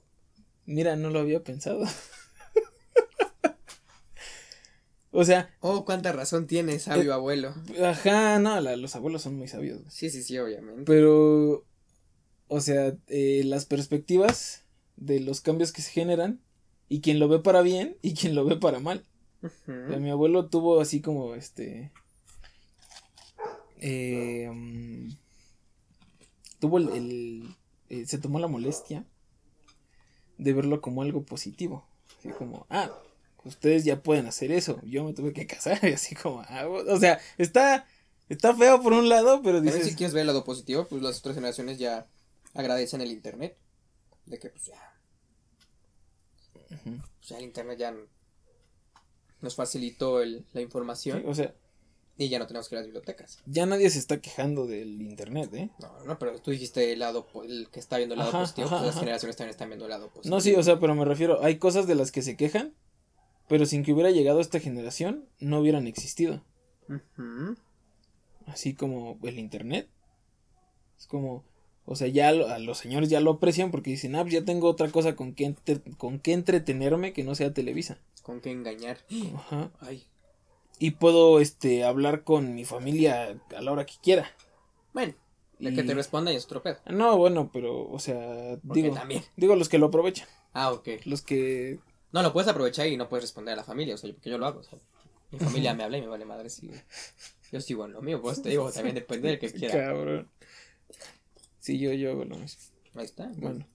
mira, 0.65 0.95
no 0.95 1.09
lo 1.09 1.19
había 1.19 1.43
pensado. 1.43 1.83
o 5.11 5.23
sea, 5.25 5.49
Oh, 5.61 5.85
cuánta 5.85 6.11
razón 6.11 6.47
tiene, 6.47 6.79
sabio 6.79 7.13
abuelo. 7.13 7.53
ajá, 7.83 8.39
no, 8.39 8.59
la- 8.61 8.75
los 8.75 8.95
abuelos 8.95 9.21
son 9.23 9.35
muy 9.35 9.47
sabios. 9.47 9.81
Sí, 9.89 10.09
sí, 10.09 10.23
sí, 10.23 10.37
obviamente. 10.37 10.83
Pero, 10.85 11.65
o 12.47 12.61
sea, 12.61 12.95
eh, 13.07 13.41
las 13.45 13.65
perspectivas 13.65 14.63
de 14.95 15.19
los 15.19 15.41
cambios 15.41 15.71
que 15.71 15.81
se 15.81 15.91
generan 15.91 16.41
y 16.89 17.01
quien 17.01 17.19
lo 17.19 17.27
ve 17.29 17.39
para 17.39 17.61
bien 17.61 17.95
y 18.01 18.13
quien 18.15 18.35
lo 18.35 18.43
ve 18.45 18.57
para 18.57 18.79
mal. 18.79 19.05
O 19.41 19.47
sea, 19.65 19.75
Ujú. 19.87 19.99
mi 20.01 20.09
abuelo 20.09 20.47
tuvo 20.47 20.81
así 20.81 20.99
como 21.01 21.35
este. 21.35 21.91
eh, 23.81 24.49
tuvo 26.59 26.77
el. 26.77 26.89
el- 26.89 27.55
eh, 27.89 28.05
se 28.05 28.19
tomó 28.19 28.37
la 28.39 28.47
molestia 28.47 29.03
de 30.37 30.53
verlo 30.53 30.79
como 30.81 31.01
algo 31.01 31.23
positivo. 31.23 31.87
Así 32.19 32.29
como, 32.29 32.67
ah, 32.69 32.91
ustedes 33.45 33.83
ya 33.85 34.03
pueden 34.03 34.27
hacer 34.27 34.51
eso. 34.51 34.79
Yo 34.83 35.03
me 35.03 35.13
tuve 35.13 35.33
que 35.33 35.47
casar. 35.47 35.79
Y 35.89 35.93
así 35.93 36.15
como, 36.15 36.41
ah, 36.49 36.67
o 36.67 36.97
sea, 36.99 37.19
está. 37.37 37.87
Está 38.27 38.53
feo 38.55 38.79
por 38.83 38.93
un 38.93 39.09
lado, 39.09 39.41
pero 39.41 39.59
dices. 39.59 39.87
si 39.87 39.95
quieres 39.95 40.13
ver 40.13 40.21
el 40.21 40.27
lado 40.27 40.43
positivo, 40.43 40.85
pues 40.87 41.01
las 41.01 41.17
otras 41.17 41.33
generaciones 41.33 41.79
ya 41.79 42.05
agradecen 42.53 43.01
el 43.01 43.11
internet. 43.11 43.57
De 44.27 44.37
que 44.37 44.49
pues 44.49 44.65
ya, 44.67 44.88
Pues, 46.69 47.29
ya 47.29 47.37
el 47.37 47.43
internet 47.43 47.77
ya 47.79 47.95
nos 49.41 49.55
facilitó 49.55 50.21
el- 50.21 50.45
la 50.53 50.59
Sí, 50.59 50.61
información 50.61 51.23
o 51.25 51.33
sea, 51.33 51.53
y 52.17 52.27
ya 52.29 52.37
no 52.39 52.47
tenemos 52.47 52.67
que 52.67 52.75
ir 52.75 52.77
a 52.77 52.81
las 52.81 52.87
bibliotecas. 52.87 53.39
ya 53.45 53.65
nadie 53.65 53.89
se 53.89 53.99
está 53.99 54.19
quejando 54.21 54.67
del 54.67 55.01
internet, 55.01 55.53
¿eh? 55.53 55.69
No, 55.79 56.03
no, 56.05 56.19
pero 56.19 56.37
tú 56.41 56.51
dijiste 56.51 56.91
el 56.91 56.99
lado, 56.99 57.27
el 57.45 57.69
que 57.71 57.79
está 57.79 57.97
viendo 57.97 58.13
el 58.15 58.19
lado 58.19 58.31
Ajá, 58.31 58.41
positivo, 58.41 58.67
ajá, 58.67 58.75
pues 58.77 58.85
las 58.87 58.95
ajá. 58.95 58.99
generaciones 59.01 59.35
también 59.37 59.51
están 59.51 59.69
viendo 59.69 59.85
el 59.85 59.89
lado 59.91 60.09
positivo. 60.09 60.35
No, 60.35 60.41
sí, 60.41 60.53
o 60.55 60.63
sea, 60.63 60.79
pero 60.79 60.93
me 60.95 61.05
refiero, 61.05 61.41
hay 61.43 61.57
cosas 61.57 61.87
de 61.87 61.95
las 61.95 62.11
que 62.11 62.21
se 62.21 62.35
quejan, 62.35 62.73
pero 63.47 63.65
sin 63.65 63.83
que 63.83 63.93
hubiera 63.93 64.11
llegado 64.11 64.41
esta 64.41 64.59
generación, 64.59 65.27
no 65.39 65.59
hubieran 65.59 65.87
existido. 65.87 66.43
Ujú. 66.89 67.55
Así 68.47 68.73
como 68.75 69.17
el 69.23 69.39
internet. 69.39 69.87
Es 70.97 71.07
como, 71.07 71.45
o 71.91 71.95
sea, 71.95 72.07
ya 72.07 72.31
lo- 72.31 72.47
a 72.49 72.59
los 72.59 72.77
señores 72.77 73.09
ya 73.09 73.19
lo 73.19 73.31
aprecian 73.31 73.71
porque 73.71 73.89
dicen, 73.89 74.15
ah, 74.15 74.21
pues 74.21 74.33
ya 74.33 74.45
tengo 74.45 74.69
otra 74.69 74.89
cosa 74.89 75.15
con 75.15 75.33
que, 75.33 75.45
entre- 75.45 75.81
con 75.97 76.19
que 76.19 76.33
entretenerme 76.33 77.13
que 77.13 77.23
no 77.23 77.33
sea 77.35 77.53
Televisa. 77.53 77.97
Con 78.21 78.41
qué 78.41 78.51
engañar. 78.51 78.99
Ajá. 79.35 79.71
Ay. 79.79 80.05
Y 80.77 80.91
puedo, 80.91 81.39
este, 81.39 81.83
hablar 81.83 82.23
con 82.23 82.53
mi 82.53 82.63
familia 82.63 83.37
a 83.57 83.61
la 83.61 83.71
hora 83.71 83.85
que 83.85 83.95
quiera. 84.03 84.31
Bueno, 84.93 85.13
de 85.59 85.73
que 85.73 85.83
te 85.83 85.93
responda 85.93 86.31
y 86.31 86.35
es 86.35 86.45
otro 86.45 86.61
pedo. 86.63 86.77
No, 86.85 87.17
bueno, 87.17 87.49
pero, 87.51 87.89
o 87.89 87.99
sea, 87.99 88.57
Porque 88.65 88.83
digo, 88.83 88.93
también. 88.95 89.23
digo 89.35 89.55
los 89.55 89.67
que 89.67 89.77
lo 89.79 89.87
aprovechan. 89.87 90.27
Ah, 90.53 90.71
ok. 90.71 90.87
Los 91.05 91.21
que 91.21 91.79
No, 92.11 92.21
lo 92.23 92.31
puedes 92.33 92.47
aprovechar 92.49 92.87
y 92.87 92.97
no 92.97 93.09
puedes 93.09 93.23
responder 93.23 93.53
a 93.53 93.57
la 93.57 93.63
familia, 93.63 93.95
o 93.95 93.97
sea, 93.97 94.11
porque 94.13 94.29
yo 94.29 94.37
lo 94.37 94.45
hago, 94.45 94.59
o 94.61 94.63
sea, 94.63 94.79
mi 95.31 95.39
familia 95.39 95.73
me 95.73 95.83
habla 95.83 95.97
y 95.97 96.01
me 96.01 96.07
vale 96.07 96.25
madre 96.25 96.49
si 96.49 96.69
yo 97.51 97.59
sigo 97.61 97.85
en 97.85 97.93
lo 97.93 98.01
mío, 98.01 98.21
pues 98.21 98.41
te 98.41 98.49
digo, 98.49 98.71
también 98.71 98.95
depende 98.95 99.27
del 99.29 99.39
que 99.39 99.51
quiera. 99.51 99.73
Cabrón. 99.85 100.29
Sí, 101.59 101.77
yo, 101.79 101.91
yo 101.93 102.11
hago 102.11 102.25
lo 102.25 102.37
mismo. 102.37 102.61
Ahí 102.95 103.05
está. 103.05 103.31
Bueno. 103.37 103.65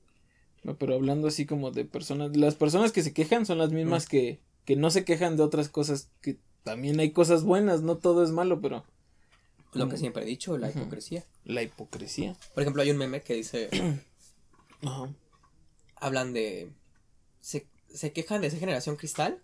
No, 0.62 0.76
pero 0.78 0.94
hablando 0.94 1.28
así 1.28 1.46
como 1.46 1.70
de 1.70 1.84
personas. 1.84 2.36
Las 2.36 2.54
personas 2.54 2.92
que 2.92 3.02
se 3.02 3.12
quejan 3.12 3.46
son 3.46 3.58
las 3.58 3.70
mismas 3.70 4.06
que, 4.06 4.40
que 4.64 4.76
no 4.76 4.90
se 4.90 5.04
quejan 5.04 5.36
de 5.36 5.42
otras 5.42 5.68
cosas. 5.68 6.10
Que 6.20 6.38
también 6.62 6.98
hay 6.98 7.12
cosas 7.12 7.44
buenas, 7.44 7.82
no 7.82 7.98
todo 7.98 8.24
es 8.24 8.30
malo, 8.30 8.60
pero. 8.60 8.84
Lo 9.74 9.88
que 9.88 9.96
siempre 9.96 10.22
he 10.22 10.26
dicho, 10.26 10.56
la 10.56 10.70
hipocresía. 10.70 11.24
La 11.44 11.62
hipocresía. 11.62 12.36
Por 12.54 12.62
ejemplo, 12.62 12.82
hay 12.82 12.92
un 12.92 12.96
meme 12.96 13.22
que 13.22 13.34
dice, 13.34 13.68
Ajá. 14.82 15.12
hablan 15.96 16.32
de, 16.32 16.70
se, 17.40 17.66
se 17.92 18.12
quejan 18.12 18.40
de 18.40 18.46
esa 18.46 18.58
generación 18.58 18.94
cristal, 18.94 19.42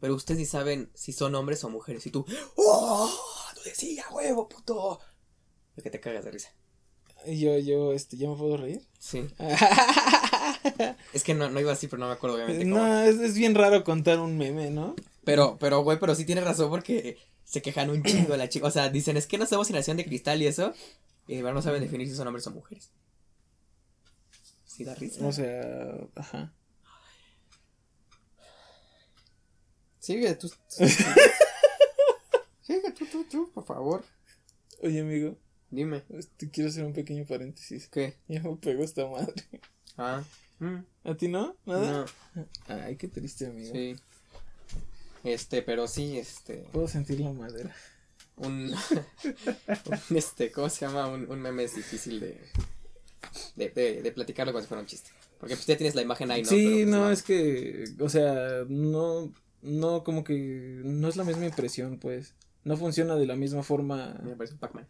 pero 0.00 0.16
ustedes 0.16 0.40
ni 0.40 0.44
saben 0.44 0.90
si 0.94 1.12
son 1.12 1.36
hombres 1.36 1.62
o 1.62 1.70
mujeres. 1.70 2.04
Y 2.06 2.10
tú, 2.10 2.26
¡oh! 2.56 3.08
Tú 3.54 3.60
decías, 3.64 4.06
huevo, 4.10 4.48
puto. 4.48 4.98
Es 5.76 5.84
que 5.84 5.90
te 5.90 6.00
cagas 6.00 6.24
de 6.24 6.32
risa. 6.32 6.50
Yo, 7.26 7.58
yo, 7.58 7.92
este, 7.92 8.16
¿ya 8.16 8.28
me 8.28 8.36
puedo 8.36 8.56
reír? 8.56 8.82
Sí. 8.98 9.26
Es 11.12 11.24
que 11.24 11.34
no, 11.34 11.48
no 11.50 11.58
iba 11.60 11.72
así, 11.72 11.86
pero 11.88 12.00
no 12.00 12.06
me 12.06 12.12
acuerdo 12.12 12.36
obviamente 12.36 12.64
cómo. 12.64 12.76
no, 12.76 13.00
es, 13.02 13.16
es 13.18 13.34
bien 13.34 13.54
raro 13.54 13.82
contar 13.82 14.18
un 14.20 14.36
meme, 14.36 14.70
¿no? 14.70 14.94
Pero, 15.24 15.56
pero, 15.58 15.82
güey, 15.82 15.98
pero 15.98 16.14
sí 16.14 16.24
tienes 16.24 16.44
razón 16.44 16.68
porque 16.70 17.18
se 17.44 17.62
quejan 17.62 17.88
un 17.90 18.02
chingo 18.02 18.36
la 18.36 18.48
chica. 18.48 18.66
O 18.66 18.70
sea, 18.70 18.88
dicen, 18.90 19.16
es 19.16 19.26
que 19.26 19.38
no 19.38 19.46
somos 19.46 19.66
generación 19.66 19.96
de 19.96 20.04
cristal 20.04 20.40
y 20.42 20.46
eso. 20.46 20.72
Y 21.26 21.36
verdad 21.36 21.54
no 21.54 21.62
saben 21.62 21.82
definir 21.82 22.08
si 22.08 22.14
son 22.14 22.26
hombres 22.26 22.46
o 22.46 22.50
mujeres. 22.50 22.90
Sí, 24.66 24.84
da 24.84 24.94
risa. 24.94 25.26
O 25.26 25.32
sea, 25.32 25.96
ajá. 26.14 26.52
Sigue 29.98 30.34
tú. 30.34 30.48
tú- 30.48 30.56
Sigue 32.62 32.92
tú, 32.92 33.06
tú, 33.06 33.24
tú, 33.24 33.50
por 33.52 33.64
favor. 33.64 34.04
Oye, 34.82 35.00
amigo, 35.00 35.36
Dime. 35.70 36.02
Este, 36.10 36.50
quiero 36.50 36.70
hacer 36.70 36.84
un 36.84 36.92
pequeño 36.92 37.24
paréntesis. 37.24 37.88
¿Qué? 37.88 38.14
Ya 38.28 38.42
me 38.42 38.56
pegó 38.56 38.82
esta 38.82 39.06
madre. 39.08 39.34
Ah. 39.96 40.22
mm, 40.58 40.78
¿A 41.04 41.14
ti 41.14 41.28
no? 41.28 41.56
¿Nada? 41.66 42.06
no, 42.34 42.46
Ay, 42.68 42.96
qué 42.96 43.08
triste, 43.08 43.46
amigo. 43.46 43.72
sí. 43.72 43.96
Este, 45.22 45.62
pero 45.62 45.86
sí, 45.86 46.18
este. 46.18 46.64
Puedo 46.72 46.88
sentir 46.88 47.20
la 47.20 47.30
madera. 47.32 47.74
Un. 48.36 48.72
un, 50.10 50.16
este, 50.16 50.50
¿cómo 50.50 50.68
se 50.70 50.86
llama? 50.86 51.08
Un, 51.08 51.30
un 51.30 51.40
meme 51.40 51.64
es 51.64 51.76
difícil 51.76 52.20
de. 52.20 52.40
De, 53.54 53.68
de, 53.68 54.02
de 54.02 54.12
platicarlo 54.12 54.52
como 54.52 54.62
si 54.62 54.68
fuera 54.68 54.80
un 54.80 54.86
chiste. 54.86 55.10
Porque 55.38 55.54
pues 55.54 55.66
ya 55.66 55.76
tienes 55.76 55.94
la 55.94 56.02
imagen 56.02 56.30
ahí, 56.30 56.42
¿no? 56.42 56.48
sí, 56.48 56.64
Pero, 56.64 56.74
pues, 56.76 56.86
no, 56.88 57.10
es 57.10 57.22
que, 57.22 57.84
o 58.00 58.08
sea, 58.08 58.64
no, 58.68 59.32
no, 59.62 60.04
como 60.04 60.24
que 60.24 60.80
no 60.84 61.08
es 61.08 61.16
la 61.16 61.24
misma 61.24 61.44
impresión, 61.46 61.98
pues. 61.98 62.34
No 62.64 62.76
funciona 62.76 63.16
de 63.16 63.26
la 63.26 63.36
misma 63.36 63.62
forma. 63.62 64.18
Me 64.22 64.36
parece 64.36 64.54
un 64.54 64.60
Pac-Man. 64.60 64.86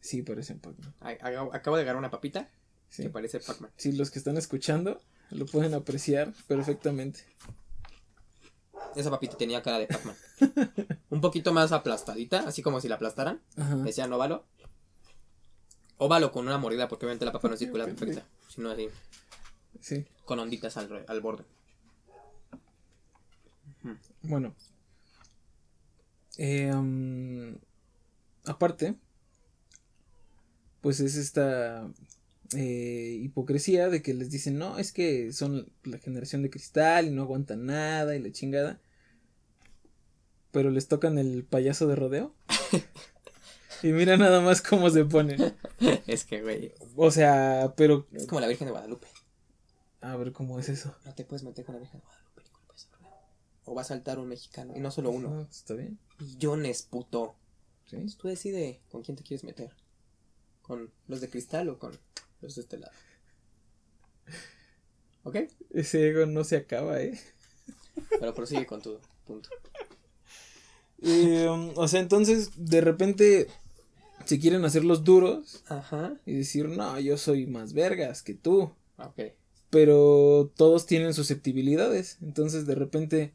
Sí, 0.00 0.22
parece 0.22 0.54
Pac-Man. 0.54 0.94
Acabo 1.52 1.76
de 1.76 1.82
agarrar 1.82 1.98
una 1.98 2.10
papita 2.10 2.48
Sí. 2.88 3.02
que 3.02 3.10
parece 3.10 3.40
Pac-Man. 3.40 3.70
Sí, 3.76 3.92
los 3.92 4.10
que 4.10 4.18
están 4.18 4.36
escuchando 4.38 5.00
lo 5.30 5.44
pueden 5.46 5.74
apreciar 5.74 6.32
perfectamente. 6.46 7.20
Esa 8.96 9.10
papita 9.10 9.36
tenía 9.36 9.62
cara 9.62 9.78
de 9.78 9.86
Pac-Man. 9.86 10.16
un 11.10 11.20
poquito 11.20 11.52
más 11.52 11.72
aplastadita, 11.72 12.40
así 12.48 12.62
como 12.62 12.80
si 12.80 12.88
la 12.88 12.94
aplastaran. 12.94 13.40
Ajá. 13.56 13.76
Decían 13.76 14.12
óvalo. 14.12 14.44
Óvalo 15.98 16.30
con 16.32 16.46
una 16.46 16.58
mordida, 16.58 16.88
porque 16.88 17.04
obviamente 17.06 17.24
la 17.26 17.32
papa 17.32 17.48
no 17.48 17.54
es 17.54 17.60
circular 17.60 17.86
perfecta. 17.92 18.24
Sino 18.48 18.70
así, 18.70 18.88
Sí. 19.80 20.06
con 20.24 20.38
onditas 20.38 20.76
al, 20.76 21.04
al 21.08 21.20
borde. 21.20 21.44
Bueno. 24.22 24.54
Eh, 26.36 26.72
um, 26.72 27.56
aparte, 28.46 28.94
pues 30.88 31.00
es 31.00 31.16
esta 31.16 31.86
eh, 32.56 33.18
hipocresía 33.20 33.90
de 33.90 34.00
que 34.00 34.14
les 34.14 34.30
dicen, 34.30 34.56
no, 34.56 34.78
es 34.78 34.90
que 34.90 35.34
son 35.34 35.70
la 35.84 35.98
generación 35.98 36.40
de 36.42 36.48
cristal 36.48 37.06
y 37.06 37.10
no 37.10 37.24
aguantan 37.24 37.66
nada 37.66 38.16
y 38.16 38.22
la 38.22 38.32
chingada. 38.32 38.80
Pero 40.50 40.70
les 40.70 40.88
tocan 40.88 41.18
el 41.18 41.44
payaso 41.44 41.86
de 41.88 41.96
rodeo. 41.96 42.34
y 43.82 43.88
mira 43.88 44.16
nada 44.16 44.40
más 44.40 44.62
cómo 44.62 44.88
se 44.88 45.04
ponen. 45.04 45.54
es 46.06 46.24
que, 46.24 46.40
güey, 46.40 46.72
O 46.96 47.10
sea, 47.10 47.74
pero... 47.76 48.06
es 48.14 48.26
como 48.26 48.40
la 48.40 48.48
Virgen 48.48 48.64
de 48.64 48.72
Guadalupe. 48.72 49.08
A 50.00 50.16
ver 50.16 50.32
cómo 50.32 50.58
es 50.58 50.70
eso. 50.70 50.96
No 51.04 51.14
te 51.14 51.26
puedes 51.26 51.42
meter 51.42 51.66
con 51.66 51.74
la 51.74 51.80
Virgen 51.82 52.00
de 52.00 52.06
Guadalupe 52.06 52.44
ni 52.44 52.48
con 52.48 52.62
el 52.62 52.66
payaso 52.66 52.88
de 52.92 52.96
rodeo. 52.96 53.28
O 53.66 53.74
va 53.74 53.82
a 53.82 53.84
saltar 53.84 54.18
un 54.18 54.28
mexicano, 54.28 54.72
y 54.74 54.80
no 54.80 54.90
solo 54.90 55.10
uno. 55.10 55.28
No, 55.28 55.42
Está 55.42 55.74
bien. 55.74 55.98
Millones, 56.18 56.80
puto. 56.80 57.36
Sí. 57.84 57.96
Entonces 57.96 58.18
tú 58.18 58.28
decides 58.28 58.78
con 58.88 59.02
quién 59.02 59.18
te 59.18 59.22
quieres 59.22 59.44
meter. 59.44 59.70
¿Con 60.68 60.92
los 61.08 61.20
de 61.20 61.28
cristal 61.30 61.68
o 61.70 61.78
con 61.78 61.98
los 62.40 62.54
de 62.54 62.60
este 62.60 62.78
lado? 62.78 62.92
¿Ok? 65.24 65.36
Ese 65.70 66.08
ego 66.08 66.26
no 66.26 66.44
se 66.44 66.56
acaba, 66.56 67.02
¿eh? 67.02 67.18
Pero 68.20 68.34
prosigue 68.34 68.66
con 68.66 68.80
tu 68.80 69.00
punto. 69.26 69.48
Um, 71.00 71.72
o 71.76 71.88
sea, 71.88 72.00
entonces 72.00 72.50
de 72.56 72.80
repente 72.80 73.48
se 74.24 74.38
quieren 74.38 74.64
hacer 74.64 74.84
los 74.84 75.04
duros 75.04 75.64
Ajá. 75.68 76.16
y 76.26 76.34
decir, 76.34 76.68
no, 76.68 77.00
yo 77.00 77.16
soy 77.16 77.46
más 77.46 77.72
vergas 77.72 78.22
que 78.22 78.34
tú. 78.34 78.74
Ok. 78.98 79.20
Pero 79.70 80.52
todos 80.56 80.86
tienen 80.86 81.14
susceptibilidades. 81.14 82.18
Entonces 82.20 82.66
de 82.66 82.74
repente 82.74 83.32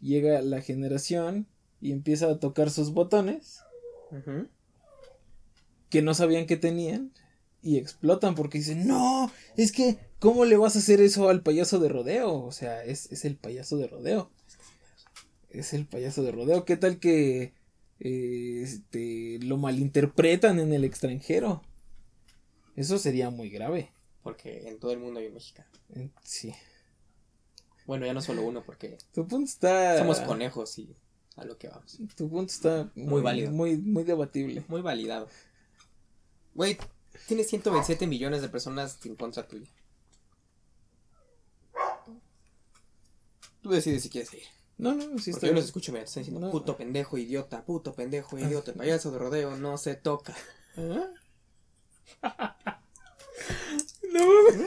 llega 0.00 0.40
la 0.40 0.60
generación 0.62 1.46
y 1.80 1.92
empieza 1.92 2.30
a 2.30 2.38
tocar 2.38 2.70
sus 2.70 2.92
botones 2.92 3.60
Ujú. 4.12 4.48
Que 5.90 6.02
no 6.02 6.14
sabían 6.14 6.46
que 6.46 6.56
tenían 6.56 7.12
y 7.62 7.76
explotan 7.76 8.34
porque 8.34 8.58
dicen, 8.58 8.86
no, 8.86 9.30
es 9.56 9.72
que, 9.72 9.98
¿cómo 10.18 10.44
le 10.46 10.56
vas 10.56 10.76
a 10.76 10.78
hacer 10.78 11.00
eso 11.00 11.28
al 11.28 11.42
payaso 11.42 11.78
de 11.78 11.90
rodeo? 11.90 12.32
O 12.42 12.52
sea, 12.52 12.82
es, 12.84 13.12
es 13.12 13.24
el 13.24 13.36
payaso 13.36 13.76
de 13.76 13.86
rodeo. 13.86 14.30
Es 15.50 15.74
el 15.74 15.84
payaso 15.86 16.22
de 16.22 16.32
rodeo. 16.32 16.64
¿Qué 16.64 16.76
tal 16.76 16.98
que 16.98 17.52
eh, 17.98 18.62
este, 18.62 19.38
lo 19.42 19.58
malinterpretan 19.58 20.58
en 20.60 20.72
el 20.72 20.84
extranjero? 20.84 21.62
Eso 22.76 22.98
sería 22.98 23.30
muy 23.30 23.50
grave. 23.50 23.92
Porque 24.22 24.68
en 24.68 24.78
todo 24.78 24.92
el 24.92 25.00
mundo 25.00 25.20
hay 25.20 25.26
un 25.26 25.34
mexicano. 25.34 25.68
Sí. 26.22 26.54
Bueno, 27.86 28.06
ya 28.06 28.14
no 28.14 28.22
solo 28.22 28.42
uno, 28.42 28.62
porque 28.64 28.96
Tu 29.12 29.26
punto 29.26 29.50
está. 29.50 29.98
somos 29.98 30.20
conejos 30.20 30.78
y 30.78 30.94
a 31.36 31.44
lo 31.44 31.58
que 31.58 31.68
vamos. 31.68 31.98
Tu 32.16 32.28
punto 32.28 32.52
está 32.52 32.90
Muy 32.94 33.22
válido. 33.22 33.50
Muy, 33.50 33.76
muy 33.76 34.04
debatible. 34.04 34.64
Muy 34.68 34.82
validado. 34.82 35.28
Güey, 36.60 36.76
tienes 37.26 37.48
127 37.48 38.06
millones 38.06 38.42
de 38.42 38.50
personas 38.50 38.98
en 39.06 39.16
contra 39.16 39.48
tuya. 39.48 39.66
Tú 43.62 43.70
decides 43.70 44.02
si 44.02 44.10
quieres 44.10 44.30
ir. 44.34 44.42
No, 44.76 44.94
no, 44.94 45.00
sí 45.04 45.08
Porque 45.08 45.30
está 45.30 45.46
yo 45.46 45.54
los 45.54 45.64
escucho, 45.64 45.90
me 45.90 46.02
están 46.02 46.20
diciendo 46.22 46.38
No. 46.38 46.52
puto 46.52 46.76
pendejo, 46.76 47.16
idiota, 47.16 47.64
puto 47.64 47.94
pendejo, 47.94 48.38
idiota, 48.38 48.72
el 48.72 48.76
payaso 48.76 49.10
de 49.10 49.18
rodeo 49.18 49.56
no 49.56 49.78
se 49.78 49.94
toca. 49.94 50.36
¿Ah? 50.76 51.06
No, 54.12 54.26
mames. 54.26 54.66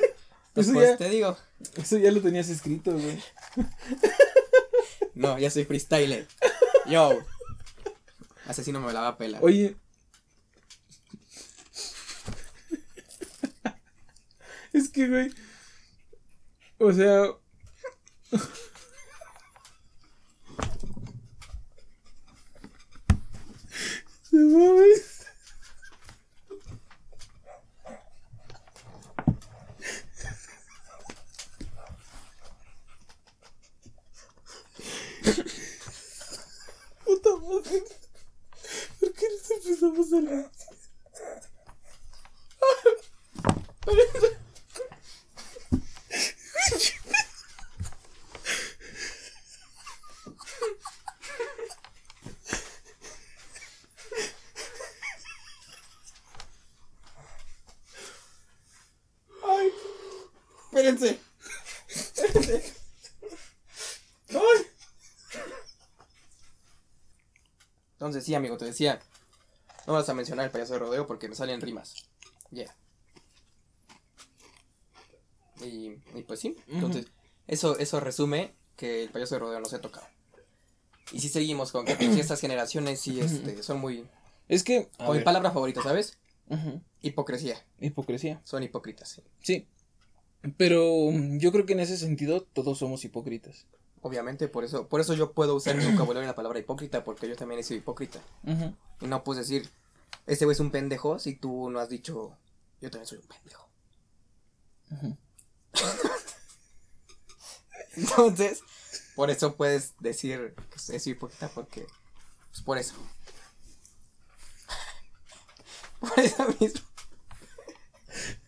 Pues, 0.55 0.65
Eso 0.67 0.73
pues, 0.73 0.89
ya- 0.89 0.97
te 0.97 1.09
digo, 1.09 1.37
Eso 1.75 1.97
ya 1.99 2.09
lo 2.09 2.21
tenías 2.23 2.49
escrito, 2.49 2.93
güey. 2.93 3.21
no, 5.13 5.37
ya 5.37 5.51
soy 5.51 5.65
freestyler. 5.65 6.27
Yo. 6.87 7.19
Asesino 8.47 8.79
me 8.79 8.91
la 8.93 9.01
va 9.01 9.07
a 9.09 9.17
pelar. 9.19 9.43
Oye. 9.43 9.75
Es 14.73 14.89
que, 14.89 15.07
güey. 15.07 15.31
O 16.79 16.91
sea. 16.91 17.27
Se 24.23 24.37
mames. 24.37 25.25
¿Por 38.99 39.13
qué 39.13 39.25
nos 39.29 39.51
empezamos 39.51 40.13
a 40.13 40.21
reír? 40.21 40.49
Ay, 59.43 59.71
Espérense. 60.71 61.19
Espérense. 61.89 62.73
ay. 64.29 64.67
Sí, 68.23 68.35
amigo, 68.35 68.57
te 68.57 68.65
decía. 68.65 68.99
No 69.85 69.93
vas 69.93 70.07
a 70.07 70.13
mencionar 70.13 70.45
el 70.45 70.51
payaso 70.51 70.73
de 70.73 70.79
rodeo 70.79 71.05
porque 71.05 71.27
me 71.27 71.35
salen 71.35 71.61
rimas. 71.61 72.09
Ya. 72.51 72.73
Y, 75.61 75.97
y 76.15 76.23
pues 76.25 76.39
sí. 76.39 76.55
Entonces, 76.67 77.07
eso, 77.47 77.77
eso 77.77 77.99
resume 77.99 78.53
que 78.75 79.03
el 79.03 79.09
payaso 79.09 79.35
de 79.35 79.39
rodeo 79.39 79.59
no 79.59 79.65
se 79.65 79.75
ha 79.75 79.81
tocado. 79.81 80.07
Y 81.11 81.19
si 81.19 81.29
seguimos 81.29 81.71
con 81.71 81.85
que 81.85 81.95
pues, 81.95 82.17
estas 82.17 82.39
generaciones 82.39 82.99
sí 83.01 83.19
este, 83.19 83.61
son 83.61 83.79
muy. 83.79 84.07
Es 84.47 84.63
que. 84.63 84.89
Con 84.97 85.17
mi 85.17 85.23
palabra 85.23 85.51
favorita, 85.51 85.81
¿sabes? 85.83 86.17
Hipocresía. 87.01 87.63
Hipocresía. 87.79 88.41
Son 88.43 88.63
hipócritas, 88.63 89.09
sí. 89.09 89.23
Sí. 89.41 89.67
Pero 90.57 91.09
yo 91.37 91.51
creo 91.51 91.65
que 91.65 91.73
en 91.73 91.79
ese 91.79 91.97
sentido 91.97 92.41
todos 92.41 92.79
somos 92.79 93.03
hipócritas. 93.05 93.65
Obviamente, 94.03 94.47
por 94.49 94.63
eso, 94.65 94.87
por 94.87 94.99
eso 95.01 95.13
yo 95.13 95.31
puedo 95.31 95.55
usar 95.55 95.75
mi 95.75 95.85
vocabulario 95.91 96.21
en 96.23 96.27
la 96.27 96.35
palabra 96.35 96.59
hipócrita, 96.59 97.03
porque 97.03 97.27
yo 97.27 97.35
también 97.35 97.59
he 97.59 97.63
sido 97.63 97.79
hipócrita. 97.79 98.19
Y 99.01 99.07
no 99.07 99.23
puedes 99.23 99.47
decir, 99.47 99.69
este 100.27 100.45
güey 100.45 100.53
es 100.53 100.59
un 100.59 100.71
pendejo 100.71 101.17
si 101.19 101.35
tú 101.35 101.69
no 101.69 101.79
has 101.79 101.89
dicho, 101.89 102.37
yo 102.81 102.91
también 102.91 103.07
soy 103.07 103.19
un 103.19 103.27
pendejo. 103.27 103.69
Entonces, 107.95 108.61
por 109.15 109.29
eso 109.29 109.55
puedes 109.55 109.93
decir 109.99 110.55
que 110.69 110.95
es 110.95 111.07
hipócrita, 111.07 111.49
porque, 111.49 111.85
pues 112.51 112.61
por 112.61 112.77
eso. 112.77 112.95
Por 115.99 116.19
eso 116.19 116.45
mismo. 116.59 116.81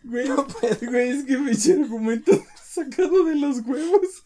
Güey, 0.03 0.27
No 0.27 0.45
puedo. 0.45 0.91
güey, 0.91 1.09
es 1.09 1.23
que 1.25 1.37
me 1.37 1.51
eché 1.53 1.73
argumento 1.73 2.31
sacado 2.69 3.23
de 3.23 3.35
los 3.35 3.59
huevos. 3.65 4.23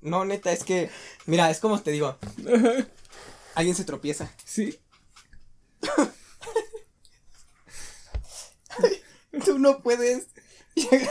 No, 0.00 0.24
neta, 0.24 0.52
es 0.52 0.62
que, 0.64 0.90
mira, 1.26 1.50
es 1.50 1.58
como 1.60 1.80
te 1.82 1.90
digo, 1.90 2.16
alguien 3.54 3.74
se 3.74 3.84
tropieza 3.84 4.30
Sí. 4.44 4.78
tú 9.44 9.58
no 9.58 9.82
puedes 9.82 10.28
llegar, 10.74 11.10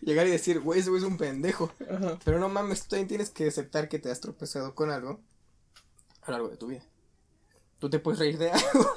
llegar 0.00 0.26
y 0.26 0.30
decir, 0.30 0.60
güey, 0.60 0.80
ese 0.80 0.90
güey 0.90 1.02
es 1.02 1.08
un 1.08 1.16
pendejo. 1.16 1.72
Ajá. 1.90 2.18
Pero 2.24 2.38
no 2.38 2.48
mames, 2.48 2.82
tú 2.82 2.88
también 2.90 3.08
tienes 3.08 3.30
que 3.30 3.48
aceptar 3.48 3.88
que 3.88 3.98
te 3.98 4.10
has 4.10 4.20
tropezado 4.20 4.74
con 4.74 4.90
algo 4.90 5.20
a 6.22 6.30
lo 6.30 6.32
largo 6.32 6.48
de 6.48 6.56
tu 6.56 6.66
vida. 6.68 6.84
Tú 7.78 7.88
te 7.88 7.98
puedes 7.98 8.18
reír 8.18 8.38
de 8.38 8.50
algo 8.50 8.92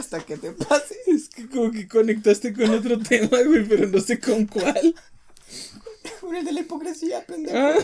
hasta 0.00 0.20
que 0.24 0.36
te 0.36 0.52
pase. 0.52 0.96
Es 1.06 1.28
que 1.28 1.48
como 1.48 1.70
que 1.70 1.86
conectaste 1.86 2.52
con 2.52 2.70
otro 2.70 2.98
tema, 2.98 3.42
güey, 3.46 3.66
pero 3.68 3.86
no 3.86 4.00
sé 4.00 4.18
con 4.18 4.46
cuál. 4.46 4.94
Con 6.20 6.34
el 6.34 6.44
de 6.44 6.52
la 6.52 6.60
hipocresía, 6.60 7.24
pendejo. 7.26 7.56
Ah. 7.56 7.74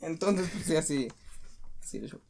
Entonces, 0.00 0.48
pues 0.52 0.64
sí, 0.64 0.76
así. 0.76 1.08
Así 1.82 1.98
de 1.98 2.08
show. 2.08 2.20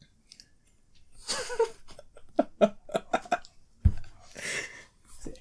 Sí. 5.23 5.31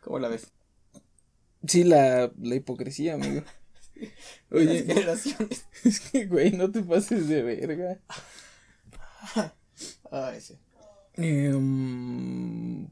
¿Cómo 0.00 0.18
la 0.18 0.28
ves? 0.28 0.48
Sí, 1.66 1.84
la, 1.84 2.32
la 2.40 2.54
hipocresía, 2.54 3.14
amigo. 3.14 3.42
Las 4.50 4.68
Oye, 4.68 4.84
generaciones. 4.84 5.66
es 5.84 6.00
que, 6.00 6.26
güey, 6.26 6.52
no 6.52 6.70
te 6.70 6.82
pases 6.82 7.28
de 7.28 7.42
verga. 7.42 8.00
Ay, 10.12 10.40
sí. 10.40 10.58
Em, 11.14 12.86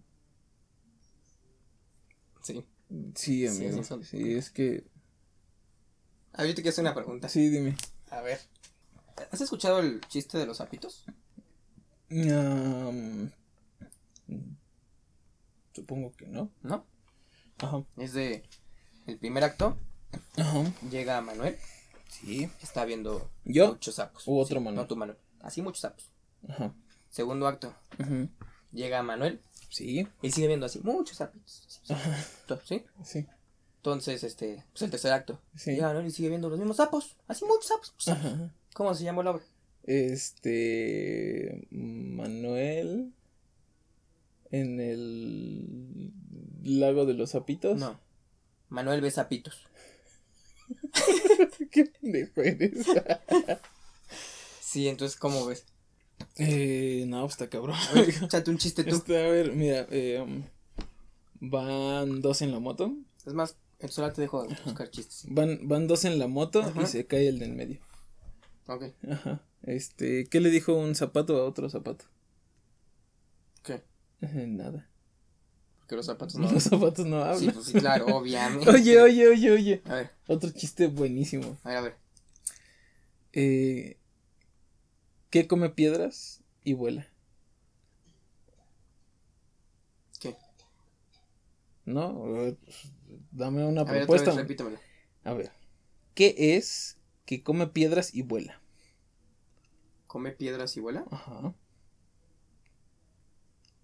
Sí. 2.43 2.65
sí, 3.15 3.47
amigo. 3.47 3.83
sí, 4.03 4.33
es 4.35 4.51
que. 4.51 4.85
A 6.33 6.43
ver, 6.43 6.51
yo 6.51 6.55
te 6.57 6.63
quiero 6.63 6.71
hacer 6.73 6.83
una 6.85 6.95
pregunta. 6.95 7.29
Sí, 7.29 7.49
dime. 7.49 7.77
A 8.11 8.21
ver. 8.23 8.41
¿Has 9.31 9.41
escuchado 9.41 9.81
el 9.81 10.01
chiste 10.09 10.39
de 10.39 10.47
los 10.47 10.57
zapitos? 10.59 11.05
Am, 12.11 13.31
supongo 15.75 16.13
que 16.13 16.27
no. 16.27 16.51
¿No? 16.63 16.87
Ajá. 17.59 17.85
Es 17.99 18.15
de. 18.15 18.43
El 19.07 19.19
primer 19.19 19.45
acto. 19.45 19.77
Ajá. 20.37 20.73
Llega 20.91 21.21
Manuel. 21.21 21.57
Sí. 22.09 22.51
Está 22.63 22.85
viendo 22.85 23.31
¿Yo? 23.45 23.69
muchos 23.69 23.95
sapos. 23.97 24.27
U 24.27 24.39
otro 24.39 24.59
Sí, 24.59 24.65
Manuel. 24.65 24.77
No, 24.77 24.87
tu 24.87 24.97
Manuel. 24.97 25.19
Así 25.41 25.63
muchos 25.63 25.81
sapos. 25.83 26.11
Ajá. 26.49 26.75
Segundo 27.11 27.47
acto. 27.47 27.75
Llega 28.73 29.03
Manuel. 29.03 29.43
Sí. 29.69 30.07
Y 30.23 30.31
sigue 30.31 30.47
viendo 30.47 30.67
así 30.67 30.81
muchos 30.83 31.17
sapitos. 31.17 31.83
¿Sí? 32.65 32.85
Sí. 33.05 33.27
Entonces, 33.77 34.25
este. 34.25 34.65
Pues 34.73 34.83
el 34.83 34.91
tercer 34.91 35.13
acto. 35.13 35.41
Sí. 35.57 35.73
Llega 35.73 35.89
Manuel 35.89 36.07
y 36.07 36.11
sigue 36.11 36.29
viendo 36.29 36.49
los 36.49 36.59
mismos 36.59 36.77
sapos. 36.77 37.17
Así 37.27 37.45
muchos 37.45 37.67
sapos. 37.67 37.93
muchos 37.93 38.05
sapos. 38.05 38.25
Ajá. 38.27 38.55
¿Cómo 38.75 38.95
se 38.95 39.05
llama 39.05 39.23
la 39.23 39.33
obra? 39.33 39.45
Este. 39.85 41.67
Manuel. 41.71 43.13
En 44.51 44.81
el. 44.81 46.13
Lago 46.63 47.07
de 47.07 47.15
los 47.15 47.33
Zapitos. 47.33 47.79
No. 47.79 48.01
Manuel 48.69 49.01
ve 49.01 49.11
sapitos. 49.11 49.67
Qué 51.71 51.87
pendejo 51.87 52.43
eres. 52.43 52.87
Sí, 54.71 54.87
entonces, 54.87 55.19
¿cómo 55.19 55.45
ves? 55.47 55.67
Eh, 56.37 57.05
no, 57.07 57.21
pues 57.23 57.33
está 57.33 57.49
cabrón. 57.49 57.77
A 57.91 57.93
ver, 57.95 58.09
échate 58.23 58.51
un 58.51 58.59
chiste 58.59 58.85
tú. 58.85 58.97
Este, 58.97 59.17
a 59.25 59.29
ver, 59.29 59.53
mira. 59.53 59.87
eh, 59.91 60.25
van 61.41 62.21
dos 62.21 62.43
en 62.43 62.53
la 62.53 62.59
moto. 62.61 62.95
Es 63.27 63.33
más, 63.35 63.57
el 63.79 63.91
solar 63.91 64.13
te 64.13 64.21
dejo 64.23 64.47
buscar 64.65 64.91
chistes. 64.91 65.25
Van, 65.29 65.67
van 65.69 65.87
dos 65.87 66.05
en 66.05 66.19
la 66.19 66.27
moto 66.27 66.61
Ajá. 66.61 66.83
y 66.83 66.87
se 66.87 67.07
cae 67.07 67.29
el 67.29 67.39
del 67.39 67.53
medio. 67.53 67.81
Ok. 68.67 68.85
Ajá. 69.11 69.43
Este, 69.63 70.27
¿qué 70.27 70.41
le 70.41 70.51
dijo 70.51 70.75
un 70.75 70.95
zapato 70.95 71.37
a 71.37 71.45
otro 71.45 71.69
zapato? 71.69 72.05
¿Qué? 73.63 73.83
Nada. 74.21 74.89
Porque 75.81 75.97
los 75.97 76.07
zapatos 76.07 76.35
no. 76.39 76.51
Los 76.51 76.63
zapatos 76.63 77.07
no 77.07 77.23
hablan. 77.23 77.39
Sí, 77.41 77.51
pues 77.51 77.67
sí, 77.67 77.73
claro, 77.75 78.07
obviamente. 78.17 78.71
Oye, 78.71 79.01
oye, 79.01 79.29
oye, 79.29 79.51
oye. 79.51 79.83
A 79.87 79.95
ver, 79.97 80.11
Otro 80.29 80.51
chiste 80.51 80.87
buenísimo. 80.87 81.59
a 81.65 81.69
ver, 81.69 81.77
a 81.77 81.81
ver. 81.83 81.97
Eh, 83.33 83.97
¿Qué 85.31 85.47
come 85.47 85.71
piedras 85.71 86.43
y 86.65 86.75
vuela? 86.75 87.07
¿Qué? 90.19 90.37
¿No? 91.85 92.23
Ver, 92.25 92.57
pues, 92.65 92.77
dame 93.31 93.65
una 93.65 93.83
A 93.83 93.85
ver, 93.85 93.99
propuesta. 93.99 94.31
vez, 94.31 94.37
repítemelo. 94.39 94.79
A 95.25 95.33
ver. 95.33 95.53
¿Qué 96.15 96.57
es 96.57 96.99
que 97.25 97.43
come 97.43 97.69
piedras 97.69 98.15
y 98.15 98.23
vuela? 98.23 98.61
¿Come 100.07 100.33
piedras 100.33 100.77
y 100.77 100.81
vuela? 100.81 101.05
Ajá. 101.11 101.55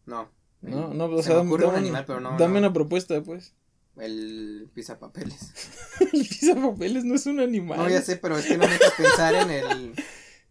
No. 0.05 0.31
No, 0.63 0.91
El- 0.91 0.99
no, 0.99 1.05
o 1.05 1.17
se 1.19 1.29
sea, 1.29 1.43
me 1.45 1.51
dame, 1.51 1.67
un 1.67 1.75
animal, 1.77 2.05
pero 2.07 2.21
no. 2.21 2.37
dame 2.37 2.55
no. 2.55 2.59
una 2.67 2.73
propuesta, 2.73 3.23
pues. 3.23 3.55
El 3.97 4.69
pizapapeles. 4.75 5.53
El 6.01 6.27
pisapapeles 6.27 7.05
no 7.05 7.15
es 7.15 7.27
un 7.27 7.41
animal. 7.41 7.79
No, 7.79 7.89
ya 7.89 8.03
sé, 8.03 8.17
pero 8.17 8.37
es 8.37 8.47
que 8.47 8.59
no 8.59 8.65
me 8.67 8.73
dejas 8.73 8.93
pensar 8.95 9.35
en 9.35 9.51
el. 9.51 9.95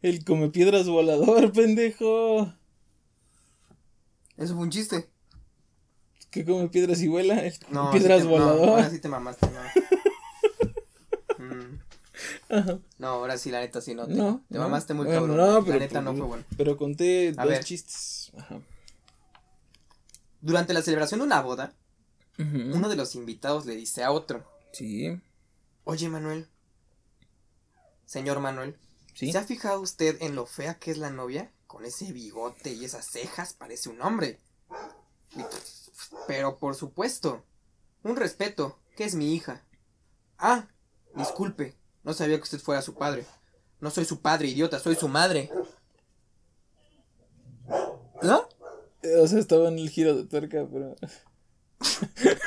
El 0.01 0.23
come 0.23 0.49
piedras 0.49 0.87
volador, 0.87 1.51
pendejo. 1.53 2.53
Eso 4.37 4.53
fue 4.55 4.63
un 4.63 4.69
chiste. 4.69 5.09
¿Qué 6.29 6.43
come 6.45 6.67
piedras 6.67 7.01
y 7.01 7.07
vuela? 7.07 7.39
El 7.45 7.57
come 7.59 7.71
No, 7.73 7.91
piedras 7.91 8.21
sí 8.21 8.27
te- 8.27 8.33
no, 8.33 8.39
volador. 8.39 8.69
ahora 8.69 8.89
sí 8.89 8.99
te 8.99 9.07
mamaste, 9.07 9.47
no. 9.47 9.59
Mm, 11.37 11.79
Ajá. 12.49 12.79
no, 12.97 13.07
ahora 13.07 13.37
sí, 13.37 13.51
la 13.51 13.59
neta 13.59 13.81
sí 13.81 13.93
no. 13.93 14.07
Te, 14.07 14.13
No, 14.13 14.41
te 14.49 14.55
no. 14.55 14.61
mamaste 14.61 14.93
muy 14.93 15.05
Bueno, 15.05 15.21
cabrón. 15.21 15.37
no, 15.37 15.59
la 15.59 15.65
pero- 15.65 15.79
neta 15.79 16.01
no 16.01 16.15
fue 16.15 16.25
bueno. 16.25 16.43
Pero 16.57 16.77
conté 16.77 17.33
A 17.37 17.43
dos 17.43 17.51
ver. 17.51 17.63
chistes. 17.63 18.31
Ajá. 18.37 18.59
Durante 20.41 20.73
la 20.73 20.81
celebración 20.81 21.19
de 21.19 21.25
una 21.25 21.41
boda, 21.41 21.73
uno 22.37 22.87
de 22.89 22.95
los 22.95 23.15
invitados 23.15 23.65
le 23.65 23.75
dice 23.75 24.03
a 24.03 24.11
otro: 24.11 24.45
Sí, 24.71 25.19
Oye, 25.83 26.07
Manuel. 26.09 26.47
Señor 28.05 28.39
Manuel. 28.39 28.75
Sí. 29.15 29.31
¿Se 29.31 29.37
ha 29.39 29.43
fijado 29.43 29.81
usted 29.81 30.17
en 30.21 30.35
lo 30.35 30.45
fea 30.45 30.75
que 30.77 30.91
es 30.91 30.97
la 30.99 31.09
novia? 31.09 31.51
Con 31.65 31.83
ese 31.85 32.11
bigote 32.13 32.71
y 32.73 32.85
esas 32.85 33.07
cejas 33.07 33.53
parece 33.53 33.89
un 33.89 34.01
hombre. 34.01 34.39
Pero 36.27 36.57
por 36.57 36.75
supuesto. 36.75 37.43
Un 38.03 38.15
respeto, 38.15 38.77
que 38.95 39.03
es 39.05 39.15
mi 39.15 39.33
hija. 39.33 39.65
Ah, 40.37 40.67
disculpe. 41.15 41.75
No 42.03 42.13
sabía 42.13 42.37
que 42.37 42.43
usted 42.43 42.59
fuera 42.59 42.83
su 42.83 42.93
padre. 42.93 43.25
No 43.81 43.89
soy 43.89 44.05
su 44.05 44.21
padre, 44.21 44.47
idiota, 44.49 44.77
soy 44.79 44.95
su 44.95 45.07
madre. 45.07 45.49
¿No? 48.21 48.47
O 49.21 49.27
sea, 49.27 49.39
estaba 49.39 49.67
en 49.69 49.79
el 49.79 49.89
giro 49.89 50.15
de 50.15 50.25
tuerca, 50.25 50.67
pero. 50.71 50.95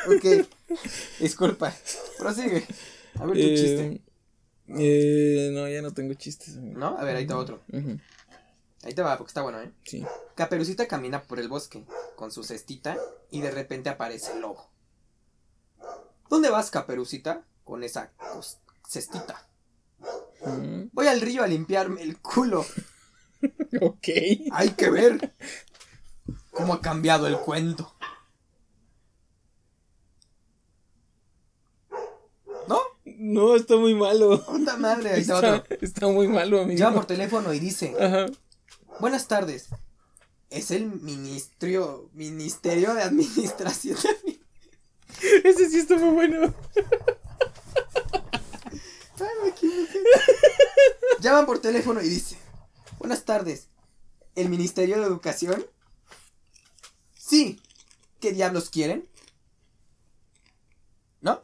Ok. 0.06 0.46
Disculpa. 1.20 1.74
Prosigue. 2.18 2.66
A 3.18 3.26
ver 3.26 3.34
tu 3.34 3.40
Eh, 3.42 3.56
chiste. 3.56 4.02
Eh, 4.76 5.50
no, 5.52 5.68
ya 5.68 5.82
no 5.82 5.92
tengo 5.92 6.14
chistes. 6.14 6.56
amigo. 6.56 6.78
¿No? 6.78 6.98
A 6.98 7.04
ver, 7.04 7.16
ahí 7.16 7.22
está 7.22 7.36
otro. 7.36 7.60
Ahí 8.82 8.94
te 8.94 9.02
va, 9.02 9.16
porque 9.18 9.30
está 9.30 9.42
bueno, 9.42 9.60
¿eh? 9.60 9.72
Sí. 9.84 10.04
Caperucita 10.34 10.86
camina 10.86 11.22
por 11.22 11.40
el 11.40 11.48
bosque 11.48 11.84
con 12.16 12.30
su 12.30 12.44
cestita 12.44 12.96
y 13.30 13.40
de 13.40 13.50
repente 13.50 13.90
aparece 13.90 14.32
el 14.32 14.40
lobo. 14.40 14.70
¿Dónde 16.28 16.50
vas, 16.50 16.70
Caperucita? 16.70 17.44
Con 17.64 17.82
esa 17.82 18.12
cestita. 18.86 19.46
Voy 20.92 21.06
al 21.06 21.20
río 21.20 21.42
a 21.42 21.46
limpiarme 21.46 22.02
el 22.02 22.18
culo. 22.20 22.64
Ok. 23.80 24.08
Hay 24.50 24.70
que 24.70 24.90
ver 24.90 25.32
cómo 26.50 26.74
ha 26.74 26.80
cambiado 26.80 27.28
el 27.28 27.38
cuento. 27.38 27.94
¿No? 33.18 33.56
Está 33.56 33.76
muy 33.76 33.94
malo. 33.94 34.44
Puta 34.46 34.76
madre, 34.76 35.10
ahí 35.10 35.20
está 35.22 35.34
Está, 35.36 35.54
otro. 35.56 35.76
está 35.80 36.06
muy 36.06 36.28
malo, 36.28 36.60
amigo. 36.60 36.78
Llama 36.78 36.96
por 36.96 37.06
teléfono 37.06 37.52
y 37.52 37.58
dice, 37.58 37.94
Ajá. 38.00 38.26
buenas 39.00 39.26
tardes. 39.26 39.68
Es 40.50 40.70
el 40.70 40.86
ministerio, 40.86 42.08
ministerio 42.14 42.94
de 42.94 43.02
administración. 43.02 43.98
Ese 45.44 45.68
sí 45.68 45.78
está 45.80 45.96
muy 45.96 46.10
bueno. 46.14 46.54
Ay, 49.20 49.26
me 49.42 49.48
equivoqué. 49.48 49.98
Llaman 51.20 51.44
por 51.46 51.58
teléfono 51.58 52.00
y 52.00 52.08
dice, 52.08 52.36
buenas 52.98 53.24
tardes, 53.24 53.66
¿el 54.36 54.48
Ministerio 54.48 55.00
de 55.00 55.06
Educación? 55.06 55.66
Sí, 57.18 57.60
¿qué 58.20 58.32
diablos 58.32 58.70
quieren? 58.70 59.08
¿No? 61.20 61.42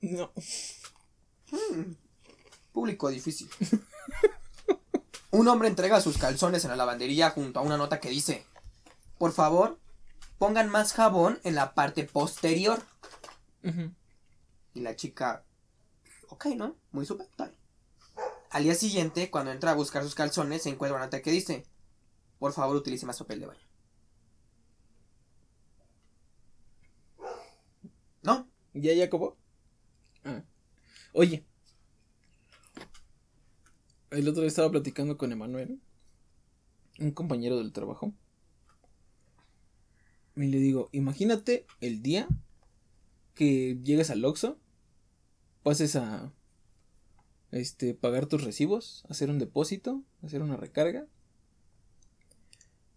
No. 0.00 0.32
Hmm, 1.50 1.94
Público 2.72 3.08
difícil. 3.08 3.48
Un 5.30 5.46
hombre 5.48 5.68
entrega 5.68 6.00
sus 6.00 6.18
calzones 6.18 6.64
en 6.64 6.70
la 6.70 6.76
lavandería 6.76 7.30
junto 7.30 7.60
a 7.60 7.62
una 7.62 7.76
nota 7.76 8.00
que 8.00 8.10
dice, 8.10 8.44
por 9.16 9.32
favor, 9.32 9.78
pongan 10.38 10.68
más 10.68 10.92
jabón 10.92 11.38
en 11.44 11.54
la 11.54 11.74
parte 11.74 12.04
posterior. 12.04 12.82
Y 14.74 14.80
la 14.80 14.96
chica, 14.96 15.44
ok, 16.30 16.46
¿no? 16.56 16.74
Muy 16.90 17.06
súper, 17.06 17.28
tal. 17.36 17.54
Al 18.50 18.64
día 18.64 18.74
siguiente, 18.74 19.30
cuando 19.30 19.52
entra 19.52 19.70
a 19.70 19.74
buscar 19.74 20.02
sus 20.02 20.16
calzones, 20.16 20.62
se 20.62 20.70
encuentra 20.70 20.96
una 20.96 21.04
nota 21.04 21.22
que 21.22 21.30
dice, 21.30 21.64
por 22.40 22.52
favor 22.52 22.74
utilice 22.74 23.06
más 23.06 23.18
papel 23.18 23.40
de 23.40 23.46
baño. 23.46 23.60
¿No? 28.22 28.48
¿Ya, 28.74 28.94
ya 28.94 29.04
acabó? 29.04 29.36
Oye. 31.12 31.44
El 34.10 34.28
otro 34.28 34.42
día 34.42 34.48
estaba 34.48 34.70
platicando 34.70 35.16
con 35.16 35.30
Emanuel, 35.30 35.80
un 36.98 37.12
compañero 37.12 37.58
del 37.58 37.72
trabajo. 37.72 38.12
Y 40.34 40.46
le 40.46 40.58
digo, 40.58 40.88
imagínate 40.92 41.66
el 41.80 42.02
día 42.02 42.28
que 43.34 43.78
llegues 43.82 44.10
al 44.10 44.24
Oxxo, 44.24 44.58
pases 45.62 45.96
a 45.96 46.32
este 47.52 47.94
pagar 47.94 48.26
tus 48.26 48.42
recibos, 48.44 49.04
hacer 49.08 49.30
un 49.30 49.38
depósito, 49.38 50.02
hacer 50.22 50.42
una 50.42 50.56
recarga. 50.56 51.06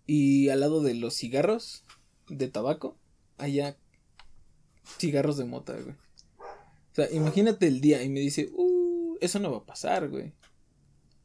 Y 0.06 0.50
al 0.50 0.60
lado 0.60 0.82
de 0.82 0.96
los 0.96 1.16
cigarros 1.16 1.86
de 2.28 2.48
tabaco, 2.48 2.98
haya 3.38 3.78
cigarros 4.98 5.38
de 5.38 5.46
mota, 5.46 5.74
güey. 5.80 5.96
O 6.94 6.96
sea, 6.96 7.12
imagínate 7.12 7.68
el 7.68 7.82
día 7.82 8.04
y 8.04 8.10
me 8.10 8.20
dice, 8.20 8.52
uh, 8.54 9.18
eso 9.20 9.40
no 9.40 9.52
va 9.52 9.58
a 9.58 9.66
pasar, 9.66 10.10
güey. 10.10 10.32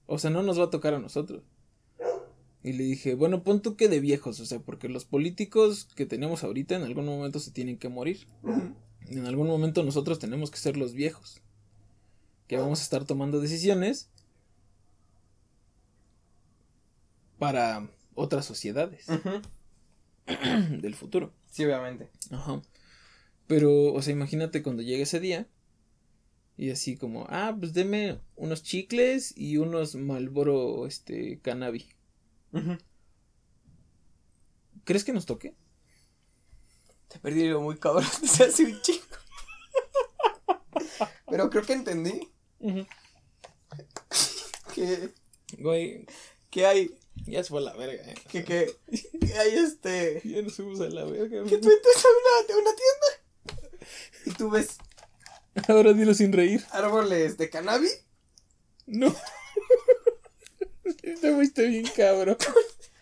O 0.07 0.19
sea, 0.19 0.31
no 0.31 0.43
nos 0.43 0.59
va 0.59 0.65
a 0.65 0.71
tocar 0.71 0.95
a 0.95 0.99
nosotros. 0.99 1.43
Y 2.63 2.73
le 2.73 2.85
dije, 2.85 3.15
bueno, 3.15 3.43
pon 3.43 3.61
tú 3.61 3.77
que 3.77 3.89
de 3.89 4.01
viejos, 4.01 4.41
o 4.41 4.47
sea, 4.47 4.61
porque 4.61 4.89
los 4.89 5.05
políticos 5.05 5.91
que 5.95 6.07
tenemos 6.07 6.43
ahorita 6.43 6.75
en 6.75 6.85
algún 6.85 7.05
momento 7.05 7.39
se 7.39 7.51
tienen 7.51 7.77
que 7.77 7.91
morir. 7.91 8.27
En 9.09 9.27
algún 9.27 9.47
momento 9.47 9.85
nosotros 9.85 10.19
tenemos 10.19 10.51
que 10.51 10.57
ser 10.57 10.79
los 10.79 10.95
viejos. 10.95 11.43
Que 12.47 12.57
vamos 12.57 12.81
a 12.81 12.85
estar 12.85 13.05
tomando 13.05 13.39
decisiones 13.39 14.09
para 17.39 17.91
otras 18.15 18.47
sociedades 18.47 19.07
del 20.81 20.95
futuro. 20.95 21.35
Sí, 21.51 21.63
obviamente. 21.67 22.09
Ajá. 22.31 22.63
Pero, 23.47 23.93
o 23.93 24.01
sea, 24.01 24.15
imagínate 24.15 24.63
cuando 24.63 24.83
llegue 24.83 25.03
ese 25.03 25.21
día 25.21 25.47
y 26.59 26.71
así 26.71 26.97
como, 26.97 27.25
ah, 27.31 27.57
pues 27.59 27.73
deme 27.73 28.19
unos 28.37 28.63
chicles 28.65 29.33
y 29.37 29.57
unos 29.59 29.95
Malboro, 29.95 30.87
este, 30.87 31.41
cannabis. 31.41 31.87
¿Crees 34.85 35.05
que 35.05 35.13
nos 35.13 35.25
toque? 35.25 35.55
Te 37.09 37.19
perdí 37.21 37.47
lo 37.49 37.61
muy 37.61 37.79
cabrón 37.79 38.05
desde 38.21 38.45
hace 38.45 38.65
un 38.65 38.83
chico. 38.83 39.17
Pero 41.31 41.49
creo 41.49 41.63
que 41.65 41.73
entendí 41.75 42.29
que, 44.75 45.11
Güey, 45.59 46.07
que 46.51 46.67
hay, 46.67 46.91
ya 47.27 47.43
se 47.43 47.51
fue 47.51 47.61
a 47.61 47.63
la 47.63 47.75
verga. 47.77 48.03
eh. 48.11 48.15
que, 48.31 48.45
que, 48.45 48.75
que 49.21 49.33
hay 49.35 49.55
este, 49.55 50.21
Ya 50.25 50.43
nos 50.43 50.55
fuimos 50.57 50.81
a 50.81 50.89
la 50.89 51.05
verga. 51.05 51.45
que 51.45 51.59
tú 51.59 51.71
entras 51.71 52.05
a 52.05 52.09
una, 52.09 52.55
a 52.55 52.59
una 52.59 52.71
tienda 52.75 53.09
y 54.27 54.31
tú 54.33 54.51
ves 54.51 54.79
Ahora 55.69 55.93
dilo 55.93 56.15
sin 56.15 56.33
reír. 56.33 56.65
árboles 56.71 57.37
de 57.39 57.51
cannabis 57.51 58.05
No. 58.87 59.15
Te 61.21 61.35
fuiste 61.35 61.67
bien 61.67 61.87
cabrón. 61.97 62.37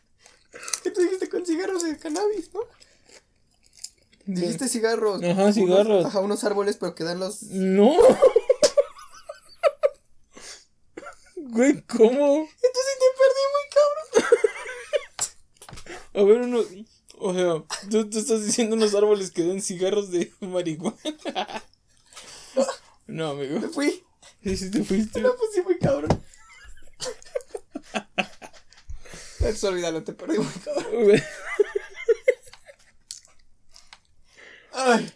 que 0.83 0.91
tú 0.91 1.01
dijiste 1.03 1.29
con 1.29 1.45
cigarros 1.47 1.83
de 1.83 1.97
cannabis, 1.99 2.53
¿no? 2.55 2.61
Dijiste 4.25 4.69
cigarros. 4.69 5.23
Ajá, 5.23 5.43
unos- 5.43 5.55
cigarros. 5.55 6.07
ajá, 6.07 6.21
unos 6.21 6.43
árboles, 6.45 6.77
pero 6.79 6.95
que 6.95 7.05
dan 7.05 7.21
los. 7.21 7.43
No. 7.45 7.95
Güey, 11.37 11.83
¿cómo? 11.83 12.11
Entonces 12.11 12.97
te 12.99 13.07
perdí 13.19 13.45
muy 13.53 13.65
cabrón. 13.75 14.07
A 16.15 16.23
ver, 16.25 16.41
uno. 16.43 16.61
O 17.19 17.33
sea, 17.33 17.63
tú, 17.91 18.11
tú 18.11 18.19
estás 18.19 18.45
diciendo 18.45 18.77
unos 18.77 18.95
árboles 18.95 19.31
que 19.31 19.43
dan 19.47 19.63
cigarros 19.63 20.11
de 20.11 20.31
marihuana. 20.41 20.97
No, 23.07 23.31
amigo. 23.31 23.61
Me 23.61 23.69
fui. 23.69 24.05
Sí, 24.43 24.71
te 24.71 24.85
fuiste. 24.85 25.21
No, 25.21 25.35
pues 25.37 25.51
sí, 25.55 25.63
muy 25.63 25.79
cabrón. 25.79 26.11
Es 29.47 29.61
pues, 29.61 29.65
olvídalo, 29.65 30.03
te 30.03 30.13
perdí 30.13 30.39
muy 30.39 30.53
cabrón. 30.65 31.23
Ay. 34.73 35.16